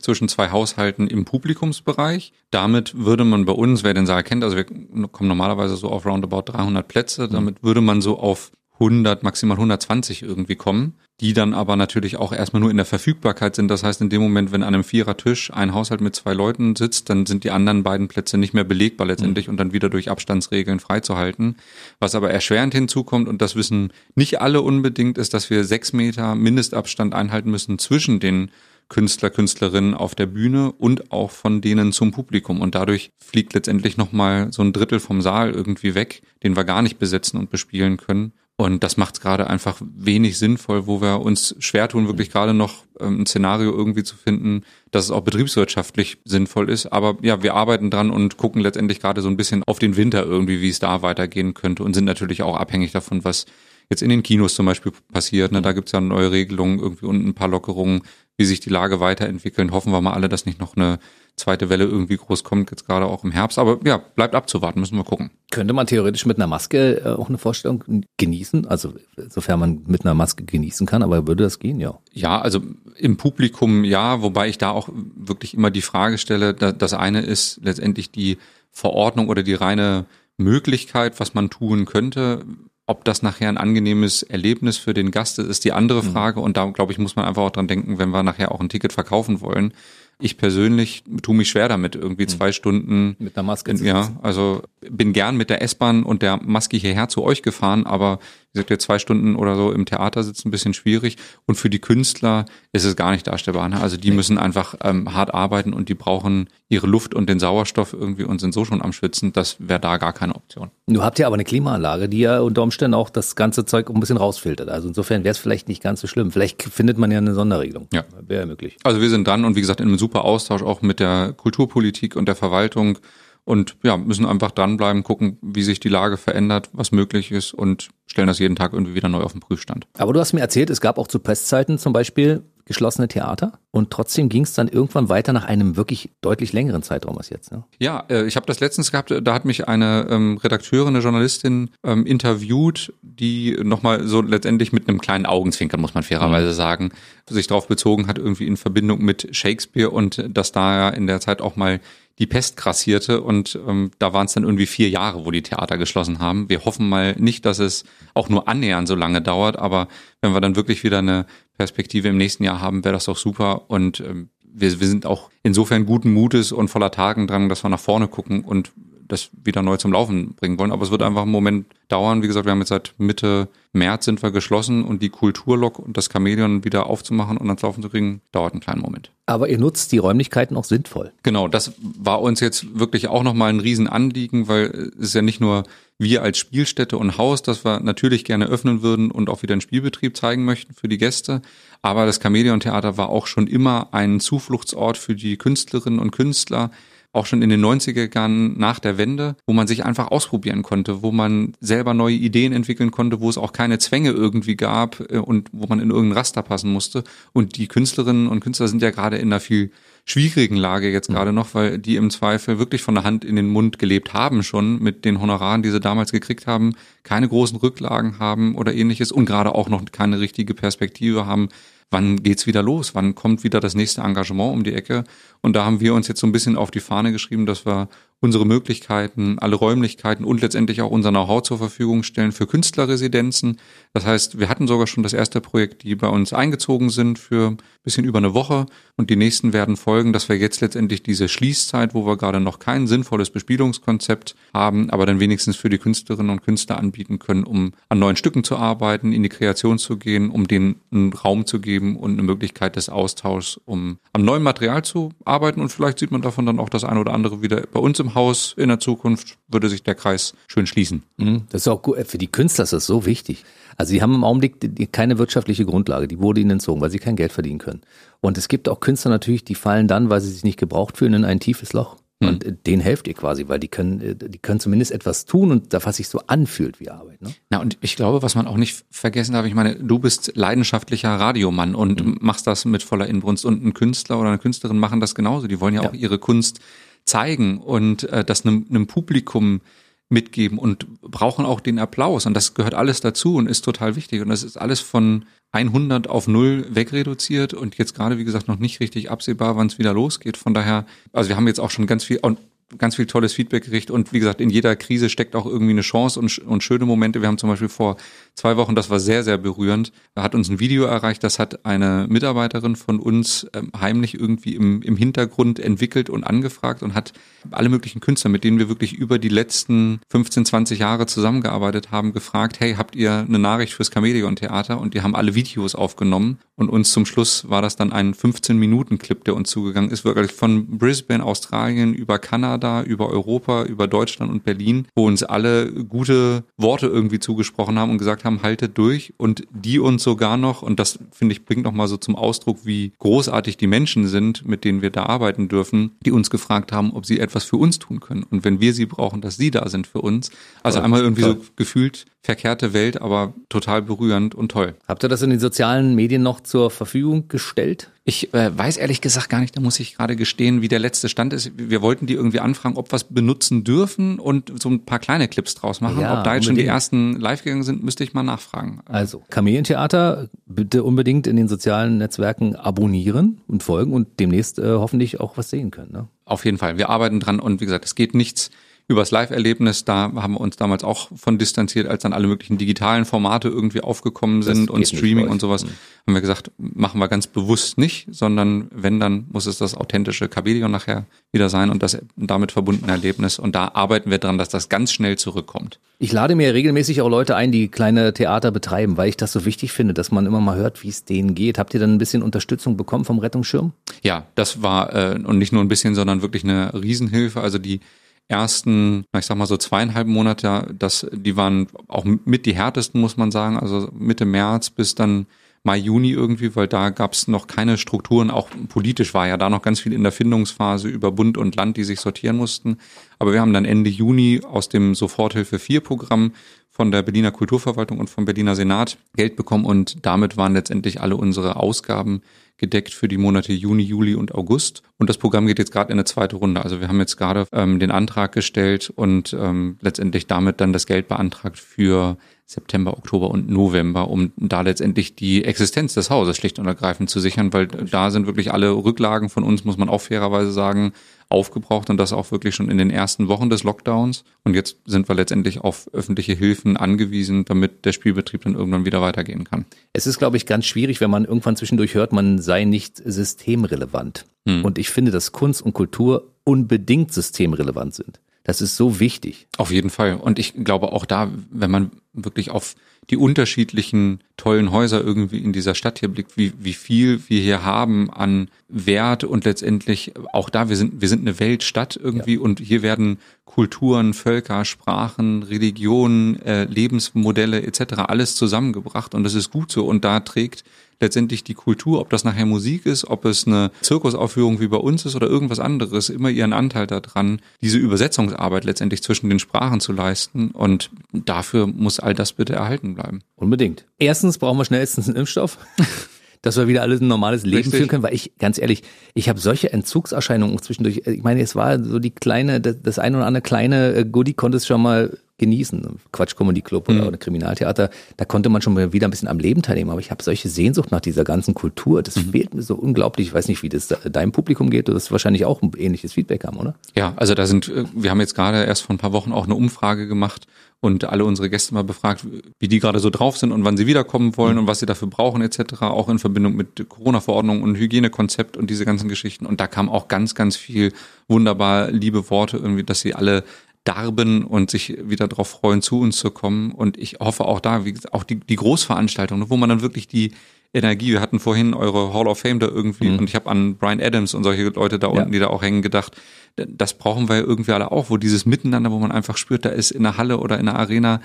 zwischen 0.01 0.27
zwei 0.27 0.49
Haushalten 0.49 1.07
im 1.07 1.25
Publikumsbereich. 1.25 2.33
Damit 2.49 2.97
würde 2.97 3.25
man 3.25 3.45
bei 3.45 3.53
uns, 3.53 3.83
wer 3.83 3.93
den 3.93 4.05
Saal 4.05 4.23
kennt, 4.23 4.43
also 4.43 4.55
wir 4.55 4.65
kommen 4.65 5.27
normalerweise 5.27 5.75
so 5.75 5.89
auf 5.89 6.05
roundabout 6.05 6.43
300 6.53 6.87
Plätze, 6.87 7.27
mhm. 7.27 7.31
damit 7.31 7.63
würde 7.63 7.81
man 7.81 8.01
so 8.01 8.17
auf 8.17 8.51
100, 8.81 9.21
maximal 9.21 9.57
120 9.57 10.23
irgendwie 10.23 10.55
kommen, 10.55 10.95
die 11.19 11.33
dann 11.33 11.53
aber 11.53 11.75
natürlich 11.75 12.17
auch 12.17 12.33
erstmal 12.33 12.61
nur 12.61 12.71
in 12.71 12.77
der 12.77 12.85
Verfügbarkeit 12.85 13.55
sind. 13.55 13.67
Das 13.67 13.83
heißt, 13.83 14.01
in 14.01 14.09
dem 14.09 14.21
Moment, 14.21 14.51
wenn 14.51 14.63
an 14.63 14.73
einem 14.73 14.83
Vierertisch 14.83 15.53
ein 15.53 15.73
Haushalt 15.73 16.01
mit 16.01 16.15
zwei 16.15 16.33
Leuten 16.33 16.75
sitzt, 16.75 17.09
dann 17.09 17.27
sind 17.27 17.43
die 17.43 17.51
anderen 17.51 17.83
beiden 17.83 18.07
Plätze 18.07 18.39
nicht 18.39 18.55
mehr 18.55 18.63
belegbar 18.63 19.05
letztendlich 19.05 19.47
mhm. 19.47 19.51
und 19.51 19.57
dann 19.57 19.73
wieder 19.73 19.89
durch 19.89 20.09
Abstandsregeln 20.09 20.79
freizuhalten. 20.79 21.57
Was 21.99 22.15
aber 22.15 22.31
erschwerend 22.31 22.73
hinzukommt, 22.73 23.29
und 23.29 23.41
das 23.41 23.55
wissen 23.55 23.93
nicht 24.15 24.41
alle 24.41 24.61
unbedingt, 24.61 25.19
ist, 25.19 25.35
dass 25.35 25.49
wir 25.51 25.63
sechs 25.63 25.93
Meter 25.93 26.33
Mindestabstand 26.33 27.13
einhalten 27.13 27.51
müssen 27.51 27.77
zwischen 27.77 28.19
den 28.19 28.49
Künstler, 28.89 29.29
Künstlerinnen 29.29 29.93
auf 29.93 30.15
der 30.15 30.25
Bühne 30.25 30.73
und 30.73 31.13
auch 31.13 31.31
von 31.31 31.61
denen 31.61 31.93
zum 31.93 32.11
Publikum. 32.11 32.59
Und 32.59 32.75
dadurch 32.75 33.11
fliegt 33.23 33.53
letztendlich 33.53 33.95
nochmal 33.95 34.51
so 34.51 34.63
ein 34.63 34.73
Drittel 34.73 34.99
vom 34.99 35.21
Saal 35.21 35.51
irgendwie 35.51 35.95
weg, 35.95 36.23
den 36.43 36.57
wir 36.57 36.65
gar 36.65 36.81
nicht 36.81 36.99
besetzen 36.99 37.39
und 37.39 37.49
bespielen 37.49 37.95
können. 37.95 38.33
Und 38.65 38.83
das 38.83 38.97
macht 38.97 39.15
es 39.15 39.21
gerade 39.21 39.47
einfach 39.47 39.81
wenig 39.81 40.37
sinnvoll, 40.37 40.87
wo 40.87 41.01
wir 41.01 41.21
uns 41.21 41.55
schwer 41.59 41.87
tun, 41.87 42.07
wirklich 42.07 42.31
gerade 42.31 42.53
noch 42.53 42.83
ähm, 42.99 43.21
ein 43.21 43.25
Szenario 43.25 43.71
irgendwie 43.71 44.03
zu 44.03 44.15
finden, 44.15 44.63
dass 44.91 45.05
es 45.05 45.11
auch 45.11 45.21
betriebswirtschaftlich 45.21 46.17
sinnvoll 46.25 46.69
ist. 46.69 46.87
Aber 46.87 47.17
ja, 47.21 47.41
wir 47.43 47.55
arbeiten 47.55 47.89
dran 47.89 48.11
und 48.11 48.37
gucken 48.37 48.61
letztendlich 48.61 48.99
gerade 48.99 49.21
so 49.21 49.29
ein 49.29 49.37
bisschen 49.37 49.63
auf 49.65 49.79
den 49.79 49.97
Winter 49.97 50.23
irgendwie, 50.23 50.61
wie 50.61 50.69
es 50.69 50.79
da 50.79 51.01
weitergehen 51.01 51.53
könnte 51.53 51.83
und 51.83 51.93
sind 51.93 52.05
natürlich 52.05 52.43
auch 52.43 52.55
abhängig 52.55 52.91
davon, 52.91 53.23
was 53.23 53.45
jetzt 53.91 54.01
in 54.01 54.09
den 54.09 54.23
Kinos 54.23 54.55
zum 54.55 54.65
Beispiel 54.65 54.93
passiert. 55.11 55.51
Ne? 55.51 55.61
Da 55.61 55.73
gibt's 55.73 55.91
ja 55.91 55.99
neue 55.99 56.31
Regelungen 56.31 56.79
irgendwie 56.79 57.05
und 57.05 57.27
ein 57.27 57.33
paar 57.33 57.49
Lockerungen, 57.49 58.01
wie 58.37 58.45
sich 58.45 58.61
die 58.61 58.69
Lage 58.69 59.01
weiterentwickeln. 59.01 59.71
Hoffen 59.71 59.91
wir 59.91 60.01
mal 60.01 60.13
alle, 60.13 60.29
dass 60.29 60.45
nicht 60.45 60.59
noch 60.59 60.77
eine 60.77 60.97
zweite 61.35 61.69
Welle 61.69 61.83
irgendwie 61.83 62.15
groß 62.15 62.43
kommt, 62.43 62.71
jetzt 62.71 62.87
gerade 62.87 63.05
auch 63.05 63.25
im 63.25 63.31
Herbst. 63.31 63.59
Aber 63.59 63.79
ja, 63.85 63.97
bleibt 63.97 64.33
abzuwarten, 64.33 64.79
müssen 64.79 64.97
wir 64.97 65.03
gucken. 65.03 65.29
Könnte 65.51 65.73
man 65.73 65.87
theoretisch 65.87 66.25
mit 66.25 66.37
einer 66.37 66.47
Maske 66.47 67.01
äh, 67.03 67.09
auch 67.09 67.27
eine 67.27 67.37
Vorstellung 67.37 67.83
genießen? 68.17 68.65
Also 68.65 68.93
sofern 69.17 69.59
man 69.59 69.83
mit 69.87 70.05
einer 70.05 70.13
Maske 70.13 70.45
genießen 70.45 70.87
kann, 70.87 71.03
aber 71.03 71.27
würde 71.27 71.43
das 71.43 71.59
gehen, 71.59 71.81
ja? 71.81 71.99
Ja, 72.13 72.39
also 72.39 72.61
im 72.95 73.17
Publikum 73.17 73.83
ja, 73.83 74.21
wobei 74.21 74.47
ich 74.47 74.57
da 74.57 74.71
auch 74.71 74.87
wirklich 74.93 75.53
immer 75.53 75.69
die 75.69 75.81
Frage 75.81 76.17
stelle, 76.17 76.53
das 76.53 76.93
eine 76.93 77.21
ist 77.21 77.59
letztendlich 77.61 78.11
die 78.11 78.37
Verordnung 78.71 79.27
oder 79.27 79.43
die 79.43 79.53
reine 79.53 80.05
Möglichkeit, 80.37 81.19
was 81.19 81.33
man 81.33 81.49
tun 81.49 81.85
könnte. 81.85 82.45
Ob 82.91 83.05
das 83.05 83.21
nachher 83.21 83.47
ein 83.47 83.57
angenehmes 83.57 84.21
Erlebnis 84.21 84.77
für 84.77 84.93
den 84.93 85.11
Gast 85.11 85.39
ist, 85.39 85.47
ist 85.47 85.63
die 85.63 85.71
andere 85.71 86.03
mhm. 86.03 86.11
Frage. 86.11 86.41
Und 86.41 86.57
da, 86.57 86.65
glaube 86.65 86.91
ich, 86.91 86.97
muss 86.97 87.15
man 87.15 87.23
einfach 87.23 87.43
auch 87.43 87.51
dran 87.51 87.69
denken, 87.69 87.99
wenn 87.99 88.09
wir 88.09 88.21
nachher 88.21 88.51
auch 88.51 88.59
ein 88.59 88.67
Ticket 88.67 88.91
verkaufen 88.91 89.39
wollen, 89.39 89.73
ich 90.19 90.37
persönlich 90.37 91.03
tue 91.23 91.33
mich 91.33 91.49
schwer 91.49 91.69
damit, 91.69 91.95
irgendwie 91.95 92.23
hm. 92.23 92.29
zwei 92.29 92.51
Stunden 92.51 93.15
mit 93.17 93.35
einer 93.37 93.43
Maske. 93.43 93.73
zu 93.73 93.85
Ja, 93.85 94.11
also 94.21 94.61
bin 94.81 95.13
gern 95.13 95.37
mit 95.37 95.49
der 95.49 95.61
S-Bahn 95.61 96.03
und 96.03 96.21
der 96.21 96.37
Maske 96.37 96.75
hierher 96.75 97.07
zu 97.07 97.23
euch 97.23 97.41
gefahren, 97.41 97.85
aber 97.85 98.19
wie 98.53 98.57
gesagt, 98.57 98.69
jetzt 98.69 98.83
zwei 98.83 98.99
Stunden 98.99 99.37
oder 99.37 99.55
so 99.55 99.71
im 99.71 99.85
Theater 99.85 100.23
sitzen, 100.23 100.49
ein 100.49 100.51
bisschen 100.51 100.73
schwierig. 100.73 101.15
Und 101.45 101.55
für 101.55 101.69
die 101.69 101.79
Künstler 101.79 102.45
ist 102.73 102.83
es 102.83 102.97
gar 102.97 103.11
nicht 103.11 103.25
darstellbar. 103.25 103.69
Ne? 103.69 103.79
Also 103.79 103.95
die 103.95 104.11
müssen 104.11 104.37
einfach 104.37 104.75
ähm, 104.83 105.13
hart 105.13 105.33
arbeiten 105.33 105.71
und 105.71 105.87
die 105.87 105.93
brauchen 105.93 106.49
ihre 106.67 106.85
Luft 106.85 107.13
und 107.13 107.29
den 107.29 107.39
Sauerstoff 107.39 107.93
irgendwie 107.93 108.25
und 108.25 108.39
sind 108.39 108.53
so 108.53 108.65
schon 108.65 108.81
am 108.81 108.91
Schwitzen. 108.91 109.31
Das 109.31 109.55
wäre 109.59 109.79
da 109.79 109.97
gar 109.97 110.11
keine 110.11 110.35
Option. 110.35 110.69
Du 110.87 111.01
habt 111.01 111.17
ja 111.17 111.27
aber 111.27 111.35
eine 111.35 111.45
Klimaanlage, 111.45 112.09
die 112.09 112.19
ja 112.19 112.41
unter 112.41 112.63
Umständen 112.63 112.93
auch 112.93 113.09
das 113.09 113.37
ganze 113.37 113.65
Zeug 113.65 113.89
ein 113.89 113.99
bisschen 114.01 114.17
rausfiltert. 114.17 114.67
Also 114.67 114.89
insofern 114.89 115.23
wäre 115.23 115.31
es 115.31 115.37
vielleicht 115.37 115.69
nicht 115.69 115.81
ganz 115.81 116.01
so 116.01 116.07
schlimm. 116.07 116.31
Vielleicht 116.31 116.61
findet 116.61 116.97
man 116.97 117.09
ja 117.09 117.19
eine 117.19 117.33
Sonderregelung. 117.33 117.87
Ja. 117.93 118.03
Wäre 118.19 118.45
möglich. 118.45 118.77
Also 118.83 118.99
wir 118.99 119.09
sind 119.09 119.25
dran 119.25 119.45
und 119.45 119.55
wie 119.55 119.61
gesagt 119.61 119.79
in 119.79 119.87
einem 119.87 119.97
super 119.97 120.25
Austausch 120.25 120.61
auch 120.61 120.81
mit 120.81 120.99
der 120.99 121.33
Kulturpolitik 121.37 122.17
und 122.17 122.27
der 122.27 122.35
Verwaltung 122.35 122.97
und 123.45 123.75
ja, 123.83 123.97
müssen 123.97 124.25
einfach 124.25 124.51
dranbleiben, 124.51 125.03
gucken, 125.03 125.37
wie 125.41 125.63
sich 125.63 125.79
die 125.79 125.89
Lage 125.89 126.17
verändert, 126.17 126.69
was 126.73 126.91
möglich 126.91 127.31
ist 127.31 127.53
und 127.53 127.89
stellen 128.05 128.27
das 128.27 128.39
jeden 128.39 128.55
Tag 128.55 128.73
irgendwie 128.73 128.93
wieder 128.93 129.09
neu 129.09 129.21
auf 129.21 129.31
den 129.31 129.41
Prüfstand. 129.41 129.87
Aber 129.97 130.13
du 130.13 130.19
hast 130.19 130.33
mir 130.33 130.41
erzählt, 130.41 130.69
es 130.69 130.81
gab 130.81 130.97
auch 130.97 131.07
zu 131.07 131.19
Pestzeiten 131.19 131.77
zum 131.77 131.93
Beispiel 131.93 132.43
geschlossene 132.65 133.07
Theater 133.07 133.59
und 133.71 133.91
trotzdem 133.91 134.29
ging 134.29 134.43
es 134.43 134.53
dann 134.53 134.67
irgendwann 134.67 135.09
weiter 135.09 135.33
nach 135.33 135.43
einem 135.43 135.75
wirklich 135.75 136.11
deutlich 136.21 136.53
längeren 136.53 136.83
Zeitraum 136.83 137.17
als 137.17 137.29
jetzt. 137.29 137.51
Ne? 137.51 137.63
Ja, 137.79 138.05
äh, 138.09 138.25
ich 138.25 138.35
habe 138.35 138.45
das 138.45 138.59
letztens 138.59 138.91
gehabt, 138.91 139.13
da 139.21 139.33
hat 139.33 139.45
mich 139.45 139.67
eine 139.67 140.07
ähm, 140.09 140.37
Redakteurin, 140.37 140.89
eine 140.89 141.03
Journalistin 141.03 141.71
ähm, 141.83 142.05
interviewt, 142.05 142.93
die 143.01 143.57
nochmal 143.63 144.07
so 144.07 144.21
letztendlich 144.21 144.71
mit 144.71 144.87
einem 144.87 145.01
kleinen 145.01 145.25
Augenzwinkern, 145.25 145.81
muss 145.81 145.93
man 145.93 146.03
fairerweise 146.03 146.49
mhm. 146.49 146.53
sagen, 146.53 146.91
sich 147.27 147.47
darauf 147.47 147.67
bezogen 147.67 148.07
hat, 148.07 148.17
irgendwie 148.17 148.47
in 148.47 148.57
Verbindung 148.57 149.03
mit 149.03 149.35
Shakespeare 149.35 149.89
und 149.89 150.23
dass 150.29 150.51
da 150.51 150.75
ja 150.75 150.89
in 150.89 151.07
der 151.07 151.19
Zeit 151.19 151.41
auch 151.41 151.55
mal 151.55 151.79
die 152.19 152.27
Pest 152.27 152.57
grassierte 152.57 153.21
und 153.21 153.59
ähm, 153.67 153.91
da 153.99 154.13
waren 154.13 154.25
es 154.25 154.33
dann 154.33 154.43
irgendwie 154.43 154.65
vier 154.65 154.89
Jahre, 154.89 155.25
wo 155.25 155.31
die 155.31 155.41
Theater 155.41 155.77
geschlossen 155.77 156.19
haben. 156.19 156.49
Wir 156.49 156.65
hoffen 156.65 156.87
mal 156.87 157.15
nicht, 157.17 157.45
dass 157.45 157.59
es 157.59 157.83
auch 158.13 158.29
nur 158.29 158.47
annähernd 158.47 158.87
so 158.87 158.95
lange 158.95 159.21
dauert, 159.21 159.57
aber 159.57 159.87
wenn 160.21 160.33
wir 160.33 160.41
dann 160.41 160.55
wirklich 160.55 160.83
wieder 160.83 160.99
eine 160.99 161.25
Perspektive 161.57 162.09
im 162.09 162.17
nächsten 162.17 162.43
Jahr 162.43 162.61
haben, 162.61 162.83
wäre 162.83 162.93
das 162.93 163.05
doch 163.05 163.17
super 163.17 163.69
und 163.69 163.99
ähm, 164.01 164.29
wir, 164.53 164.79
wir 164.79 164.87
sind 164.87 165.05
auch 165.05 165.29
insofern 165.43 165.85
guten 165.85 166.13
Mutes 166.13 166.51
und 166.51 166.67
voller 166.67 166.91
Tagen 166.91 167.27
dran, 167.27 167.49
dass 167.49 167.63
wir 167.63 167.69
nach 167.69 167.79
vorne 167.79 168.07
gucken 168.07 168.43
und 168.43 168.71
das 169.11 169.29
wieder 169.43 169.61
neu 169.61 169.77
zum 169.77 169.91
Laufen 169.91 170.35
bringen 170.35 170.57
wollen. 170.59 170.71
Aber 170.71 170.83
es 170.83 170.91
wird 170.91 171.01
einfach 171.01 171.23
einen 171.23 171.31
Moment 171.31 171.65
dauern. 171.89 172.23
Wie 172.23 172.27
gesagt, 172.27 172.45
wir 172.45 172.51
haben 172.51 172.59
jetzt 172.59 172.69
seit 172.69 172.93
Mitte 172.97 173.47
März 173.73 174.05
sind 174.05 174.21
wir 174.21 174.31
geschlossen 174.31 174.83
und 174.83 175.01
die 175.01 175.09
Kulturlok 175.09 175.79
und 175.79 175.95
das 175.95 176.09
Chamäleon 176.11 176.65
wieder 176.65 176.87
aufzumachen 176.87 177.37
und 177.37 177.47
ans 177.47 177.61
Laufen 177.61 177.81
zu 177.81 177.89
kriegen, 177.89 178.21
dauert 178.31 178.53
einen 178.53 178.61
kleinen 178.61 178.81
Moment. 178.81 179.11
Aber 179.25 179.47
ihr 179.47 179.57
nutzt 179.57 179.93
die 179.93 179.97
Räumlichkeiten 179.97 180.57
auch 180.57 180.65
sinnvoll. 180.65 181.13
Genau, 181.23 181.47
das 181.47 181.73
war 181.79 182.21
uns 182.21 182.41
jetzt 182.41 182.77
wirklich 182.77 183.07
auch 183.07 183.23
nochmal 183.23 183.49
ein 183.49 183.61
Riesenanliegen, 183.61 184.49
weil 184.49 184.91
es 184.97 185.07
ist 185.07 185.15
ja 185.15 185.21
nicht 185.21 185.39
nur 185.39 185.63
wir 185.97 186.23
als 186.23 186.37
Spielstätte 186.37 186.97
und 186.97 187.17
Haus, 187.17 187.43
das 187.43 187.63
wir 187.63 187.79
natürlich 187.79 188.25
gerne 188.25 188.47
öffnen 188.47 188.81
würden 188.81 189.11
und 189.11 189.29
auch 189.29 189.43
wieder 189.43 189.53
einen 189.53 189.61
Spielbetrieb 189.61 190.17
zeigen 190.17 190.43
möchten 190.43 190.73
für 190.73 190.89
die 190.89 190.97
Gäste. 190.97 191.41
Aber 191.81 192.05
das 192.05 192.19
Chamäleon 192.21 192.59
Theater 192.59 192.97
war 192.97 193.09
auch 193.09 193.27
schon 193.27 193.47
immer 193.47 193.89
ein 193.91 194.19
Zufluchtsort 194.19 194.97
für 194.97 195.15
die 195.15 195.37
Künstlerinnen 195.37 195.99
und 195.99 196.11
Künstler, 196.11 196.71
auch 197.13 197.25
schon 197.25 197.41
in 197.41 197.49
den 197.49 197.63
90er 197.63 198.13
Jahren 198.13 198.57
nach 198.57 198.79
der 198.79 198.97
Wende, 198.97 199.35
wo 199.45 199.53
man 199.53 199.67
sich 199.67 199.85
einfach 199.85 200.09
ausprobieren 200.09 200.63
konnte, 200.63 201.01
wo 201.01 201.11
man 201.11 201.53
selber 201.59 201.93
neue 201.93 202.15
Ideen 202.15 202.53
entwickeln 202.53 202.91
konnte, 202.91 203.19
wo 203.19 203.29
es 203.29 203.37
auch 203.37 203.53
keine 203.53 203.79
Zwänge 203.79 204.11
irgendwie 204.11 204.55
gab 204.55 204.99
äh, 205.11 205.17
und 205.17 205.49
wo 205.51 205.67
man 205.67 205.79
in 205.79 205.89
irgendein 205.89 206.17
Raster 206.17 206.41
passen 206.41 206.71
musste. 206.71 207.03
Und 207.33 207.57
die 207.57 207.67
Künstlerinnen 207.67 208.27
und 208.27 208.39
Künstler 208.39 208.67
sind 208.67 208.81
ja 208.81 208.91
gerade 208.91 209.17
in 209.17 209.27
einer 209.27 209.39
viel 209.39 209.71
schwierigen 210.05 210.55
Lage 210.55 210.91
jetzt 210.91 211.09
gerade 211.09 211.33
noch, 211.33 211.53
weil 211.53 211.77
die 211.77 211.95
im 211.95 212.09
Zweifel 212.09 212.59
wirklich 212.59 212.81
von 212.81 212.95
der 212.95 213.03
Hand 213.03 213.23
in 213.23 213.35
den 213.35 213.49
Mund 213.49 213.79
gelebt 213.79 214.13
haben 214.13 214.43
schon 214.43 214.79
mit 214.79 215.05
den 215.05 215.21
Honoraren, 215.21 215.61
die 215.61 215.69
sie 215.69 215.79
damals 215.79 216.11
gekriegt 216.11 216.47
haben, 216.47 216.73
keine 217.03 217.27
großen 217.27 217.57
Rücklagen 217.57 218.19
haben 218.19 218.55
oder 218.55 218.73
ähnliches 218.73 219.11
und 219.11 219.25
gerade 219.25 219.55
auch 219.55 219.69
noch 219.69 219.83
keine 219.91 220.19
richtige 220.19 220.53
Perspektive 220.53 221.25
haben, 221.25 221.49
wann 221.91 222.23
geht's 222.23 222.47
wieder 222.47 222.63
los? 222.63 222.95
Wann 222.95 223.15
kommt 223.15 223.43
wieder 223.43 223.59
das 223.59 223.75
nächste 223.75 224.01
Engagement 224.01 224.53
um 224.53 224.63
die 224.63 224.73
Ecke? 224.73 225.03
Und 225.41 225.55
da 225.55 225.65
haben 225.65 225.81
wir 225.81 225.93
uns 225.93 226.07
jetzt 226.07 226.21
so 226.21 226.27
ein 226.27 226.31
bisschen 226.31 226.57
auf 226.57 226.71
die 226.71 226.79
Fahne 226.79 227.11
geschrieben, 227.11 227.45
dass 227.45 227.65
wir 227.65 227.89
unsere 228.21 228.45
Möglichkeiten, 228.45 229.39
alle 229.39 229.55
Räumlichkeiten 229.55 230.23
und 230.25 230.41
letztendlich 230.41 230.81
auch 230.83 230.91
unser 230.91 231.09
Know-how 231.09 231.41
zur 231.41 231.57
Verfügung 231.57 232.03
stellen 232.03 232.31
für 232.31 232.45
Künstlerresidenzen. 232.45 233.57
Das 233.93 234.05
heißt, 234.05 234.39
wir 234.39 234.47
hatten 234.47 234.67
sogar 234.67 234.85
schon 234.85 235.01
das 235.01 235.13
erste 235.13 235.41
Projekt, 235.41 235.81
die 235.83 235.95
bei 235.95 236.07
uns 236.07 236.31
eingezogen 236.31 236.91
sind 236.91 237.17
für 237.17 237.47
ein 237.47 237.57
bisschen 237.83 238.05
über 238.05 238.19
eine 238.19 238.35
Woche 238.35 238.67
und 238.95 239.09
die 239.09 239.15
nächsten 239.15 239.53
werden 239.53 239.75
folgen, 239.75 240.13
dass 240.13 240.29
wir 240.29 240.37
jetzt 240.37 240.61
letztendlich 240.61 241.01
diese 241.01 241.27
Schließzeit, 241.27 241.95
wo 241.95 242.05
wir 242.05 242.15
gerade 242.15 242.39
noch 242.39 242.59
kein 242.59 242.85
sinnvolles 242.85 243.31
Bespielungskonzept 243.31 244.35
haben, 244.53 244.91
aber 244.91 245.07
dann 245.07 245.19
wenigstens 245.19 245.55
für 245.55 245.69
die 245.69 245.79
Künstlerinnen 245.79 246.29
und 246.29 246.43
Künstler 246.43 246.77
anbieten 246.77 247.17
können, 247.17 247.43
um 247.43 247.73
an 247.89 247.97
neuen 247.97 248.17
Stücken 248.17 248.43
zu 248.43 248.55
arbeiten, 248.55 249.13
in 249.13 249.23
die 249.23 249.29
Kreation 249.29 249.79
zu 249.79 249.97
gehen, 249.97 250.29
um 250.29 250.47
denen 250.47 250.75
einen 250.91 251.11
Raum 251.11 251.47
zu 251.47 251.59
geben 251.59 251.97
und 251.97 252.11
eine 252.11 252.23
Möglichkeit 252.23 252.75
des 252.75 252.87
Austauschs, 252.89 253.59
um 253.65 253.97
am 254.13 254.21
neuen 254.23 254.43
Material 254.43 254.83
zu 254.83 255.09
arbeiten 255.25 255.59
und 255.59 255.69
vielleicht 255.69 255.97
sieht 255.97 256.11
man 256.11 256.21
davon 256.21 256.45
dann 256.45 256.59
auch 256.59 256.69
das 256.69 256.83
eine 256.83 256.99
oder 256.99 257.13
andere 257.13 257.41
wieder 257.41 257.63
bei 257.71 257.79
uns 257.79 257.99
im 257.99 258.10
Haus 258.15 258.53
in 258.57 258.69
der 258.69 258.79
Zukunft 258.79 259.37
würde 259.47 259.69
sich 259.69 259.83
der 259.83 259.95
Kreis 259.95 260.33
schön 260.47 260.67
schließen. 260.67 261.03
Mhm. 261.17 261.43
Das 261.49 261.61
ist 261.61 261.67
auch 261.67 261.81
gut. 261.81 261.97
Für 262.07 262.17
die 262.17 262.27
Künstler 262.31 262.63
ist 262.63 262.73
das 262.73 262.85
so 262.85 263.05
wichtig. 263.05 263.43
Also 263.77 263.91
sie 263.91 264.01
haben 264.01 264.13
im 264.13 264.23
Augenblick 264.23 264.91
keine 264.91 265.17
wirtschaftliche 265.17 265.65
Grundlage, 265.65 266.07
die 266.07 266.19
wurde 266.19 266.41
ihnen 266.41 266.51
entzogen, 266.51 266.81
weil 266.81 266.91
sie 266.91 266.99
kein 266.99 267.15
Geld 267.15 267.31
verdienen 267.31 267.59
können. 267.59 267.81
Und 268.19 268.37
es 268.37 268.47
gibt 268.47 268.69
auch 268.69 268.79
Künstler 268.79 269.09
natürlich, 269.09 269.43
die 269.43 269.55
fallen 269.55 269.87
dann, 269.87 270.09
weil 270.09 270.21
sie 270.21 270.31
sich 270.31 270.43
nicht 270.43 270.59
gebraucht 270.59 270.97
fühlen, 270.97 271.13
in 271.13 271.25
ein 271.25 271.39
tiefes 271.39 271.73
Loch. 271.73 271.97
Mhm. 272.21 272.27
Und 272.27 272.43
äh, 272.43 272.53
denen 272.65 272.81
helft 272.81 273.07
ihr 273.07 273.13
quasi, 273.13 273.47
weil 273.47 273.59
die 273.59 273.67
können, 273.67 273.99
äh, 274.01 274.15
die 274.15 274.37
können 274.37 274.59
zumindest 274.59 274.91
etwas 274.91 275.25
tun 275.25 275.51
und 275.51 275.73
da 275.73 275.83
was 275.83 275.97
sich 275.97 276.07
so 276.07 276.19
anfühlt 276.27 276.79
wie 276.79 276.89
Arbeit. 276.89 277.21
Ne? 277.21 277.33
Na 277.49 277.59
und 277.59 277.77
ich 277.81 277.95
glaube, 277.95 278.21
was 278.21 278.35
man 278.35 278.47
auch 278.47 278.57
nicht 278.57 278.85
vergessen 278.91 279.33
darf, 279.33 279.45
ich 279.45 279.55
meine, 279.55 279.75
du 279.75 279.99
bist 279.99 280.33
leidenschaftlicher 280.35 281.09
Radiomann 281.09 281.75
und 281.75 282.05
mhm. 282.05 282.17
machst 282.21 282.47
das 282.47 282.65
mit 282.65 282.83
voller 282.83 283.07
Inbrunst 283.07 283.45
und 283.45 283.65
ein 283.65 283.73
Künstler 283.73 284.19
oder 284.19 284.29
eine 284.29 284.37
Künstlerin 284.37 284.77
machen 284.77 284.99
das 284.99 285.15
genauso. 285.15 285.47
Die 285.47 285.59
wollen 285.59 285.73
ja, 285.73 285.83
ja. 285.83 285.89
auch 285.89 285.93
ihre 285.93 286.19
Kunst 286.19 286.59
zeigen 287.05 287.59
und 287.59 288.03
äh, 288.03 288.23
das 288.23 288.45
einem, 288.45 288.65
einem 288.69 288.87
Publikum 288.87 289.61
mitgeben 290.09 290.57
und 290.57 291.01
brauchen 291.01 291.45
auch 291.45 291.61
den 291.61 291.79
Applaus. 291.79 292.25
Und 292.25 292.33
das 292.33 292.53
gehört 292.53 292.73
alles 292.73 293.01
dazu 293.01 293.35
und 293.35 293.47
ist 293.47 293.61
total 293.61 293.95
wichtig. 293.95 294.21
Und 294.21 294.29
das 294.29 294.43
ist 294.43 294.57
alles 294.57 294.81
von 294.81 295.25
100 295.53 296.09
auf 296.09 296.27
0 296.27 296.67
wegreduziert 296.69 297.53
und 297.53 297.77
jetzt 297.77 297.95
gerade, 297.95 298.17
wie 298.17 298.23
gesagt, 298.23 298.47
noch 298.47 298.59
nicht 298.59 298.79
richtig 298.79 299.09
absehbar, 299.09 299.55
wann 299.55 299.67
es 299.67 299.79
wieder 299.79 299.93
losgeht. 299.93 300.37
Von 300.37 300.53
daher, 300.53 300.85
also 301.13 301.29
wir 301.29 301.35
haben 301.35 301.47
jetzt 301.47 301.59
auch 301.59 301.71
schon 301.71 301.87
ganz 301.87 302.03
viel, 302.03 302.19
und 302.21 302.39
ganz 302.77 302.95
viel 302.95 303.05
tolles 303.05 303.33
Feedback 303.33 303.63
gekriegt 303.63 303.91
und 303.91 304.13
wie 304.13 304.19
gesagt, 304.19 304.41
in 304.41 304.49
jeder 304.49 304.75
Krise 304.75 305.09
steckt 305.09 305.35
auch 305.35 305.45
irgendwie 305.45 305.71
eine 305.71 305.81
Chance 305.81 306.19
und, 306.19 306.37
und 306.39 306.63
schöne 306.63 306.85
Momente. 306.85 307.21
Wir 307.21 307.27
haben 307.27 307.37
zum 307.37 307.49
Beispiel 307.49 307.69
vor 307.69 307.97
zwei 308.35 308.57
Wochen, 308.57 308.75
das 308.75 308.89
war 308.89 308.99
sehr, 308.99 309.23
sehr 309.23 309.37
berührend, 309.37 309.91
da 310.15 310.23
hat 310.23 310.35
uns 310.35 310.49
ein 310.49 310.59
Video 310.59 310.85
erreicht, 310.85 311.23
das 311.23 311.39
hat 311.39 311.65
eine 311.65 312.05
Mitarbeiterin 312.09 312.75
von 312.75 312.99
uns 312.99 313.47
ähm, 313.53 313.71
heimlich 313.79 314.19
irgendwie 314.19 314.55
im, 314.55 314.81
im 314.81 314.97
Hintergrund 314.97 315.59
entwickelt 315.59 316.09
und 316.09 316.23
angefragt 316.23 316.83
und 316.83 316.93
hat 316.93 317.13
alle 317.51 317.69
möglichen 317.69 317.99
Künstler, 317.99 318.29
mit 318.29 318.43
denen 318.43 318.59
wir 318.59 318.69
wirklich 318.69 318.93
über 318.93 319.19
die 319.19 319.29
letzten 319.29 319.99
15, 320.09 320.45
20 320.45 320.79
Jahre 320.79 321.05
zusammengearbeitet 321.05 321.91
haben, 321.91 322.13
gefragt, 322.13 322.59
hey, 322.59 322.75
habt 322.75 322.95
ihr 322.95 323.25
eine 323.27 323.39
Nachricht 323.39 323.73
fürs 323.73 323.91
Chamäleon 323.91 324.35
Theater? 324.35 324.79
Und 324.79 324.93
die 324.93 325.01
haben 325.01 325.15
alle 325.15 325.35
Videos 325.35 325.75
aufgenommen 325.75 326.39
und 326.55 326.69
uns 326.69 326.91
zum 326.91 327.05
Schluss 327.05 327.49
war 327.49 327.61
das 327.61 327.75
dann 327.75 327.91
ein 327.91 328.13
15-Minuten-Clip, 328.13 329.23
der 329.23 329.35
uns 329.35 329.49
zugegangen 329.49 329.89
ist, 329.89 330.05
wirklich 330.05 330.31
von 330.31 330.77
Brisbane, 330.77 331.23
Australien 331.23 331.93
über 331.93 332.19
Kanada, 332.19 332.60
über 332.85 333.09
Europa, 333.09 333.63
über 333.63 333.87
Deutschland 333.87 334.31
und 334.31 334.43
Berlin, 334.43 334.87
wo 334.95 335.07
uns 335.07 335.23
alle 335.23 335.71
gute 335.71 336.43
Worte 336.57 336.87
irgendwie 336.87 337.19
zugesprochen 337.19 337.77
haben 337.77 337.91
und 337.91 337.97
gesagt 337.97 338.25
haben, 338.25 338.41
haltet 338.41 338.77
durch 338.77 339.13
und 339.17 339.43
die 339.51 339.79
uns 339.79 340.03
sogar 340.03 340.37
noch, 340.37 340.61
und 340.61 340.79
das 340.79 340.99
finde 341.11 341.33
ich 341.33 341.45
bringt 341.45 341.63
nochmal 341.63 341.87
so 341.87 341.97
zum 341.97 342.15
Ausdruck, 342.15 342.59
wie 342.63 342.93
großartig 342.99 343.57
die 343.57 343.67
Menschen 343.67 344.07
sind, 344.07 344.47
mit 344.47 344.63
denen 344.63 344.81
wir 344.81 344.89
da 344.89 345.05
arbeiten 345.05 345.47
dürfen, 345.47 345.91
die 346.05 346.11
uns 346.11 346.29
gefragt 346.29 346.71
haben, 346.71 346.93
ob 346.93 347.05
sie 347.05 347.19
etwas 347.19 347.43
für 347.43 347.57
uns 347.57 347.79
tun 347.79 347.99
können. 347.99 348.23
Und 348.23 348.45
wenn 348.45 348.61
wir 348.61 348.73
sie 348.73 348.85
brauchen, 348.85 349.21
dass 349.21 349.37
sie 349.37 349.51
da 349.51 349.67
sind 349.69 349.87
für 349.87 350.01
uns. 350.01 350.31
Also 350.63 350.77
toll, 350.77 350.85
einmal 350.85 351.01
irgendwie 351.01 351.21
toll. 351.23 351.37
so 351.41 351.51
gefühlt 351.55 352.05
verkehrte 352.23 352.73
Welt, 352.73 353.01
aber 353.01 353.33
total 353.49 353.81
berührend 353.81 354.35
und 354.35 354.51
toll. 354.51 354.75
Habt 354.87 355.03
ihr 355.03 355.09
das 355.09 355.21
in 355.21 355.31
den 355.31 355.39
sozialen 355.39 355.95
Medien 355.95 356.21
noch 356.21 356.39
zur 356.39 356.69
Verfügung 356.69 357.27
gestellt? 357.27 357.89
Ich 358.03 358.33
äh, 358.33 358.57
weiß 358.57 358.77
ehrlich 358.77 358.99
gesagt 359.01 359.29
gar 359.29 359.41
nicht, 359.41 359.55
da 359.55 359.61
muss 359.61 359.79
ich 359.79 359.95
gerade 359.95 360.15
gestehen, 360.15 360.63
wie 360.63 360.67
der 360.67 360.79
letzte 360.79 361.07
Stand 361.07 361.33
ist. 361.33 361.51
Wir 361.55 361.83
wollten 361.83 362.07
die 362.07 362.15
irgendwie 362.15 362.39
anfragen, 362.39 362.75
ob 362.75 362.91
wir 362.91 362.95
es 362.95 363.03
benutzen 363.03 363.63
dürfen 363.63 364.17
und 364.17 364.51
so 364.59 364.69
ein 364.69 364.85
paar 364.85 364.97
kleine 364.97 365.27
Clips 365.27 365.53
draus 365.53 365.81
machen. 365.81 366.01
Ja, 366.01 366.17
ob 366.17 366.23
da 366.23 366.33
jetzt 366.33 366.45
schon 366.45 366.55
die 366.55 366.65
ersten 366.65 367.19
live 367.19 367.43
gegangen 367.43 367.61
sind, 367.61 367.83
müsste 367.83 368.03
ich 368.03 368.15
mal 368.15 368.23
nachfragen. 368.23 368.81
Also, 368.85 369.21
Kamelientheater, 369.29 370.29
bitte 370.47 370.83
unbedingt 370.83 371.27
in 371.27 371.35
den 371.35 371.47
sozialen 371.47 371.99
Netzwerken 371.99 372.55
abonnieren 372.55 373.41
und 373.47 373.61
folgen 373.61 373.93
und 373.93 374.19
demnächst 374.19 374.57
äh, 374.57 374.63
hoffentlich 374.63 375.19
auch 375.19 375.37
was 375.37 375.51
sehen 375.51 375.69
können. 375.69 375.91
Ne? 375.91 376.07
Auf 376.25 376.43
jeden 376.43 376.57
Fall. 376.57 376.79
Wir 376.79 376.89
arbeiten 376.89 377.19
dran 377.19 377.39
und 377.39 377.61
wie 377.61 377.65
gesagt, 377.65 377.85
es 377.85 377.93
geht 377.93 378.15
nichts 378.15 378.49
übers 378.91 379.11
Live-Erlebnis, 379.11 379.85
da 379.85 380.11
haben 380.15 380.33
wir 380.33 380.41
uns 380.41 380.55
damals 380.55 380.83
auch 380.83 381.09
von 381.15 381.37
distanziert, 381.37 381.87
als 381.87 382.03
dann 382.03 382.13
alle 382.13 382.27
möglichen 382.27 382.57
digitalen 382.57 383.05
Formate 383.05 383.47
irgendwie 383.47 383.81
aufgekommen 383.81 384.43
sind 384.43 384.69
und 384.69 384.87
Streaming 384.87 385.27
und 385.27 385.41
sowas, 385.41 385.65
mhm. 385.65 385.69
haben 386.07 386.13
wir 386.13 386.21
gesagt, 386.21 386.51
machen 386.57 386.99
wir 386.99 387.07
ganz 387.07 387.27
bewusst 387.27 387.77
nicht, 387.77 388.07
sondern 388.11 388.67
wenn, 388.73 388.99
dann 388.99 389.25
muss 389.31 389.45
es 389.45 389.57
das 389.57 389.75
authentische 389.75 390.29
Kabelion 390.29 390.71
nachher 390.71 391.05
wieder 391.31 391.49
sein 391.49 391.69
und 391.69 391.81
das 391.81 391.97
damit 392.15 392.51
verbundene 392.51 392.91
Erlebnis. 392.91 393.39
Und 393.39 393.55
da 393.55 393.71
arbeiten 393.73 394.11
wir 394.11 394.17
dran, 394.17 394.37
dass 394.37 394.49
das 394.49 394.69
ganz 394.69 394.91
schnell 394.91 395.17
zurückkommt. 395.17 395.79
Ich 395.99 396.11
lade 396.11 396.35
mir 396.35 396.53
regelmäßig 396.53 397.01
auch 397.01 397.09
Leute 397.09 397.35
ein, 397.35 397.51
die 397.51 397.67
kleine 397.67 398.13
Theater 398.13 398.51
betreiben, 398.51 398.97
weil 398.97 399.09
ich 399.09 399.17
das 399.17 399.31
so 399.31 399.45
wichtig 399.45 399.71
finde, 399.71 399.93
dass 399.93 400.11
man 400.11 400.25
immer 400.25 400.41
mal 400.41 400.57
hört, 400.57 400.83
wie 400.83 400.89
es 400.89 401.05
denen 401.05 401.35
geht. 401.35 401.59
Habt 401.59 401.73
ihr 401.73 401.79
dann 401.79 401.93
ein 401.93 401.99
bisschen 401.99 402.23
Unterstützung 402.23 402.75
bekommen 402.75 403.05
vom 403.05 403.19
Rettungsschirm? 403.19 403.73
Ja, 404.01 404.25
das 404.35 404.63
war 404.63 404.95
äh, 404.95 405.19
und 405.23 405.37
nicht 405.37 405.53
nur 405.53 405.63
ein 405.63 405.67
bisschen, 405.67 405.93
sondern 405.93 406.21
wirklich 406.23 406.43
eine 406.43 406.73
Riesenhilfe. 406.73 407.41
Also 407.41 407.59
die 407.59 407.81
ersten, 408.31 409.05
ich 409.15 409.25
sag 409.25 409.37
mal 409.37 409.45
so 409.45 409.57
zweieinhalb 409.57 410.07
Monate, 410.07 410.73
das, 410.77 411.05
die 411.11 411.35
waren 411.35 411.67
auch 411.87 412.05
mit 412.05 412.45
die 412.45 412.55
härtesten, 412.55 412.99
muss 412.99 413.17
man 413.17 413.29
sagen. 413.29 413.57
Also 413.57 413.89
Mitte 413.93 414.25
März 414.25 414.71
bis 414.71 414.95
dann 414.95 415.27
Mai, 415.63 415.77
Juni 415.77 416.09
irgendwie, 416.09 416.55
weil 416.55 416.67
da 416.67 416.89
gab 416.89 417.13
es 417.13 417.27
noch 417.27 417.45
keine 417.45 417.77
Strukturen, 417.77 418.31
auch 418.31 418.49
politisch 418.67 419.13
war 419.13 419.27
ja 419.27 419.37
da 419.37 419.47
noch 419.47 419.61
ganz 419.61 419.79
viel 419.79 419.93
in 419.93 420.01
der 420.01 420.11
Findungsphase 420.11 420.87
über 420.87 421.11
Bund 421.11 421.37
und 421.37 421.55
Land, 421.55 421.77
die 421.77 421.83
sich 421.83 421.99
sortieren 421.99 422.35
mussten. 422.35 422.77
Aber 423.19 423.31
wir 423.31 423.41
haben 423.41 423.53
dann 423.53 423.65
Ende 423.65 423.91
Juni 423.91 424.41
aus 424.43 424.69
dem 424.69 424.95
Soforthilfe 424.95 425.59
4 425.59 425.81
Programm 425.81 426.31
von 426.71 426.91
der 426.91 427.03
Berliner 427.03 427.31
Kulturverwaltung 427.31 427.99
und 427.99 428.09
vom 428.09 428.25
Berliner 428.25 428.55
Senat 428.55 428.97
Geld 429.15 429.35
bekommen 429.35 429.65
und 429.65 430.03
damit 430.03 430.35
waren 430.35 430.53
letztendlich 430.53 430.99
alle 430.99 431.15
unsere 431.15 431.57
Ausgaben 431.57 432.23
gedeckt 432.61 432.93
für 432.93 433.09
die 433.09 433.17
Monate 433.17 433.51
Juni, 433.51 433.83
Juli 433.83 434.15
und 434.15 434.33
August. 434.33 434.83
Und 434.97 435.09
das 435.09 435.17
Programm 435.17 435.47
geht 435.47 435.59
jetzt 435.59 435.73
gerade 435.73 435.91
in 435.91 435.97
eine 435.97 436.05
zweite 436.05 436.37
Runde. 436.37 436.63
Also 436.63 436.79
wir 436.79 436.87
haben 436.87 436.99
jetzt 436.99 437.17
gerade 437.17 437.47
ähm, 437.51 437.79
den 437.79 437.91
Antrag 437.91 438.31
gestellt 438.31 438.89
und 438.95 439.33
ähm, 439.37 439.77
letztendlich 439.81 440.27
damit 440.27 440.61
dann 440.61 440.71
das 440.71 440.85
Geld 440.85 441.07
beantragt 441.09 441.59
für 441.59 442.17
September, 442.45 442.97
Oktober 442.97 443.31
und 443.31 443.49
November, 443.49 444.09
um 444.09 444.31
da 444.35 444.61
letztendlich 444.61 445.15
die 445.15 445.43
Existenz 445.43 445.95
des 445.95 446.09
Hauses 446.09 446.37
schlicht 446.37 446.59
und 446.59 446.67
ergreifend 446.67 447.09
zu 447.09 447.19
sichern, 447.19 447.51
weil 447.51 447.67
da 447.67 448.11
sind 448.11 448.27
wirklich 448.27 448.53
alle 448.53 448.71
Rücklagen 448.71 449.29
von 449.29 449.43
uns, 449.43 449.65
muss 449.65 449.77
man 449.77 449.89
auch 449.89 450.01
fairerweise 450.01 450.51
sagen, 450.51 450.93
aufgebraucht 451.31 451.89
und 451.89 451.97
das 451.97 452.13
auch 452.13 452.31
wirklich 452.31 452.55
schon 452.55 452.69
in 452.69 452.77
den 452.77 452.89
ersten 452.89 453.27
Wochen 453.27 453.49
des 453.49 453.63
Lockdowns. 453.63 454.23
Und 454.43 454.53
jetzt 454.53 454.77
sind 454.85 455.07
wir 455.09 455.15
letztendlich 455.15 455.59
auf 455.61 455.89
öffentliche 455.93 456.33
Hilfen 456.33 456.77
angewiesen, 456.77 457.45
damit 457.45 457.85
der 457.85 457.93
Spielbetrieb 457.93 458.43
dann 458.43 458.55
irgendwann 458.55 458.85
wieder 458.85 459.01
weitergehen 459.01 459.43
kann. 459.43 459.65
Es 459.93 460.07
ist, 460.07 460.17
glaube 460.17 460.37
ich, 460.37 460.45
ganz 460.45 460.65
schwierig, 460.65 461.01
wenn 461.01 461.11
man 461.11 461.25
irgendwann 461.25 461.55
zwischendurch 461.55 461.95
hört, 461.95 462.13
man 462.13 462.39
sei 462.39 462.65
nicht 462.65 462.97
systemrelevant. 462.97 464.25
Hm. 464.47 464.65
Und 464.65 464.77
ich 464.77 464.89
finde, 464.89 465.11
dass 465.11 465.31
Kunst 465.31 465.61
und 465.61 465.73
Kultur 465.73 466.31
unbedingt 466.43 467.13
systemrelevant 467.13 467.93
sind. 467.93 468.19
Das 468.43 468.61
ist 468.61 468.75
so 468.75 468.99
wichtig. 468.99 469.47
Auf 469.57 469.71
jeden 469.71 469.89
Fall. 469.89 470.15
Und 470.15 470.39
ich 470.39 470.53
glaube 470.63 470.93
auch 470.93 471.05
da, 471.05 471.31
wenn 471.51 471.71
man 471.71 471.91
wirklich 472.13 472.49
auf 472.49 472.75
die 473.09 473.17
unterschiedlichen 473.17 474.19
tollen 474.37 474.71
Häuser 474.71 475.01
irgendwie 475.01 475.39
in 475.39 475.53
dieser 475.53 475.75
Stadt 475.75 475.99
hier 475.99 476.09
blickt, 476.09 476.37
wie, 476.37 476.53
wie 476.59 476.73
viel 476.73 477.21
wir 477.27 477.41
hier 477.41 477.65
haben 477.65 478.11
an 478.11 478.49
Wert 478.67 479.23
und 479.23 479.45
letztendlich 479.45 480.13
auch 480.33 480.49
da, 480.49 480.69
wir 480.69 480.75
sind, 480.75 481.01
wir 481.01 481.07
sind 481.07 481.21
eine 481.21 481.39
Weltstadt 481.39 481.99
irgendwie 482.01 482.35
ja. 482.35 482.41
und 482.41 482.59
hier 482.59 482.81
werden 482.81 483.17
Kulturen, 483.45 484.13
Völker, 484.13 484.65
Sprachen, 484.65 485.43
Religionen, 485.43 486.41
äh, 486.41 486.65
Lebensmodelle 486.65 487.63
etc. 487.63 487.93
alles 488.07 488.35
zusammengebracht 488.35 489.15
und 489.15 489.23
das 489.23 489.33
ist 489.33 489.51
gut 489.51 489.71
so 489.71 489.85
und 489.85 490.05
da 490.05 490.19
trägt 490.19 490.63
letztendlich 491.01 491.43
die 491.43 491.53
Kultur, 491.53 491.99
ob 491.99 492.09
das 492.09 492.23
nachher 492.23 492.45
Musik 492.45 492.85
ist, 492.85 493.05
ob 493.05 493.25
es 493.25 493.45
eine 493.45 493.71
Zirkusaufführung 493.81 494.59
wie 494.59 494.67
bei 494.67 494.77
uns 494.77 495.05
ist 495.05 495.15
oder 495.15 495.27
irgendwas 495.27 495.59
anderes, 495.59 496.09
immer 496.09 496.29
ihren 496.29 496.53
Anteil 496.53 496.87
daran, 496.87 497.41
diese 497.61 497.77
Übersetzungsarbeit 497.77 498.63
letztendlich 498.63 499.03
zwischen 499.03 499.29
den 499.29 499.39
Sprachen 499.39 499.79
zu 499.79 499.91
leisten. 499.91 500.51
Und 500.51 500.89
dafür 501.11 501.67
muss 501.67 501.99
all 501.99 502.13
das 502.13 502.33
bitte 502.33 502.53
erhalten 502.53 502.95
bleiben. 502.95 503.21
Unbedingt. 503.35 503.85
Erstens 503.97 504.37
brauchen 504.37 504.57
wir 504.57 504.65
schnellstens 504.65 505.07
einen 505.07 505.17
Impfstoff. 505.17 505.57
dass 506.41 506.57
wir 506.57 506.67
wieder 506.67 506.81
alles 506.81 507.01
ein 507.01 507.07
normales 507.07 507.43
Leben 507.43 507.57
Richtig. 507.57 507.75
führen 507.75 507.87
können, 507.87 508.03
weil 508.03 508.15
ich, 508.15 508.31
ganz 508.39 508.57
ehrlich, 508.57 508.81
ich 509.13 509.29
habe 509.29 509.39
solche 509.39 509.71
Entzugserscheinungen 509.71 510.59
zwischendurch. 510.61 511.03
Ich 511.05 511.23
meine, 511.23 511.41
es 511.41 511.55
war 511.55 511.83
so 511.83 511.99
die 511.99 512.11
kleine, 512.11 512.59
das, 512.59 512.81
das 512.81 512.99
eine 512.99 513.17
oder 513.17 513.27
andere 513.27 513.43
kleine 513.43 513.93
äh, 513.93 514.05
Goodie 514.05 514.33
konntest 514.33 514.67
schon 514.67 514.81
mal 514.81 515.17
genießen. 515.41 515.99
Quatsch 516.13 516.37
Comedy 516.37 516.61
Club 516.61 516.87
oder, 516.87 517.01
mhm. 517.01 517.07
oder 517.07 517.17
Kriminaltheater, 517.17 517.89
da 518.15 518.25
konnte 518.25 518.47
man 518.47 518.61
schon 518.61 518.93
wieder 518.93 519.07
ein 519.07 519.11
bisschen 519.11 519.27
am 519.27 519.39
Leben 519.39 519.61
teilnehmen. 519.61 519.89
Aber 519.89 519.99
ich 519.99 520.11
habe 520.11 520.23
solche 520.23 520.47
Sehnsucht 520.47 520.91
nach 520.91 521.01
dieser 521.01 521.25
ganzen 521.25 521.53
Kultur. 521.53 522.01
Das 522.03 522.15
mhm. 522.15 522.31
fehlt 522.31 522.53
mir 522.53 522.61
so 522.61 522.75
unglaublich. 522.75 523.27
Ich 523.27 523.33
weiß 523.33 523.47
nicht, 523.49 523.63
wie 523.63 523.69
das 523.69 523.87
deinem 523.87 524.31
Publikum 524.31 524.69
geht. 524.69 524.87
Du 524.87 524.93
wirst 524.93 525.11
wahrscheinlich 525.11 525.43
auch 525.45 525.61
ein 525.61 525.71
ähnliches 525.77 526.13
Feedback 526.13 526.45
haben, 526.45 526.57
oder? 526.57 526.75
Ja, 526.95 527.13
also 527.17 527.33
da 527.33 527.45
sind, 527.45 527.67
äh, 527.67 527.85
wir 527.93 528.11
haben 528.11 528.21
jetzt 528.21 528.35
gerade 528.35 528.63
erst 528.63 528.83
vor 528.83 528.95
ein 528.95 528.99
paar 528.99 529.11
Wochen 529.11 529.33
auch 529.33 529.45
eine 529.45 529.55
Umfrage 529.55 530.07
gemacht 530.07 530.47
und 530.79 531.05
alle 531.05 531.25
unsere 531.25 531.49
Gäste 531.49 531.73
mal 531.73 531.83
befragt, 531.83 532.25
wie 532.59 532.67
die 532.67 532.79
gerade 532.79 532.99
so 532.99 533.09
drauf 533.09 533.37
sind 533.37 533.51
und 533.51 533.63
wann 533.63 533.77
sie 533.77 533.87
wiederkommen 533.87 534.35
wollen 534.37 534.53
mhm. 534.53 534.61
und 534.61 534.67
was 534.67 534.79
sie 534.79 534.85
dafür 534.85 535.07
brauchen 535.07 535.41
etc. 535.41 535.81
Auch 535.81 536.09
in 536.09 536.19
Verbindung 536.19 536.55
mit 536.55 536.87
Corona-Verordnung 536.87 537.63
und 537.63 537.75
Hygienekonzept 537.75 538.57
und 538.57 538.69
diese 538.69 538.85
ganzen 538.85 539.07
Geschichten. 539.09 539.45
Und 539.45 539.59
da 539.59 539.67
kam 539.67 539.89
auch 539.89 540.07
ganz, 540.07 540.35
ganz 540.35 540.55
viel 540.55 540.91
wunderbar 541.27 541.91
liebe 541.91 542.29
Worte 542.29 542.57
irgendwie, 542.57 542.83
dass 542.83 543.01
sie 543.01 543.13
alle 543.13 543.43
darben 543.83 544.43
und 544.43 544.69
sich 544.69 544.97
wieder 545.03 545.27
darauf 545.27 545.49
freuen, 545.49 545.81
zu 545.81 545.99
uns 545.99 546.17
zu 546.17 546.31
kommen. 546.31 546.71
Und 546.71 546.97
ich 546.97 547.17
hoffe 547.19 547.45
auch 547.45 547.59
da, 547.59 547.85
wie 547.85 547.93
gesagt, 547.93 548.13
auch 548.13 548.23
die, 548.23 548.39
die 548.39 548.55
Großveranstaltung, 548.55 549.49
wo 549.49 549.57
man 549.57 549.69
dann 549.69 549.81
wirklich 549.81 550.07
die 550.07 550.31
Energie, 550.73 551.11
wir 551.11 551.21
hatten 551.21 551.39
vorhin 551.39 551.73
eure 551.73 552.13
Hall 552.13 552.27
of 552.27 552.39
Fame 552.39 552.59
da 552.59 552.67
irgendwie 552.67 553.09
mhm. 553.09 553.19
und 553.19 553.29
ich 553.29 553.35
habe 553.35 553.49
an 553.49 553.75
Brian 553.75 553.99
Adams 553.99 554.33
und 554.33 554.43
solche 554.43 554.69
Leute 554.69 554.99
da 554.99 555.07
unten, 555.07 555.19
ja. 555.19 555.31
die 555.31 555.39
da 555.39 555.47
auch 555.47 555.61
hängen, 555.61 555.81
gedacht, 555.81 556.15
das 556.55 556.97
brauchen 556.97 557.27
wir 557.27 557.39
irgendwie 557.39 557.73
alle 557.73 557.91
auch, 557.91 558.09
wo 558.09 558.17
dieses 558.17 558.45
Miteinander, 558.45 558.91
wo 558.91 558.99
man 558.99 559.11
einfach 559.11 559.35
spürt, 559.35 559.65
da 559.65 559.69
ist 559.69 559.91
in 559.91 560.03
der 560.03 560.17
Halle 560.17 560.37
oder 560.37 560.59
in 560.59 560.67
der 560.67 560.75
Arena 560.75 561.19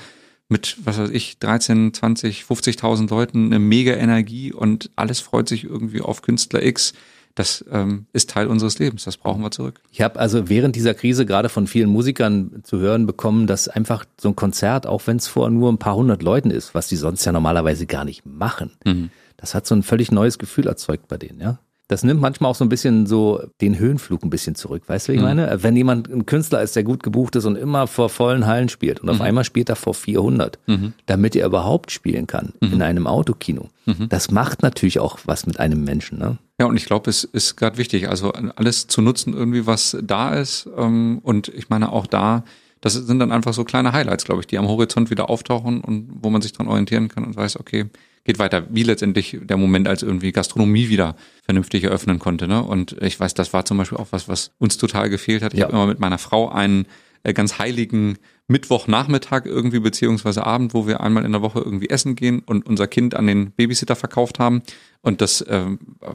mit, 0.48 0.76
was 0.84 0.98
weiß 0.98 1.10
ich, 1.10 1.38
13, 1.38 1.92
20, 1.94 2.42
50.000 2.42 3.10
Leuten 3.10 3.46
eine 3.46 3.58
mega 3.58 3.94
Energie 3.94 4.52
und 4.52 4.90
alles 4.96 5.20
freut 5.20 5.48
sich 5.48 5.64
irgendwie 5.64 6.00
auf 6.00 6.22
Künstler 6.22 6.64
X 6.64 6.92
das 7.36 7.64
ähm, 7.70 8.06
ist 8.12 8.30
Teil 8.30 8.48
unseres 8.48 8.78
Lebens, 8.78 9.04
das 9.04 9.18
brauchen 9.18 9.42
wir 9.42 9.50
zurück. 9.50 9.80
Ich 9.92 10.00
habe 10.00 10.18
also 10.18 10.48
während 10.48 10.74
dieser 10.74 10.94
Krise 10.94 11.26
gerade 11.26 11.48
von 11.48 11.66
vielen 11.66 11.90
Musikern 11.90 12.62
zu 12.64 12.78
hören 12.78 13.06
bekommen, 13.06 13.46
dass 13.46 13.68
einfach 13.68 14.04
so 14.18 14.30
ein 14.30 14.36
Konzert, 14.36 14.86
auch 14.86 15.06
wenn 15.06 15.18
es 15.18 15.28
vor 15.28 15.48
nur 15.50 15.70
ein 15.70 15.78
paar 15.78 15.96
hundert 15.96 16.22
Leuten 16.22 16.50
ist, 16.50 16.74
was 16.74 16.88
die 16.88 16.96
sonst 16.96 17.24
ja 17.26 17.32
normalerweise 17.32 17.86
gar 17.86 18.04
nicht 18.04 18.24
machen, 18.24 18.72
mhm. 18.84 19.10
das 19.36 19.54
hat 19.54 19.66
so 19.66 19.74
ein 19.74 19.82
völlig 19.82 20.10
neues 20.10 20.38
Gefühl 20.38 20.66
erzeugt 20.66 21.08
bei 21.08 21.18
denen, 21.18 21.40
ja 21.40 21.58
das 21.88 22.02
nimmt 22.02 22.20
manchmal 22.20 22.50
auch 22.50 22.54
so 22.56 22.64
ein 22.64 22.68
bisschen 22.68 23.06
so 23.06 23.42
den 23.60 23.78
Höhenflug 23.78 24.24
ein 24.24 24.30
bisschen 24.30 24.54
zurück. 24.56 24.82
Weißt 24.86 25.06
du, 25.06 25.12
wie 25.12 25.16
ich 25.16 25.22
mhm. 25.22 25.28
meine? 25.28 25.62
Wenn 25.62 25.76
jemand 25.76 26.08
ein 26.08 26.26
Künstler 26.26 26.62
ist, 26.62 26.74
der 26.74 26.82
gut 26.82 27.02
gebucht 27.02 27.36
ist 27.36 27.44
und 27.44 27.56
immer 27.56 27.86
vor 27.86 28.08
vollen 28.08 28.46
Hallen 28.46 28.68
spielt 28.68 29.00
und 29.00 29.06
mhm. 29.06 29.12
auf 29.12 29.20
einmal 29.20 29.44
spielt 29.44 29.68
er 29.68 29.76
vor 29.76 29.94
400, 29.94 30.58
mhm. 30.66 30.94
damit 31.06 31.36
er 31.36 31.46
überhaupt 31.46 31.92
spielen 31.92 32.26
kann 32.26 32.54
mhm. 32.60 32.72
in 32.72 32.82
einem 32.82 33.06
Autokino. 33.06 33.68
Mhm. 33.84 34.08
Das 34.08 34.30
macht 34.30 34.62
natürlich 34.62 34.98
auch 34.98 35.18
was 35.26 35.46
mit 35.46 35.60
einem 35.60 35.84
Menschen. 35.84 36.18
Ne? 36.18 36.38
Ja, 36.58 36.66
und 36.66 36.76
ich 36.76 36.86
glaube, 36.86 37.08
es 37.08 37.22
ist 37.22 37.56
gerade 37.56 37.78
wichtig, 37.78 38.08
also 38.08 38.32
alles 38.32 38.88
zu 38.88 39.00
nutzen 39.00 39.32
irgendwie, 39.34 39.66
was 39.66 39.96
da 40.02 40.34
ist. 40.34 40.68
Ähm, 40.76 41.20
und 41.22 41.48
ich 41.48 41.68
meine 41.68 41.92
auch 41.92 42.06
da, 42.06 42.44
das 42.80 42.94
sind 42.94 43.18
dann 43.18 43.32
einfach 43.32 43.54
so 43.54 43.64
kleine 43.64 43.92
Highlights, 43.92 44.24
glaube 44.24 44.40
ich, 44.40 44.46
die 44.46 44.58
am 44.58 44.68
Horizont 44.68 45.10
wieder 45.10 45.30
auftauchen 45.30 45.80
und 45.80 46.08
wo 46.22 46.30
man 46.30 46.42
sich 46.42 46.52
dran 46.52 46.68
orientieren 46.68 47.08
kann 47.08 47.24
und 47.24 47.36
weiß, 47.36 47.58
okay, 47.58 47.86
geht 48.24 48.38
weiter. 48.38 48.66
Wie 48.70 48.82
letztendlich 48.82 49.38
der 49.40 49.56
Moment, 49.56 49.88
als 49.88 50.02
irgendwie 50.02 50.32
Gastronomie 50.32 50.88
wieder 50.88 51.16
vernünftig 51.42 51.84
eröffnen 51.84 52.18
konnte. 52.18 52.48
Ne? 52.48 52.62
Und 52.62 52.96
ich 53.00 53.18
weiß, 53.18 53.34
das 53.34 53.52
war 53.52 53.64
zum 53.64 53.78
Beispiel 53.78 53.98
auch 53.98 54.08
was, 54.10 54.28
was 54.28 54.52
uns 54.58 54.76
total 54.76 55.08
gefehlt 55.08 55.42
hat. 55.42 55.54
Ich 55.54 55.60
ja. 55.60 55.66
habe 55.66 55.76
immer 55.76 55.86
mit 55.86 56.00
meiner 56.00 56.18
Frau 56.18 56.50
einen 56.50 56.86
äh, 57.22 57.32
ganz 57.32 57.58
heiligen 57.58 58.18
Mittwochnachmittag 58.48 59.44
irgendwie 59.44 59.80
beziehungsweise 59.80 60.46
Abend, 60.46 60.72
wo 60.72 60.86
wir 60.86 61.00
einmal 61.00 61.24
in 61.24 61.32
der 61.32 61.42
Woche 61.42 61.58
irgendwie 61.58 61.88
essen 61.88 62.14
gehen 62.14 62.40
und 62.40 62.66
unser 62.66 62.86
Kind 62.86 63.14
an 63.14 63.26
den 63.26 63.50
Babysitter 63.50 63.96
verkauft 63.96 64.38
haben. 64.38 64.62
Und 65.02 65.20
das 65.20 65.40
äh, 65.40 65.66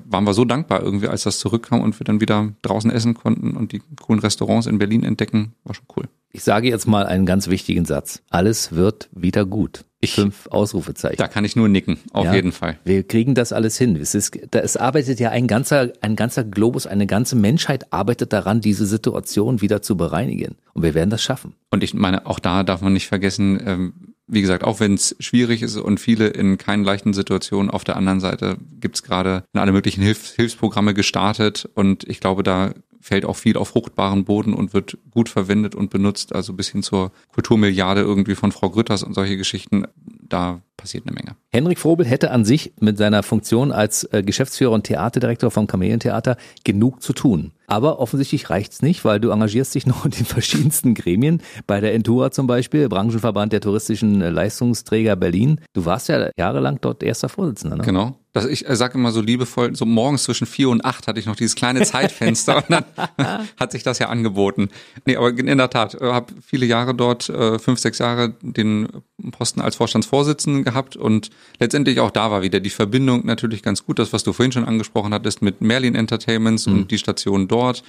waren 0.05 0.23
wir 0.23 0.33
so 0.33 0.45
dankbar 0.45 0.81
irgendwie, 0.81 1.07
als 1.07 1.23
das 1.23 1.39
zurückkam 1.39 1.81
und 1.81 1.99
wir 1.99 2.05
dann 2.05 2.21
wieder 2.21 2.53
draußen 2.61 2.89
essen 2.91 3.13
konnten 3.13 3.55
und 3.57 3.73
die 3.73 3.81
coolen 4.01 4.19
Restaurants 4.19 4.67
in 4.67 4.79
Berlin 4.79 5.03
entdecken. 5.03 5.53
War 5.63 5.75
schon 5.75 5.85
cool. 5.97 6.07
Ich 6.33 6.43
sage 6.43 6.69
jetzt 6.69 6.87
mal 6.87 7.05
einen 7.05 7.25
ganz 7.25 7.49
wichtigen 7.49 7.85
Satz. 7.85 8.21
Alles 8.29 8.71
wird 8.71 9.09
wieder 9.13 9.45
gut. 9.45 9.83
Ich, 9.99 10.13
Fünf 10.15 10.47
Ausrufezeichen. 10.47 11.17
Da 11.17 11.27
kann 11.27 11.45
ich 11.45 11.55
nur 11.55 11.67
nicken, 11.67 11.99
auf 12.11 12.25
ja, 12.25 12.33
jeden 12.33 12.51
Fall. 12.51 12.79
Wir 12.85 13.03
kriegen 13.03 13.35
das 13.35 13.53
alles 13.53 13.77
hin. 13.77 13.95
Es, 13.95 14.15
ist, 14.15 14.35
es 14.55 14.77
arbeitet 14.77 15.19
ja 15.19 15.29
ein 15.29 15.45
ganzer, 15.45 15.91
ein 16.01 16.15
ganzer 16.15 16.43
Globus, 16.43 16.87
eine 16.87 17.05
ganze 17.05 17.35
Menschheit 17.35 17.93
arbeitet 17.93 18.33
daran, 18.33 18.61
diese 18.61 18.87
Situation 18.87 19.61
wieder 19.61 19.81
zu 19.81 19.95
bereinigen. 19.97 20.55
Und 20.73 20.81
wir 20.81 20.95
werden 20.95 21.11
das 21.11 21.21
schaffen. 21.21 21.53
Und 21.71 21.83
ich 21.83 21.93
meine, 21.93 22.25
auch 22.25 22.39
da 22.39 22.63
darf 22.63 22.81
man 22.81 22.93
nicht 22.93 23.07
vergessen, 23.07 23.61
ähm, 23.65 23.93
wie 24.27 24.41
gesagt, 24.41 24.63
auch 24.63 24.79
wenn 24.79 24.93
es 24.93 25.15
schwierig 25.19 25.61
ist 25.61 25.75
und 25.77 25.99
viele 25.99 26.27
in 26.27 26.57
keinen 26.57 26.83
leichten 26.83 27.13
Situationen, 27.13 27.69
auf 27.69 27.83
der 27.83 27.97
anderen 27.97 28.19
Seite 28.19 28.57
gibt 28.79 28.95
es 28.95 29.03
gerade 29.03 29.43
alle 29.53 29.71
möglichen 29.71 30.01
Hilfs 30.01 30.31
Hilfsprogramme 30.31 30.93
gestartet 30.93 31.69
und 31.75 32.07
ich 32.07 32.19
glaube, 32.19 32.43
da 32.43 32.73
fällt 33.01 33.25
auch 33.25 33.35
viel 33.35 33.57
auf 33.57 33.69
fruchtbaren 33.69 34.25
Boden 34.25 34.53
und 34.53 34.73
wird 34.73 34.97
gut 35.09 35.27
verwendet 35.27 35.75
und 35.75 35.89
benutzt, 35.89 36.33
also 36.33 36.53
bis 36.53 36.69
hin 36.69 36.83
zur 36.83 37.11
Kulturmilliarde 37.33 38.01
irgendwie 38.01 38.35
von 38.35 38.51
Frau 38.51 38.69
Grütters 38.69 39.03
und 39.03 39.13
solche 39.13 39.37
Geschichten. 39.37 39.85
Da 39.95 40.61
passiert 40.77 41.05
eine 41.07 41.15
Menge. 41.15 41.35
Henrik 41.53 41.79
Frobel 41.79 42.05
hätte 42.05 42.31
an 42.31 42.45
sich 42.45 42.71
mit 42.79 42.97
seiner 42.97 43.23
Funktion 43.23 43.73
als 43.73 44.05
äh, 44.05 44.23
Geschäftsführer 44.23 44.71
und 44.71 44.85
Theaterdirektor 44.85 45.51
vom 45.51 45.67
Kamelientheater 45.67 46.37
genug 46.63 47.01
zu 47.01 47.11
tun. 47.11 47.51
Aber 47.67 47.99
offensichtlich 47.99 48.49
reicht's 48.49 48.81
nicht, 48.81 49.03
weil 49.03 49.19
du 49.19 49.31
engagierst 49.31 49.75
dich 49.75 49.85
noch 49.85 50.05
in 50.05 50.11
den 50.11 50.25
verschiedensten 50.25 50.93
Gremien. 50.93 51.41
Bei 51.67 51.81
der 51.81 51.93
Entura 51.93 52.31
zum 52.31 52.47
Beispiel, 52.47 52.87
Branchenverband 52.87 53.51
der 53.51 53.59
touristischen 53.59 54.21
äh, 54.21 54.29
Leistungsträger 54.29 55.17
Berlin. 55.17 55.59
Du 55.73 55.83
warst 55.83 56.07
ja 56.07 56.29
jahrelang 56.37 56.79
dort 56.79 57.03
erster 57.03 57.27
Vorsitzender. 57.27 57.75
Ne? 57.75 57.83
Genau. 57.83 58.15
Das, 58.31 58.45
ich 58.45 58.69
äh, 58.69 58.75
sage 58.77 58.97
immer 58.97 59.11
so 59.11 59.19
liebevoll, 59.19 59.75
so 59.75 59.85
morgens 59.85 60.23
zwischen 60.23 60.47
vier 60.47 60.69
und 60.69 60.85
acht 60.85 61.07
hatte 61.07 61.19
ich 61.19 61.25
noch 61.25 61.35
dieses 61.35 61.55
kleine 61.55 61.81
Zeitfenster 61.83 62.57
und 62.57 62.69
dann 62.69 62.85
hat 63.57 63.73
sich 63.73 63.83
das 63.83 63.99
ja 63.99 64.07
angeboten. 64.07 64.69
Nee, 65.05 65.17
aber 65.17 65.37
in 65.37 65.57
der 65.57 65.69
Tat, 65.69 65.97
habe 65.99 66.33
viele 66.45 66.65
Jahre 66.65 66.95
dort, 66.95 67.23
fünf, 67.23 67.79
sechs 67.79 67.99
Jahre 67.99 68.33
den 68.41 68.87
Posten 69.31 69.59
als 69.59 69.75
Vorstandsvorsitzenden 69.75 70.63
gehabt 70.63 70.95
und 70.95 71.29
letztendlich 71.59 71.99
auch 71.99 72.11
da 72.11 72.31
war 72.31 72.41
wieder 72.41 72.59
die 72.59 72.69
Verbindung 72.69 73.25
natürlich 73.25 73.63
ganz 73.63 73.85
gut, 73.85 73.99
das 73.99 74.13
was 74.13 74.23
du 74.23 74.33
vorhin 74.33 74.51
schon 74.51 74.65
angesprochen 74.65 75.13
hattest 75.13 75.41
mit 75.41 75.61
Merlin 75.61 75.95
Entertainments 75.95 76.67
mhm. 76.67 76.73
und 76.73 76.91
die 76.91 76.97
Station 76.97 77.47
dort. 77.47 77.83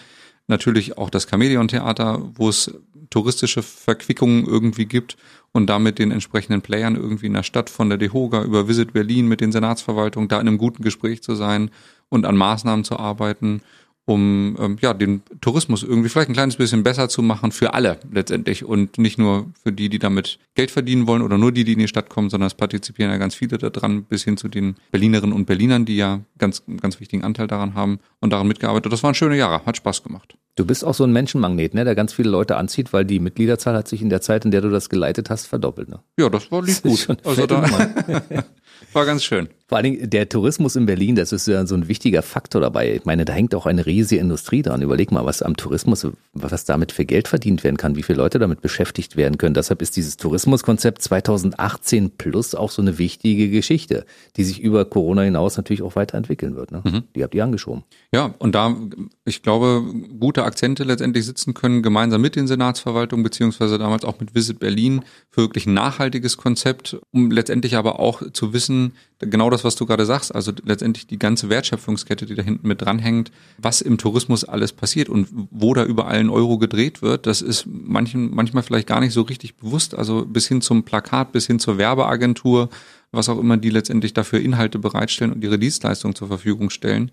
Natürlich 0.48 0.98
auch 0.98 1.10
das 1.10 1.28
Chameleon 1.28 1.68
Theater, 1.68 2.20
wo 2.34 2.48
es 2.48 2.72
touristische 3.10 3.62
Verquickungen 3.62 4.46
irgendwie 4.46 4.86
gibt 4.86 5.16
und 5.52 5.66
damit 5.68 5.98
den 5.98 6.10
entsprechenden 6.10 6.62
Playern 6.62 6.96
irgendwie 6.96 7.26
in 7.26 7.34
der 7.34 7.42
Stadt 7.42 7.70
von 7.70 7.88
der 7.88 7.98
DEHOGA 7.98 8.42
über 8.42 8.68
Visit 8.68 8.92
Berlin 8.92 9.28
mit 9.28 9.40
den 9.40 9.52
Senatsverwaltungen 9.52 10.28
da 10.28 10.40
in 10.40 10.48
einem 10.48 10.58
guten 10.58 10.82
Gespräch 10.82 11.22
zu 11.22 11.34
sein 11.34 11.70
und 12.08 12.24
an 12.24 12.36
Maßnahmen 12.36 12.84
zu 12.84 12.98
arbeiten 12.98 13.62
um 14.04 14.56
ähm, 14.58 14.76
ja 14.80 14.94
den 14.94 15.22
Tourismus 15.40 15.82
irgendwie 15.82 16.08
vielleicht 16.08 16.28
ein 16.28 16.34
kleines 16.34 16.56
bisschen 16.56 16.82
besser 16.82 17.08
zu 17.08 17.22
machen 17.22 17.52
für 17.52 17.74
alle 17.74 17.98
letztendlich 18.10 18.64
und 18.64 18.98
nicht 18.98 19.18
nur 19.18 19.52
für 19.62 19.72
die, 19.72 19.88
die 19.88 19.98
damit 19.98 20.38
Geld 20.54 20.70
verdienen 20.70 21.06
wollen 21.06 21.22
oder 21.22 21.38
nur 21.38 21.52
die, 21.52 21.64
die 21.64 21.74
in 21.74 21.78
die 21.78 21.88
Stadt 21.88 22.08
kommen, 22.08 22.28
sondern 22.28 22.48
es 22.48 22.54
partizipieren 22.54 23.12
ja 23.12 23.18
ganz 23.18 23.34
viele 23.34 23.58
daran, 23.58 24.04
bis 24.04 24.24
hin 24.24 24.36
zu 24.36 24.48
den 24.48 24.76
Berlinerinnen 24.90 25.34
und 25.34 25.46
Berlinern, 25.46 25.84
die 25.84 25.96
ja 25.96 26.20
ganz 26.38 26.62
ganz 26.80 27.00
wichtigen 27.00 27.24
Anteil 27.24 27.46
daran 27.46 27.74
haben 27.74 28.00
und 28.20 28.32
daran 28.32 28.48
mitgearbeitet. 28.48 28.92
Das 28.92 29.02
waren 29.02 29.14
schöne 29.14 29.36
Jahre, 29.36 29.64
hat 29.64 29.76
Spaß 29.76 30.02
gemacht. 30.02 30.36
Du 30.54 30.66
bist 30.66 30.84
auch 30.84 30.92
so 30.92 31.04
ein 31.04 31.12
Menschenmagnet, 31.12 31.72
ne, 31.72 31.84
der 31.84 31.94
ganz 31.94 32.12
viele 32.12 32.28
Leute 32.28 32.56
anzieht, 32.56 32.92
weil 32.92 33.06
die 33.06 33.20
Mitgliederzahl 33.20 33.74
hat 33.74 33.88
sich 33.88 34.02
in 34.02 34.10
der 34.10 34.20
Zeit, 34.20 34.44
in 34.44 34.50
der 34.50 34.60
du 34.60 34.68
das 34.68 34.90
geleitet 34.90 35.30
hast, 35.30 35.46
verdoppelt. 35.46 35.88
Ne? 35.88 36.00
Ja, 36.18 36.28
das 36.28 36.50
war 36.52 36.62
lief 36.62 36.82
gut. 36.82 37.08
Also 37.24 37.46
da 37.46 37.62
war 38.92 39.06
ganz 39.06 39.24
schön. 39.24 39.48
Vor 39.72 39.78
allen 39.78 39.84
Dingen 39.84 40.10
der 40.10 40.28
Tourismus 40.28 40.76
in 40.76 40.84
Berlin, 40.84 41.16
das 41.16 41.32
ist 41.32 41.48
ja 41.48 41.64
so 41.64 41.74
ein 41.74 41.88
wichtiger 41.88 42.20
Faktor 42.20 42.60
dabei. 42.60 42.96
Ich 42.96 43.06
meine, 43.06 43.24
da 43.24 43.32
hängt 43.32 43.54
auch 43.54 43.64
eine 43.64 43.86
riesige 43.86 44.20
Industrie 44.20 44.60
dran. 44.60 44.82
Überleg 44.82 45.10
mal, 45.10 45.24
was 45.24 45.40
am 45.40 45.56
Tourismus, 45.56 46.06
was 46.34 46.66
damit 46.66 46.92
für 46.92 47.06
Geld 47.06 47.26
verdient 47.26 47.64
werden 47.64 47.78
kann, 47.78 47.96
wie 47.96 48.02
viele 48.02 48.18
Leute 48.18 48.38
damit 48.38 48.60
beschäftigt 48.60 49.16
werden 49.16 49.38
können. 49.38 49.54
Deshalb 49.54 49.80
ist 49.80 49.96
dieses 49.96 50.18
Tourismuskonzept 50.18 51.00
2018 51.00 52.10
plus 52.18 52.54
auch 52.54 52.70
so 52.70 52.82
eine 52.82 52.98
wichtige 52.98 53.48
Geschichte, 53.48 54.04
die 54.36 54.44
sich 54.44 54.60
über 54.60 54.84
Corona 54.84 55.22
hinaus 55.22 55.56
natürlich 55.56 55.80
auch 55.80 55.96
weiterentwickeln 55.96 56.54
wird. 56.54 56.70
Ne? 56.70 56.82
Mhm. 56.84 57.04
Die 57.16 57.24
habt 57.24 57.34
ihr 57.34 57.42
angeschoben. 57.42 57.82
Ja, 58.12 58.34
und 58.40 58.54
da, 58.54 58.76
ich 59.24 59.40
glaube, 59.40 59.82
gute 60.20 60.44
Akzente 60.44 60.84
letztendlich 60.84 61.24
sitzen 61.24 61.54
können, 61.54 61.82
gemeinsam 61.82 62.20
mit 62.20 62.36
den 62.36 62.46
Senatsverwaltungen, 62.46 63.22
beziehungsweise 63.22 63.78
damals 63.78 64.04
auch 64.04 64.20
mit 64.20 64.34
Visit 64.34 64.58
Berlin, 64.58 65.00
für 65.30 65.40
wirklich 65.40 65.64
ein 65.64 65.72
nachhaltiges 65.72 66.36
Konzept, 66.36 66.98
um 67.10 67.30
letztendlich 67.30 67.76
aber 67.76 68.00
auch 68.00 68.20
zu 68.34 68.52
wissen, 68.52 68.92
genau 69.22 69.50
das, 69.50 69.64
was 69.64 69.76
du 69.76 69.86
gerade 69.86 70.04
sagst, 70.04 70.34
also 70.34 70.52
letztendlich 70.64 71.06
die 71.06 71.18
ganze 71.18 71.48
Wertschöpfungskette, 71.48 72.26
die 72.26 72.34
da 72.34 72.42
hinten 72.42 72.68
mit 72.68 72.82
dranhängt, 72.82 73.30
was 73.58 73.80
im 73.80 73.98
Tourismus 73.98 74.44
alles 74.44 74.72
passiert 74.72 75.08
und 75.08 75.28
wo 75.50 75.74
da 75.74 75.84
überall 75.84 76.18
ein 76.18 76.30
Euro 76.30 76.58
gedreht 76.58 77.02
wird, 77.02 77.26
das 77.26 77.42
ist 77.42 77.66
manchen, 77.66 78.34
manchmal 78.34 78.62
vielleicht 78.62 78.88
gar 78.88 79.00
nicht 79.00 79.12
so 79.12 79.22
richtig 79.22 79.56
bewusst. 79.56 79.94
Also 79.94 80.26
bis 80.26 80.48
hin 80.48 80.60
zum 80.60 80.84
Plakat, 80.84 81.32
bis 81.32 81.46
hin 81.46 81.58
zur 81.58 81.78
Werbeagentur, 81.78 82.68
was 83.12 83.28
auch 83.28 83.38
immer 83.38 83.56
die 83.56 83.70
letztendlich 83.70 84.14
dafür 84.14 84.40
Inhalte 84.40 84.78
bereitstellen 84.78 85.32
und 85.32 85.44
ihre 85.44 85.58
Dienstleistungen 85.58 86.14
zur 86.14 86.28
Verfügung 86.28 86.70
stellen 86.70 87.10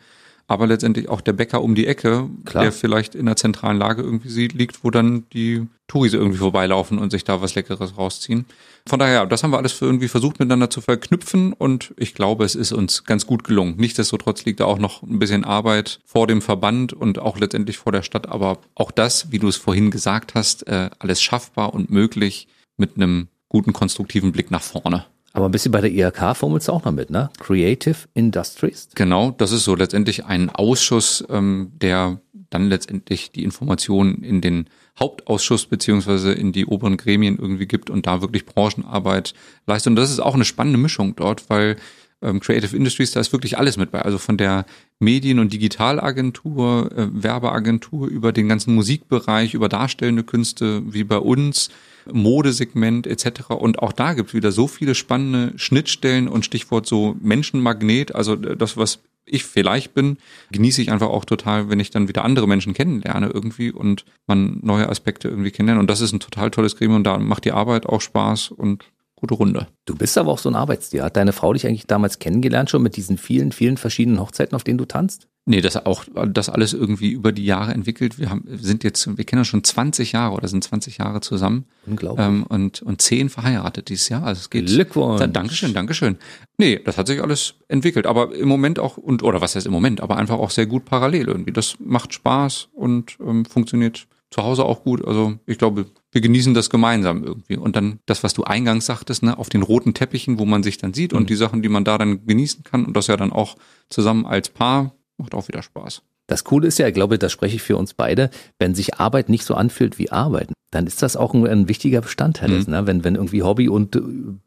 aber 0.49 0.65
letztendlich 0.65 1.07
auch 1.09 1.21
der 1.21 1.33
Bäcker 1.33 1.61
um 1.61 1.75
die 1.75 1.85
Ecke, 1.85 2.27
Klar. 2.43 2.63
der 2.63 2.71
vielleicht 2.71 3.13
in 3.13 3.21
einer 3.21 3.35
zentralen 3.35 3.77
Lage 3.77 4.01
irgendwie 4.01 4.47
liegt, 4.47 4.83
wo 4.83 4.89
dann 4.89 5.25
die 5.31 5.67
Touris 5.87 6.13
irgendwie 6.13 6.39
vorbeilaufen 6.39 6.97
und 6.97 7.11
sich 7.11 7.23
da 7.23 7.39
was 7.39 7.53
Leckeres 7.53 7.97
rausziehen. 7.97 8.45
Von 8.87 8.97
daher, 8.97 9.27
das 9.27 9.43
haben 9.43 9.51
wir 9.51 9.59
alles 9.59 9.79
irgendwie 9.79 10.07
versucht 10.07 10.39
miteinander 10.39 10.71
zu 10.71 10.81
verknüpfen 10.81 11.53
und 11.53 11.93
ich 11.97 12.15
glaube, 12.15 12.45
es 12.45 12.55
ist 12.55 12.71
uns 12.71 13.03
ganz 13.03 13.27
gut 13.27 13.43
gelungen. 13.43 13.75
Nichtsdestotrotz 13.77 14.43
liegt 14.45 14.59
da 14.59 14.65
auch 14.65 14.79
noch 14.79 15.03
ein 15.03 15.19
bisschen 15.19 15.45
Arbeit 15.45 15.99
vor 16.03 16.25
dem 16.25 16.41
Verband 16.41 16.93
und 16.93 17.19
auch 17.19 17.37
letztendlich 17.37 17.77
vor 17.77 17.91
der 17.91 18.01
Stadt, 18.01 18.27
aber 18.27 18.57
auch 18.73 18.89
das, 18.89 19.31
wie 19.31 19.37
du 19.37 19.47
es 19.47 19.55
vorhin 19.55 19.91
gesagt 19.91 20.33
hast, 20.33 20.67
äh, 20.67 20.89
alles 20.97 21.21
schaffbar 21.21 21.75
und 21.75 21.91
möglich 21.91 22.47
mit 22.75 22.95
einem 22.95 23.27
guten 23.49 23.71
konstruktiven 23.71 24.31
Blick 24.31 24.49
nach 24.49 24.63
vorne. 24.63 25.05
Aber 25.33 25.45
ein 25.45 25.51
bisschen 25.51 25.71
bei 25.71 25.81
der 25.81 25.91
IHK 25.91 26.35
formelst 26.35 26.67
du 26.67 26.71
auch 26.71 26.83
noch 26.83 26.91
mit, 26.91 27.09
ne? 27.09 27.29
Creative 27.39 27.97
Industries? 28.13 28.89
Genau, 28.95 29.31
das 29.31 29.51
ist 29.51 29.63
so 29.63 29.75
letztendlich 29.75 30.25
ein 30.25 30.49
Ausschuss, 30.49 31.23
ähm, 31.29 31.71
der 31.75 32.19
dann 32.49 32.67
letztendlich 32.67 33.31
die 33.31 33.43
Informationen 33.43 34.23
in 34.23 34.41
den 34.41 34.69
Hauptausschuss 34.99 35.67
beziehungsweise 35.67 36.33
in 36.33 36.51
die 36.51 36.65
oberen 36.65 36.97
Gremien 36.97 37.37
irgendwie 37.37 37.67
gibt 37.67 37.89
und 37.89 38.07
da 38.07 38.21
wirklich 38.21 38.45
Branchenarbeit 38.45 39.33
leistet. 39.67 39.91
Und 39.91 39.95
das 39.95 40.11
ist 40.11 40.19
auch 40.19 40.33
eine 40.33 40.45
spannende 40.45 40.79
Mischung 40.79 41.15
dort, 41.15 41.49
weil 41.49 41.77
ähm, 42.21 42.39
Creative 42.39 42.75
Industries, 42.75 43.11
da 43.11 43.19
ist 43.19 43.31
wirklich 43.31 43.57
alles 43.57 43.77
mit 43.77 43.91
bei. 43.91 44.01
Also 44.01 44.17
von 44.17 44.37
der 44.37 44.65
Medien- 44.99 45.39
und 45.39 45.53
Digitalagentur, 45.53 46.91
äh, 46.95 47.07
Werbeagentur 47.11 48.07
über 48.07 48.31
den 48.33 48.49
ganzen 48.49 48.75
Musikbereich, 48.75 49.53
über 49.53 49.69
darstellende 49.69 50.23
Künste 50.23 50.81
wie 50.91 51.03
bei 51.03 51.17
uns, 51.17 51.69
Modesegment 52.13 53.07
etc. 53.07 53.49
Und 53.49 53.79
auch 53.79 53.93
da 53.93 54.13
gibt 54.13 54.29
es 54.29 54.33
wieder 54.33 54.51
so 54.51 54.67
viele 54.67 54.95
spannende 54.95 55.57
Schnittstellen 55.57 56.27
und 56.27 56.45
Stichwort 56.45 56.85
so 56.85 57.15
Menschenmagnet, 57.21 58.15
also 58.15 58.35
das, 58.35 58.77
was 58.77 58.99
ich 59.31 59.43
vielleicht 59.43 59.93
bin, 59.93 60.17
genieße 60.51 60.81
ich 60.81 60.91
einfach 60.91 61.09
auch 61.09 61.25
total, 61.25 61.69
wenn 61.69 61.79
ich 61.79 61.91
dann 61.91 62.07
wieder 62.07 62.25
andere 62.25 62.47
Menschen 62.47 62.73
kennenlerne 62.73 63.29
irgendwie 63.29 63.71
und 63.71 64.05
man 64.27 64.59
neue 64.61 64.89
Aspekte 64.89 65.27
irgendwie 65.27 65.51
kennenlernt. 65.51 65.81
Und 65.81 65.89
das 65.89 66.01
ist 66.01 66.13
ein 66.13 66.19
total 66.19 66.51
tolles 66.51 66.75
Gremium 66.75 67.03
da 67.03 67.17
macht 67.17 67.45
die 67.45 67.51
Arbeit 67.51 67.85
auch 67.85 68.01
Spaß 68.01 68.51
und 68.51 68.85
gute 69.15 69.35
Runde. 69.35 69.67
Du 69.85 69.95
bist 69.95 70.17
aber 70.17 70.31
auch 70.31 70.39
so 70.39 70.49
ein 70.49 70.55
Arbeitstier. 70.55 71.03
Hat 71.03 71.17
deine 71.17 71.33
Frau 71.33 71.53
dich 71.53 71.67
eigentlich 71.67 71.87
damals 71.87 72.19
kennengelernt 72.19 72.69
schon 72.69 72.81
mit 72.81 72.95
diesen 72.95 73.17
vielen, 73.17 73.51
vielen 73.51 73.77
verschiedenen 73.77 74.19
Hochzeiten, 74.19 74.55
auf 74.55 74.63
denen 74.63 74.77
du 74.77 74.85
tanzt? 74.85 75.27
Nee, 75.49 75.61
das 75.61 75.83
auch, 75.83 76.05
das 76.27 76.47
alles 76.47 76.73
irgendwie 76.73 77.09
über 77.09 77.31
die 77.31 77.43
Jahre 77.43 77.73
entwickelt. 77.73 78.19
Wir 78.19 78.29
haben, 78.29 78.43
sind 78.61 78.83
jetzt, 78.83 79.17
wir 79.17 79.25
kennen 79.25 79.39
uns 79.39 79.47
schon 79.47 79.63
20 79.63 80.11
Jahre 80.11 80.35
oder 80.35 80.47
sind 80.47 80.63
20 80.63 80.99
Jahre 80.99 81.21
zusammen. 81.21 81.65
Unglaublich. 81.87 82.23
Ähm, 82.23 82.43
und, 82.43 82.83
und 82.83 83.01
zehn 83.01 83.29
verheiratet 83.29 83.89
dieses 83.89 84.09
Jahr. 84.09 84.25
Also 84.25 84.41
es 84.41 84.51
geht. 84.51 84.67
Glückwunsch. 84.67 85.23
Dankeschön, 85.33 85.73
Dankeschön. 85.73 86.17
Nee, 86.59 86.79
das 86.85 86.99
hat 86.99 87.07
sich 87.07 87.23
alles 87.23 87.55
entwickelt. 87.67 88.05
Aber 88.05 88.35
im 88.35 88.47
Moment 88.47 88.77
auch, 88.77 88.97
und, 88.97 89.23
oder 89.23 89.41
was 89.41 89.55
heißt 89.55 89.65
im 89.65 89.71
Moment, 89.71 90.01
aber 90.01 90.17
einfach 90.17 90.37
auch 90.37 90.51
sehr 90.51 90.67
gut 90.67 90.85
parallel 90.85 91.27
irgendwie. 91.27 91.51
Das 91.51 91.77
macht 91.79 92.13
Spaß 92.13 92.67
und 92.73 93.17
ähm, 93.19 93.43
funktioniert 93.45 94.05
zu 94.29 94.43
Hause 94.43 94.65
auch 94.65 94.83
gut. 94.83 95.03
Also 95.03 95.39
ich 95.47 95.57
glaube, 95.57 95.87
wir 96.11 96.21
genießen 96.21 96.53
das 96.53 96.69
gemeinsam 96.69 97.23
irgendwie. 97.23 97.57
Und 97.57 97.75
dann 97.75 98.01
das, 98.05 98.23
was 98.23 98.35
du 98.35 98.43
eingangs 98.43 98.85
sagtest, 98.85 99.23
ne, 99.23 99.35
auf 99.39 99.49
den 99.49 99.63
roten 99.63 99.95
Teppichen, 99.95 100.37
wo 100.37 100.45
man 100.45 100.61
sich 100.61 100.77
dann 100.77 100.93
sieht 100.93 101.13
mhm. 101.13 101.17
und 101.17 101.29
die 101.31 101.35
Sachen, 101.35 101.63
die 101.63 101.69
man 101.69 101.85
da 101.85 101.97
dann 101.97 102.27
genießen 102.27 102.63
kann 102.63 102.85
und 102.85 102.95
das 102.95 103.07
ja 103.07 103.17
dann 103.17 103.31
auch 103.31 103.57
zusammen 103.89 104.27
als 104.27 104.49
Paar, 104.49 104.93
macht 105.19 105.35
auch 105.35 105.47
wieder 105.47 105.61
Spaß. 105.61 106.01
Das 106.27 106.43
Coole 106.43 106.67
ist 106.67 106.77
ja, 106.77 106.87
ich 106.87 106.93
glaube, 106.93 107.17
das 107.17 107.31
spreche 107.31 107.55
ich 107.55 107.61
für 107.61 107.75
uns 107.75 107.93
beide, 107.93 108.29
wenn 108.59 108.75
sich 108.75 108.99
Arbeit 108.99 109.29
nicht 109.29 109.43
so 109.43 109.55
anfühlt 109.55 109.97
wie 109.97 110.11
Arbeiten, 110.11 110.53
dann 110.71 110.85
ist 110.85 111.01
das 111.01 111.15
auch 111.15 111.33
ein, 111.33 111.45
ein 111.47 111.67
wichtiger 111.67 112.01
Bestandteil. 112.01 112.49
Mhm. 112.49 112.57
Ist, 112.57 112.67
ne? 112.67 112.85
wenn, 112.87 113.03
wenn 113.03 113.15
irgendwie 113.15 113.43
Hobby 113.43 113.67
und 113.67 113.95
äh, 113.95 114.01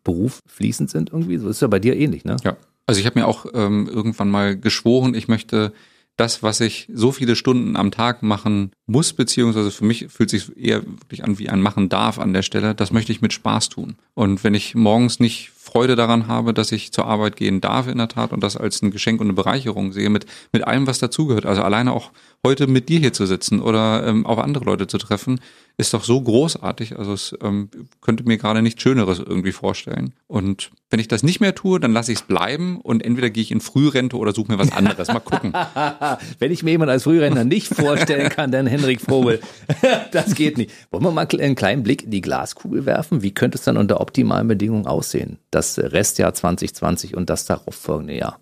Beruf 0.04 0.40
fließend 0.46 0.90
sind 0.90 1.10
irgendwie, 1.10 1.38
so 1.38 1.48
ist 1.48 1.62
ja 1.62 1.68
bei 1.68 1.80
dir 1.80 1.96
ähnlich, 1.96 2.24
ne? 2.24 2.36
Ja. 2.44 2.56
Also 2.86 3.00
ich 3.00 3.06
habe 3.06 3.18
mir 3.18 3.26
auch 3.26 3.46
ähm, 3.54 3.88
irgendwann 3.88 4.28
mal 4.28 4.56
geschworen, 4.56 5.14
ich 5.14 5.28
möchte 5.28 5.72
das, 6.16 6.42
was 6.42 6.60
ich 6.60 6.88
so 6.92 7.10
viele 7.10 7.36
Stunden 7.36 7.76
am 7.76 7.90
Tag 7.90 8.22
machen 8.22 8.72
muss, 8.86 9.12
beziehungsweise 9.12 9.70
für 9.70 9.84
mich 9.84 10.08
fühlt 10.08 10.30
sich 10.30 10.56
eher 10.56 10.82
wirklich 10.84 11.24
an 11.24 11.38
wie 11.38 11.48
ein 11.48 11.60
Machen 11.60 11.88
darf 11.88 12.18
an 12.18 12.32
der 12.32 12.42
Stelle, 12.42 12.74
das 12.74 12.92
möchte 12.92 13.12
ich 13.12 13.22
mit 13.22 13.32
Spaß 13.32 13.70
tun. 13.70 13.96
Und 14.14 14.44
wenn 14.44 14.54
ich 14.54 14.74
morgens 14.74 15.20
nicht 15.20 15.50
Freude 15.72 15.96
daran 15.96 16.28
habe, 16.28 16.52
dass 16.52 16.70
ich 16.70 16.92
zur 16.92 17.06
Arbeit 17.06 17.36
gehen 17.36 17.62
darf 17.62 17.88
in 17.88 17.96
der 17.96 18.08
Tat 18.08 18.32
und 18.32 18.42
das 18.42 18.58
als 18.58 18.82
ein 18.82 18.90
Geschenk 18.90 19.22
und 19.22 19.28
eine 19.28 19.32
Bereicherung 19.32 19.92
sehe, 19.92 20.10
mit, 20.10 20.26
mit 20.52 20.66
allem, 20.66 20.86
was 20.86 20.98
dazugehört, 20.98 21.46
also 21.46 21.62
alleine 21.62 21.92
auch 21.92 22.10
heute 22.44 22.66
mit 22.66 22.90
dir 22.90 22.98
hier 22.98 23.12
zu 23.12 23.24
sitzen 23.24 23.62
oder 23.62 24.06
ähm, 24.06 24.26
auf 24.26 24.38
andere 24.38 24.64
Leute 24.64 24.86
zu 24.86 24.98
treffen, 24.98 25.40
ist 25.78 25.94
doch 25.94 26.04
so 26.04 26.20
großartig. 26.20 26.98
Also 26.98 27.12
es 27.14 27.34
ähm, 27.40 27.70
könnte 28.00 28.24
mir 28.24 28.36
gerade 28.36 28.60
nichts 28.60 28.82
Schöneres 28.82 29.18
irgendwie 29.18 29.52
vorstellen. 29.52 30.12
Und 30.26 30.70
wenn 30.90 31.00
ich 31.00 31.08
das 31.08 31.22
nicht 31.22 31.40
mehr 31.40 31.54
tue, 31.54 31.80
dann 31.80 31.92
lasse 31.92 32.12
ich 32.12 32.18
es 32.18 32.24
bleiben 32.24 32.80
und 32.80 33.02
entweder 33.02 33.30
gehe 33.30 33.42
ich 33.42 33.50
in 33.50 33.60
Frührente 33.60 34.16
oder 34.16 34.32
suche 34.32 34.52
mir 34.52 34.58
was 34.58 34.72
anderes. 34.72 35.08
Mal 35.08 35.20
gucken. 35.20 35.54
wenn 36.38 36.52
ich 36.52 36.62
mir 36.62 36.72
jemand 36.72 36.90
als 36.90 37.04
Frührentner 37.04 37.44
nicht 37.44 37.68
vorstellen 37.68 38.28
kann, 38.28 38.50
dann 38.52 38.66
Henrik 38.66 39.00
Vogel. 39.00 39.40
das 40.12 40.34
geht 40.34 40.58
nicht. 40.58 40.70
Wollen 40.90 41.04
wir 41.04 41.12
mal 41.12 41.26
einen 41.26 41.54
kleinen 41.54 41.82
Blick 41.82 42.02
in 42.02 42.10
die 42.10 42.20
Glaskugel 42.20 42.84
werfen? 42.84 43.22
Wie 43.22 43.32
könnte 43.32 43.56
es 43.56 43.64
dann 43.64 43.76
unter 43.76 44.00
optimalen 44.00 44.48
Bedingungen 44.48 44.86
aussehen? 44.86 45.38
Das 45.50 45.61
Restjahr 45.78 46.34
2020 46.34 47.16
und 47.16 47.30
das 47.30 47.44
darauf 47.44 47.74
folgende 47.74 48.16
Jahr. 48.16 48.38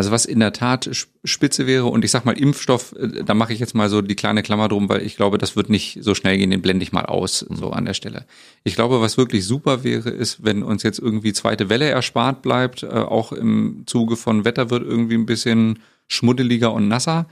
Also 0.00 0.12
was 0.12 0.24
in 0.24 0.40
der 0.40 0.54
Tat 0.54 0.88
spitze 1.24 1.66
wäre 1.66 1.84
und 1.84 2.06
ich 2.06 2.10
sag 2.10 2.24
mal 2.24 2.38
Impfstoff, 2.38 2.94
äh, 2.98 3.22
da 3.22 3.34
mache 3.34 3.52
ich 3.52 3.58
jetzt 3.58 3.74
mal 3.74 3.90
so 3.90 4.00
die 4.00 4.14
kleine 4.14 4.42
Klammer 4.42 4.68
drum, 4.68 4.88
weil 4.88 5.02
ich 5.02 5.14
glaube, 5.14 5.36
das 5.36 5.56
wird 5.56 5.68
nicht 5.68 5.98
so 6.00 6.14
schnell 6.14 6.38
gehen, 6.38 6.50
den 6.50 6.62
blende 6.62 6.82
ich 6.82 6.92
mal 6.92 7.04
aus, 7.04 7.40
so 7.50 7.70
an 7.72 7.84
der 7.84 7.92
Stelle. 7.92 8.24
Ich 8.64 8.76
glaube, 8.76 9.02
was 9.02 9.18
wirklich 9.18 9.44
super 9.44 9.84
wäre, 9.84 10.08
ist, 10.08 10.42
wenn 10.42 10.62
uns 10.62 10.84
jetzt 10.84 11.00
irgendwie 11.00 11.34
zweite 11.34 11.68
Welle 11.68 11.90
erspart 11.90 12.40
bleibt, 12.40 12.82
äh, 12.82 12.86
auch 12.86 13.32
im 13.32 13.82
Zuge 13.84 14.16
von 14.16 14.46
Wetter 14.46 14.70
wird 14.70 14.84
irgendwie 14.84 15.16
ein 15.16 15.26
bisschen 15.26 15.80
schmuddeliger 16.08 16.72
und 16.72 16.88
nasser, 16.88 17.26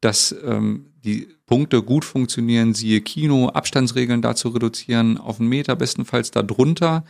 dass 0.00 0.34
ähm, 0.44 0.86
die 1.04 1.28
Punkte 1.44 1.82
gut 1.82 2.06
funktionieren, 2.06 2.72
siehe 2.72 3.02
Kino, 3.02 3.48
Abstandsregeln 3.50 4.22
dazu 4.22 4.48
reduzieren, 4.48 5.18
auf 5.18 5.40
einen 5.40 5.50
Meter 5.50 5.76
bestenfalls 5.76 6.30
darunter. 6.30 7.04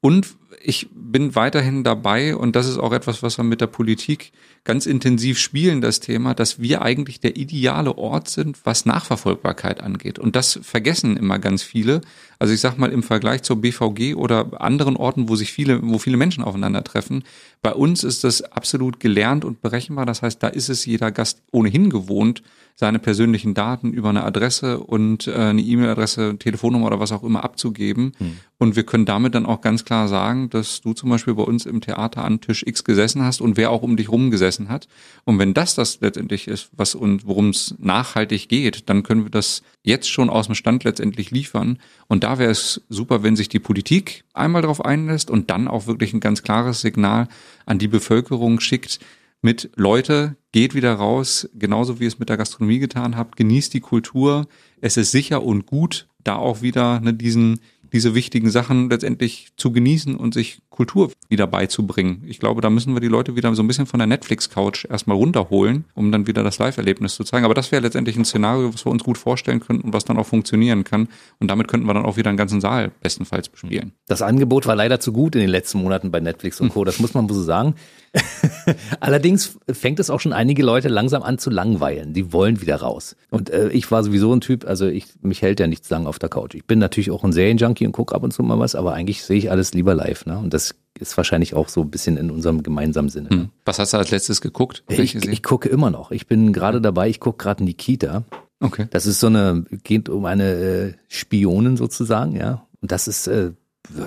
Und 0.00 0.28
ich 0.62 0.88
bin 0.92 1.34
weiterhin 1.34 1.84
dabei, 1.84 2.36
und 2.36 2.54
das 2.54 2.68
ist 2.68 2.78
auch 2.78 2.92
etwas, 2.92 3.22
was 3.22 3.38
wir 3.38 3.44
mit 3.44 3.60
der 3.60 3.66
Politik 3.66 4.32
ganz 4.64 4.86
intensiv 4.86 5.38
spielen, 5.38 5.80
das 5.80 6.00
Thema, 6.00 6.34
dass 6.34 6.60
wir 6.60 6.82
eigentlich 6.82 7.20
der 7.20 7.36
ideale 7.36 7.96
Ort 7.96 8.28
sind, 8.28 8.58
was 8.64 8.84
Nachverfolgbarkeit 8.84 9.82
angeht. 9.82 10.18
Und 10.18 10.36
das 10.36 10.60
vergessen 10.62 11.16
immer 11.16 11.38
ganz 11.38 11.62
viele. 11.62 12.02
Also 12.38 12.52
ich 12.52 12.60
sag 12.60 12.76
mal 12.76 12.92
im 12.92 13.02
Vergleich 13.02 13.42
zur 13.42 13.60
BVG 13.60 14.14
oder 14.14 14.60
anderen 14.60 14.96
Orten, 14.96 15.28
wo 15.28 15.36
sich 15.36 15.52
viele, 15.52 15.80
wo 15.82 15.98
viele 15.98 16.16
Menschen 16.16 16.44
aufeinandertreffen, 16.44 17.24
bei 17.62 17.72
uns 17.72 18.04
ist 18.04 18.24
das 18.24 18.42
absolut 18.42 19.00
gelernt 19.00 19.44
und 19.44 19.60
berechenbar. 19.62 20.06
Das 20.06 20.22
heißt, 20.22 20.42
da 20.42 20.48
ist 20.48 20.68
es 20.68 20.84
jeder 20.86 21.10
Gast 21.10 21.42
ohnehin 21.52 21.90
gewohnt, 21.90 22.42
seine 22.74 22.98
persönlichen 22.98 23.52
Daten 23.52 23.92
über 23.92 24.08
eine 24.08 24.24
Adresse 24.24 24.80
und 24.80 25.26
äh, 25.26 25.34
eine 25.34 25.60
E-Mail-Adresse, 25.60 26.36
Telefonnummer 26.38 26.86
oder 26.86 26.98
was 26.98 27.12
auch 27.12 27.22
immer 27.22 27.44
abzugeben. 27.44 28.12
Hm. 28.16 28.38
Und 28.56 28.76
wir 28.76 28.84
können 28.84 29.04
damit 29.04 29.34
dann 29.34 29.44
auch 29.44 29.60
ganz 29.60 29.84
klar 29.84 30.08
sagen, 30.08 30.48
dass 30.48 30.80
du 30.80 30.94
zum 30.94 31.10
Beispiel 31.10 31.34
bei 31.34 31.42
uns 31.42 31.66
im 31.66 31.82
Theater 31.82 32.24
an 32.24 32.40
Tisch 32.40 32.62
X 32.66 32.84
gesessen 32.84 33.22
hast 33.22 33.42
und 33.42 33.58
wer 33.58 33.70
auch 33.70 33.82
um 33.82 33.98
dich 33.98 34.10
rum 34.10 34.30
gesessen 34.30 34.49
hat. 34.58 34.88
Und 35.24 35.38
wenn 35.38 35.54
das 35.54 35.74
das 35.74 36.00
letztendlich 36.00 36.48
ist, 36.48 36.70
was 36.72 36.94
und 36.94 37.26
worum 37.26 37.50
es 37.50 37.74
nachhaltig 37.78 38.48
geht, 38.48 38.88
dann 38.88 39.02
können 39.02 39.24
wir 39.24 39.30
das 39.30 39.62
jetzt 39.82 40.10
schon 40.10 40.30
aus 40.30 40.46
dem 40.46 40.54
Stand 40.54 40.84
letztendlich 40.84 41.30
liefern. 41.30 41.78
Und 42.08 42.24
da 42.24 42.38
wäre 42.38 42.50
es 42.50 42.82
super, 42.88 43.22
wenn 43.22 43.36
sich 43.36 43.48
die 43.48 43.60
Politik 43.60 44.24
einmal 44.34 44.62
darauf 44.62 44.84
einlässt 44.84 45.30
und 45.30 45.50
dann 45.50 45.68
auch 45.68 45.86
wirklich 45.86 46.12
ein 46.12 46.20
ganz 46.20 46.42
klares 46.42 46.80
Signal 46.80 47.28
an 47.66 47.78
die 47.78 47.88
Bevölkerung 47.88 48.60
schickt, 48.60 49.00
mit 49.42 49.70
Leute, 49.76 50.36
geht 50.52 50.74
wieder 50.74 50.92
raus, 50.92 51.48
genauso 51.54 52.00
wie 52.00 52.06
es 52.06 52.18
mit 52.18 52.28
der 52.28 52.36
Gastronomie 52.36 52.78
getan 52.78 53.16
habt, 53.16 53.36
genießt 53.36 53.72
die 53.72 53.80
Kultur, 53.80 54.46
es 54.80 54.96
ist 54.96 55.12
sicher 55.12 55.42
und 55.42 55.66
gut, 55.66 56.08
da 56.24 56.36
auch 56.36 56.60
wieder 56.60 57.00
ne, 57.00 57.14
diesen 57.14 57.60
diese 57.92 58.14
wichtigen 58.14 58.50
Sachen 58.50 58.90
letztendlich 58.90 59.48
zu 59.56 59.72
genießen 59.72 60.16
und 60.16 60.34
sich 60.34 60.60
Kultur 60.70 61.10
wieder 61.28 61.46
beizubringen. 61.46 62.22
Ich 62.26 62.38
glaube, 62.38 62.60
da 62.60 62.70
müssen 62.70 62.94
wir 62.94 63.00
die 63.00 63.08
Leute 63.08 63.36
wieder 63.36 63.54
so 63.54 63.62
ein 63.62 63.66
bisschen 63.66 63.86
von 63.86 63.98
der 63.98 64.06
Netflix-Couch 64.06 64.86
erstmal 64.88 65.16
runterholen, 65.16 65.84
um 65.94 66.10
dann 66.10 66.26
wieder 66.26 66.42
das 66.42 66.58
Live-Erlebnis 66.58 67.16
zu 67.16 67.24
zeigen. 67.24 67.44
Aber 67.44 67.54
das 67.54 67.70
wäre 67.70 67.82
letztendlich 67.82 68.16
ein 68.16 68.24
Szenario, 68.24 68.72
was 68.72 68.86
wir 68.86 68.92
uns 68.92 69.04
gut 69.04 69.18
vorstellen 69.18 69.60
könnten 69.60 69.86
und 69.86 69.92
was 69.92 70.04
dann 70.04 70.16
auch 70.16 70.26
funktionieren 70.26 70.84
kann. 70.84 71.08
Und 71.38 71.50
damit 71.50 71.68
könnten 71.68 71.86
wir 71.86 71.94
dann 71.94 72.06
auch 72.06 72.16
wieder 72.16 72.30
einen 72.30 72.38
ganzen 72.38 72.60
Saal 72.60 72.92
bestenfalls 73.02 73.48
bespielen. 73.48 73.92
Das 74.06 74.22
Angebot 74.22 74.66
war 74.66 74.76
leider 74.76 75.00
zu 75.00 75.12
gut 75.12 75.34
in 75.34 75.42
den 75.42 75.50
letzten 75.50 75.82
Monaten 75.82 76.10
bei 76.10 76.20
Netflix 76.20 76.60
und 76.60 76.70
Co. 76.70 76.84
Das 76.84 76.98
muss 76.98 77.14
man 77.14 77.28
so 77.28 77.42
sagen. 77.42 77.74
Allerdings 79.00 79.58
fängt 79.70 80.00
es 80.00 80.10
auch 80.10 80.18
schon 80.18 80.32
einige 80.32 80.62
Leute 80.62 80.88
langsam 80.88 81.22
an 81.22 81.38
zu 81.38 81.50
langweilen. 81.50 82.12
Die 82.12 82.32
wollen 82.32 82.60
wieder 82.60 82.76
raus. 82.76 83.16
Und 83.30 83.50
äh, 83.50 83.68
ich 83.68 83.90
war 83.90 84.02
sowieso 84.02 84.34
ein 84.34 84.40
Typ, 84.40 84.66
also 84.66 84.86
ich 84.86 85.06
mich 85.22 85.42
hält 85.42 85.60
ja 85.60 85.66
nichts 85.66 85.90
lang 85.90 86.06
auf 86.06 86.18
der 86.18 86.28
Couch. 86.28 86.54
Ich 86.54 86.64
bin 86.64 86.78
natürlich 86.78 87.10
auch 87.10 87.22
ein 87.22 87.32
Serienjunkie 87.32 87.79
und 87.86 87.92
gucke 87.92 88.14
ab 88.14 88.22
und 88.22 88.32
zu 88.32 88.42
mal 88.42 88.58
was, 88.58 88.74
aber 88.74 88.94
eigentlich 88.94 89.22
sehe 89.24 89.38
ich 89.38 89.50
alles 89.50 89.74
lieber 89.74 89.94
live. 89.94 90.26
Ne? 90.26 90.38
Und 90.38 90.54
das 90.54 90.74
ist 90.98 91.16
wahrscheinlich 91.16 91.54
auch 91.54 91.68
so 91.68 91.82
ein 91.82 91.90
bisschen 91.90 92.16
in 92.16 92.30
unserem 92.30 92.62
gemeinsamen 92.62 93.08
Sinne. 93.08 93.28
Ne? 93.28 93.36
Hm. 93.36 93.48
Was 93.64 93.78
hast 93.78 93.92
du 93.92 93.98
als 93.98 94.10
letztes 94.10 94.40
geguckt? 94.40 94.84
Ich, 94.88 95.14
ich, 95.14 95.42
gucke 95.42 95.68
immer 95.68 95.90
noch. 95.90 96.10
Ich 96.10 96.26
bin 96.26 96.52
gerade 96.52 96.80
dabei, 96.80 97.08
ich 97.08 97.20
gucke 97.20 97.42
gerade 97.42 97.64
Nikita. 97.64 98.24
Okay. 98.60 98.86
Das 98.90 99.06
ist 99.06 99.20
so 99.20 99.28
eine, 99.28 99.64
geht 99.84 100.08
um 100.08 100.26
eine 100.26 100.52
äh, 100.52 100.92
Spionin 101.08 101.76
sozusagen, 101.76 102.36
ja. 102.36 102.66
Und 102.82 102.92
das 102.92 103.08
ist 103.08 103.26
äh, 103.26 103.52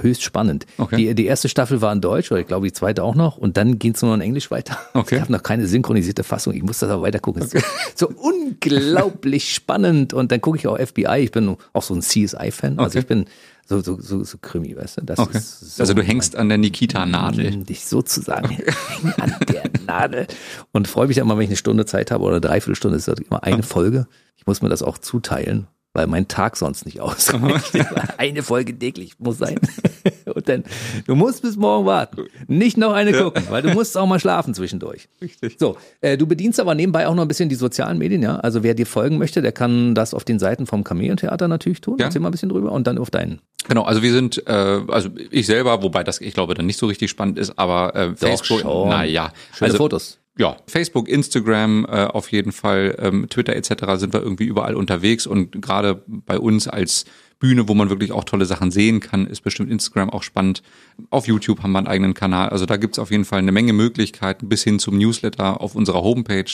höchst 0.01 0.23
spannend. 0.23 0.65
Okay. 0.77 0.95
Die, 0.95 1.15
die 1.15 1.25
erste 1.25 1.49
Staffel 1.49 1.81
war 1.81 1.91
in 1.91 2.01
Deutsch, 2.01 2.31
oder 2.31 2.41
ich 2.41 2.47
glaube 2.47 2.67
die 2.67 2.73
zweite 2.73 3.03
auch 3.03 3.15
noch, 3.15 3.37
und 3.37 3.57
dann 3.57 3.79
ging 3.79 3.93
es 3.93 4.01
nur 4.01 4.11
noch 4.11 4.15
in 4.15 4.21
Englisch 4.21 4.51
weiter. 4.51 4.77
Okay. 4.93 5.15
Ich 5.15 5.21
habe 5.21 5.31
noch 5.31 5.41
keine 5.41 5.67
synchronisierte 5.67 6.23
Fassung, 6.23 6.53
ich 6.53 6.61
muss 6.61 6.79
das 6.79 6.89
aber 6.89 7.01
weiter 7.01 7.19
gucken. 7.19 7.43
Okay. 7.43 7.63
So 7.95 8.09
unglaublich 8.09 9.51
spannend. 9.53 10.13
Und 10.13 10.31
dann 10.31 10.39
gucke 10.39 10.57
ich 10.57 10.67
auch 10.67 10.77
FBI, 10.77 11.19
ich 11.19 11.31
bin 11.31 11.57
auch 11.73 11.81
so 11.81 11.95
ein 11.95 12.01
CSI-Fan. 12.01 12.79
Also 12.79 12.99
ich 12.99 13.07
bin 13.07 13.25
so, 13.65 13.81
so, 13.81 13.99
so, 13.99 14.23
so 14.23 14.37
Krimi, 14.39 14.75
weißt 14.75 14.97
du? 14.97 15.01
Das 15.01 15.19
okay. 15.19 15.39
so 15.39 15.81
also 15.81 15.93
du 15.93 16.03
hängst 16.03 16.35
an 16.35 16.49
der 16.49 16.57
Nikita-Nadel. 16.57 17.63
Dich 17.63 17.85
sozusagen 17.85 18.53
okay. 18.53 18.73
an 19.21 19.35
der 19.47 19.63
Nadel. 19.85 20.27
Und 20.71 20.87
freue 20.87 21.07
mich 21.07 21.17
immer, 21.17 21.37
wenn 21.37 21.43
ich 21.43 21.49
eine 21.49 21.57
Stunde 21.57 21.85
Zeit 21.85 22.11
habe 22.11 22.23
oder 22.23 22.39
dreiviertel 22.39 22.75
Stunde, 22.75 22.97
ist 22.97 23.07
das 23.07 23.19
immer 23.19 23.43
eine 23.43 23.63
Folge. 23.63 24.07
Ich 24.35 24.45
muss 24.45 24.61
mir 24.61 24.69
das 24.69 24.83
auch 24.83 24.97
zuteilen 24.97 25.67
weil 25.93 26.07
mein 26.07 26.27
Tag 26.27 26.57
sonst 26.57 26.85
nicht 26.85 26.99
ausreicht. 27.01 27.77
eine 28.17 28.43
Folge 28.43 28.77
täglich 28.77 29.19
muss 29.19 29.37
sein. 29.37 29.59
Und 30.33 30.49
dann, 30.49 30.63
du 31.07 31.15
musst 31.15 31.41
bis 31.41 31.55
morgen 31.55 31.85
warten. 31.85 32.25
Nicht 32.47 32.77
noch 32.77 32.93
eine 32.93 33.13
gucken, 33.13 33.43
weil 33.49 33.61
du 33.61 33.69
musst 33.69 33.97
auch 33.97 34.05
mal 34.05 34.19
schlafen 34.19 34.53
zwischendurch. 34.53 35.07
Richtig. 35.21 35.55
So, 35.59 35.77
äh, 36.01 36.17
du 36.17 36.27
bedienst 36.27 36.59
aber 36.59 36.75
nebenbei 36.75 37.07
auch 37.07 37.15
noch 37.15 37.21
ein 37.21 37.27
bisschen 37.27 37.49
die 37.49 37.55
sozialen 37.55 37.97
Medien, 37.97 38.21
ja? 38.21 38.37
Also 38.37 38.63
wer 38.63 38.73
dir 38.73 38.85
folgen 38.85 39.17
möchte, 39.17 39.41
der 39.41 39.51
kann 39.51 39.95
das 39.95 40.13
auf 40.13 40.23
den 40.23 40.39
Seiten 40.39 40.65
vom 40.65 40.83
Chamäleon-Theater 40.83 41.47
natürlich 41.47 41.81
tun. 41.81 41.97
Ja. 41.99 42.05
Erzähl 42.05 42.21
mal 42.21 42.29
ein 42.29 42.31
bisschen 42.31 42.49
drüber 42.49 42.71
und 42.71 42.87
dann 42.87 42.97
auf 42.97 43.09
deinen. 43.09 43.39
Genau, 43.67 43.83
also 43.83 44.01
wir 44.01 44.11
sind, 44.11 44.45
äh, 44.47 44.51
also 44.51 45.09
ich 45.31 45.45
selber, 45.45 45.81
wobei 45.83 46.03
das, 46.03 46.19
ich 46.19 46.33
glaube, 46.33 46.53
dann 46.53 46.65
nicht 46.65 46.79
so 46.79 46.87
richtig 46.87 47.09
spannend 47.09 47.37
ist, 47.37 47.57
aber 47.57 47.95
äh, 47.95 48.15
Facebook, 48.15 48.63
naja. 48.63 49.31
Schöne 49.53 49.67
also, 49.67 49.77
Fotos 49.77 50.19
ja, 50.37 50.57
Facebook, 50.67 51.07
Instagram 51.07 51.85
äh, 51.85 52.05
auf 52.05 52.31
jeden 52.31 52.51
Fall, 52.51 52.95
ähm, 52.99 53.27
Twitter 53.29 53.55
etc. 53.55 53.85
sind 53.97 54.13
wir 54.13 54.21
irgendwie 54.21 54.45
überall 54.45 54.75
unterwegs 54.75 55.27
und 55.27 55.61
gerade 55.61 56.03
bei 56.07 56.39
uns 56.39 56.67
als 56.67 57.05
Bühne, 57.43 57.67
wo 57.67 57.73
man 57.73 57.89
wirklich 57.89 58.13
auch 58.13 58.23
tolle 58.23 58.45
Sachen 58.45 58.71
sehen 58.71 59.01
kann, 59.01 59.27
ist 59.27 59.41
bestimmt 59.41 59.69
Instagram 59.69 60.09
auch 60.09 60.23
spannend. 60.23 60.63
Auf 61.09 61.27
YouTube 61.27 61.61
haben 61.61 61.73
wir 61.73 61.79
einen 61.79 61.87
eigenen 61.87 62.13
Kanal. 62.13 62.47
Also 62.47 62.65
da 62.65 62.77
gibt's 62.77 62.99
auf 62.99 63.11
jeden 63.11 63.25
Fall 63.25 63.39
eine 63.39 63.51
Menge 63.51 63.73
Möglichkeiten 63.73 64.47
bis 64.47 64.63
hin 64.63 64.79
zum 64.79 64.97
Newsletter 64.97 65.59
auf 65.59 65.75
unserer 65.75 66.01
Homepage, 66.03 66.49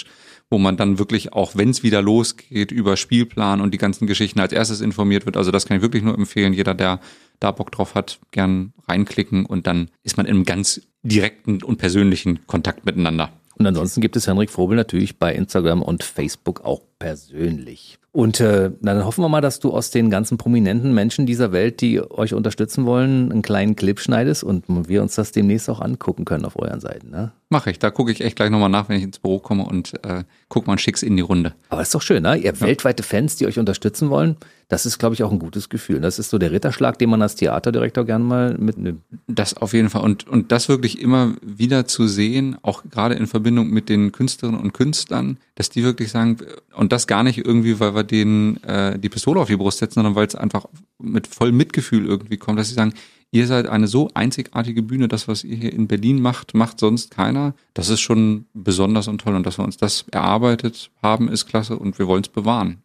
wo 0.49 0.57
man 0.57 0.77
dann 0.77 0.97
wirklich 0.97 1.31
auch, 1.31 1.55
wenn 1.55 1.69
es 1.69 1.83
wieder 1.83 2.01
losgeht, 2.01 2.71
über 2.71 2.97
Spielplan 2.97 3.61
und 3.61 3.71
die 3.71 3.77
ganzen 3.77 4.07
Geschichten 4.07 4.39
als 4.39 4.51
erstes 4.51 4.81
informiert 4.81 5.27
wird. 5.27 5.37
Also 5.37 5.51
das 5.51 5.67
kann 5.67 5.77
ich 5.77 5.83
wirklich 5.83 6.01
nur 6.01 6.15
empfehlen. 6.15 6.53
Jeder, 6.53 6.73
der 6.73 6.99
da 7.39 7.51
Bock 7.51 7.71
drauf 7.71 7.93
hat, 7.93 8.19
gern 8.31 8.73
reinklicken 8.87 9.45
und 9.45 9.67
dann 9.67 9.91
ist 10.01 10.17
man 10.17 10.25
in 10.25 10.37
einem 10.37 10.43
ganz 10.43 10.81
direkten 11.03 11.61
und 11.61 11.77
persönlichen 11.77 12.47
Kontakt 12.47 12.87
miteinander. 12.87 13.31
Und 13.59 13.67
ansonsten 13.67 14.01
gibt 14.01 14.15
es 14.15 14.25
Henrik 14.25 14.49
Frobel 14.49 14.75
natürlich 14.75 15.19
bei 15.19 15.35
Instagram 15.35 15.83
und 15.83 16.03
Facebook 16.03 16.61
auch 16.61 16.81
persönlich. 16.99 17.97
Und 18.11 18.39
äh, 18.39 18.71
dann 18.81 19.05
hoffen 19.05 19.23
wir 19.23 19.29
mal, 19.29 19.41
dass 19.41 19.59
du 19.59 19.71
aus 19.71 19.91
den 19.91 20.09
ganzen 20.09 20.37
prominenten 20.37 20.93
Menschen 20.93 21.25
dieser 21.25 21.51
Welt, 21.51 21.81
die 21.81 22.01
euch 22.01 22.33
unterstützen 22.33 22.85
wollen, 22.85 23.31
einen 23.31 23.41
kleinen 23.41 23.75
Clip 23.75 23.99
schneidest 23.99 24.43
und 24.43 24.65
wir 24.67 25.01
uns 25.01 25.15
das 25.15 25.31
demnächst 25.31 25.69
auch 25.69 25.79
angucken 25.79 26.25
können 26.25 26.45
auf 26.45 26.59
euren 26.59 26.81
Seiten. 26.81 27.09
Ne? 27.09 27.31
Mache 27.51 27.71
ich. 27.71 27.79
Da 27.79 27.89
gucke 27.89 28.11
ich 28.11 28.21
echt 28.21 28.35
gleich 28.35 28.51
nochmal 28.51 28.69
nach, 28.69 28.89
wenn 28.89 28.97
ich 28.97 29.03
ins 29.03 29.17
Büro 29.17 29.39
komme 29.39 29.63
und 29.63 29.93
äh, 30.05 30.23
guck 30.49 30.67
mal 30.67 30.77
schick's 30.77 31.01
in 31.01 31.17
die 31.17 31.23
Runde. 31.23 31.55
Aber 31.69 31.81
ist 31.81 31.93
doch 31.95 32.01
schön, 32.01 32.21
ne? 32.21 32.37
Ihr 32.37 32.49
habt 32.49 32.61
ja. 32.61 32.67
weltweite 32.67 33.01
Fans, 33.01 33.37
die 33.37 33.47
euch 33.47 33.57
unterstützen 33.57 34.11
wollen. 34.11 34.37
Das 34.67 34.85
ist, 34.85 34.99
glaube 34.99 35.15
ich, 35.15 35.23
auch 35.23 35.31
ein 35.31 35.39
gutes 35.39 35.67
Gefühl. 35.67 35.99
Das 35.99 36.19
ist 36.19 36.29
so 36.29 36.37
der 36.37 36.51
Ritterschlag, 36.51 36.99
den 36.99 37.09
man 37.09 37.23
als 37.23 37.33
Theaterdirektor 37.33 38.05
gerne 38.05 38.23
mal 38.23 38.55
mitnimmt. 38.59 39.01
Das 39.25 39.55
auf 39.55 39.73
jeden 39.73 39.89
Fall. 39.89 40.03
Und, 40.03 40.27
und 40.27 40.51
das 40.51 40.69
wirklich 40.69 41.01
immer 41.01 41.33
wieder 41.41 41.87
zu 41.87 42.07
sehen, 42.07 42.55
auch 42.61 42.83
gerade 42.83 43.15
in 43.15 43.25
Verbindung 43.25 43.71
mit 43.71 43.89
den 43.89 44.11
Künstlerinnen 44.11 44.61
und 44.61 44.73
Künstlern, 44.73 45.39
dass 45.55 45.71
die 45.71 45.83
wirklich 45.83 46.11
sagen, 46.11 46.37
und 46.75 46.91
das 46.91 47.07
gar 47.07 47.23
nicht 47.23 47.39
irgendwie, 47.39 47.79
weil 47.79 47.95
wir 47.95 48.03
denen 48.03 48.63
äh, 48.63 48.99
die 48.99 49.09
Pistole 49.09 49.41
auf 49.41 49.47
die 49.47 49.57
Brust 49.57 49.79
setzen, 49.79 49.95
sondern 49.95 50.13
weil 50.13 50.27
es 50.27 50.35
einfach 50.35 50.67
mit 50.99 51.25
voll 51.25 51.51
Mitgefühl 51.51 52.05
irgendwie 52.05 52.37
kommt, 52.37 52.59
dass 52.59 52.69
sie 52.69 52.75
sagen, 52.75 52.93
ihr 53.31 53.47
seid 53.47 53.67
eine 53.67 53.87
so 53.87 54.09
einzigartige 54.13 54.83
Bühne, 54.83 55.07
das, 55.07 55.27
was 55.27 55.43
ihr 55.43 55.55
hier 55.55 55.73
in 55.73 55.87
Berlin 55.87 56.21
macht, 56.21 56.53
macht 56.53 56.79
sonst 56.79 57.11
keiner. 57.11 57.53
Das 57.73 57.89
ist 57.89 58.01
schon 58.01 58.45
besonders 58.53 59.07
und 59.07 59.21
toll. 59.21 59.35
Und 59.35 59.45
dass 59.45 59.57
wir 59.57 59.65
uns 59.65 59.77
das 59.77 60.05
erarbeitet 60.11 60.91
haben, 61.01 61.29
ist 61.29 61.45
klasse 61.45 61.77
und 61.77 61.99
wir 61.99 62.07
wollen 62.07 62.23
es 62.23 62.29
bewahren. 62.29 62.81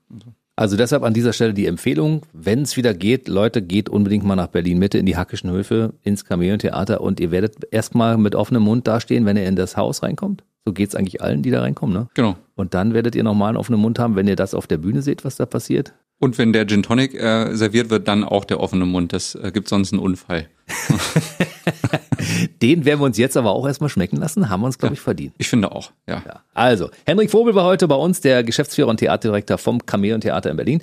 Also 0.56 0.76
deshalb 0.76 1.02
an 1.02 1.14
dieser 1.14 1.32
Stelle 1.32 1.52
die 1.52 1.66
Empfehlung, 1.66 2.22
wenn 2.32 2.62
es 2.62 2.76
wieder 2.76 2.94
geht, 2.94 3.26
Leute, 3.26 3.60
geht 3.60 3.88
unbedingt 3.88 4.24
mal 4.24 4.36
nach 4.36 4.46
Berlin 4.46 4.78
Mitte 4.78 4.98
in 4.98 5.06
die 5.06 5.16
Hackischen 5.16 5.50
Höfe, 5.50 5.94
ins 6.02 6.24
Chameleon-Theater 6.24 7.00
und 7.00 7.18
ihr 7.18 7.32
werdet 7.32 7.56
erstmal 7.72 8.16
mit 8.18 8.36
offenem 8.36 8.62
Mund 8.62 8.86
dastehen, 8.86 9.26
wenn 9.26 9.36
ihr 9.36 9.48
in 9.48 9.56
das 9.56 9.76
Haus 9.76 10.04
reinkommt. 10.04 10.44
So 10.64 10.72
geht's 10.72 10.94
eigentlich 10.94 11.20
allen, 11.20 11.42
die 11.42 11.50
da 11.50 11.60
reinkommen, 11.60 11.94
ne? 11.94 12.08
Genau. 12.14 12.36
Und 12.54 12.72
dann 12.72 12.94
werdet 12.94 13.16
ihr 13.16 13.24
nochmal 13.24 13.48
einen 13.48 13.58
offenen 13.58 13.80
Mund 13.80 13.98
haben, 13.98 14.14
wenn 14.14 14.28
ihr 14.28 14.36
das 14.36 14.54
auf 14.54 14.66
der 14.66 14.78
Bühne 14.78 15.02
seht, 15.02 15.24
was 15.24 15.36
da 15.36 15.44
passiert. 15.44 15.92
Und 16.24 16.38
wenn 16.38 16.54
der 16.54 16.66
Gin 16.66 16.82
Tonic 16.82 17.12
äh, 17.12 17.54
serviert 17.54 17.90
wird, 17.90 18.08
dann 18.08 18.24
auch 18.24 18.46
der 18.46 18.58
offene 18.58 18.86
Mund. 18.86 19.12
Das 19.12 19.34
äh, 19.34 19.52
gibt 19.52 19.68
sonst 19.68 19.92
einen 19.92 20.00
Unfall. 20.00 20.48
Den 22.62 22.86
werden 22.86 23.00
wir 23.00 23.04
uns 23.04 23.18
jetzt 23.18 23.36
aber 23.36 23.50
auch 23.50 23.66
erstmal 23.66 23.90
schmecken 23.90 24.16
lassen. 24.16 24.48
Haben 24.48 24.62
wir 24.62 24.66
uns, 24.66 24.78
glaube 24.78 24.94
ich, 24.94 25.02
verdient. 25.02 25.34
Ich 25.36 25.48
finde 25.48 25.70
auch, 25.70 25.90
ja. 26.08 26.22
ja. 26.26 26.40
Also, 26.54 26.88
Henrik 27.04 27.30
Vogel 27.30 27.54
war 27.54 27.66
heute 27.66 27.86
bei 27.88 27.94
uns, 27.94 28.22
der 28.22 28.42
Geschäftsführer 28.42 28.88
und 28.88 28.96
Theaterdirektor 28.96 29.58
vom 29.58 29.80
Chameleon 29.86 30.22
Theater 30.22 30.50
in 30.50 30.56
Berlin. 30.56 30.80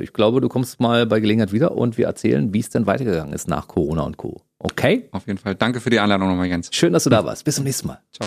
Ich 0.00 0.14
glaube, 0.14 0.40
du 0.40 0.48
kommst 0.48 0.80
mal 0.80 1.04
bei 1.04 1.20
Gelegenheit 1.20 1.52
wieder 1.52 1.72
und 1.72 1.98
wir 1.98 2.06
erzählen, 2.06 2.54
wie 2.54 2.60
es 2.60 2.70
denn 2.70 2.86
weitergegangen 2.86 3.34
ist 3.34 3.46
nach 3.46 3.68
Corona 3.68 4.04
und 4.04 4.16
Co. 4.16 4.40
Okay? 4.58 5.10
Auf 5.12 5.26
jeden 5.26 5.38
Fall. 5.38 5.54
Danke 5.54 5.80
für 5.80 5.90
die 5.90 6.00
Einladung 6.00 6.28
nochmal, 6.30 6.46
Jens. 6.46 6.70
Schön, 6.72 6.94
dass 6.94 7.04
du 7.04 7.10
da 7.10 7.22
warst. 7.26 7.44
Bis 7.44 7.56
zum 7.56 7.64
nächsten 7.64 7.88
Mal. 7.88 8.00
Ciao. 8.10 8.26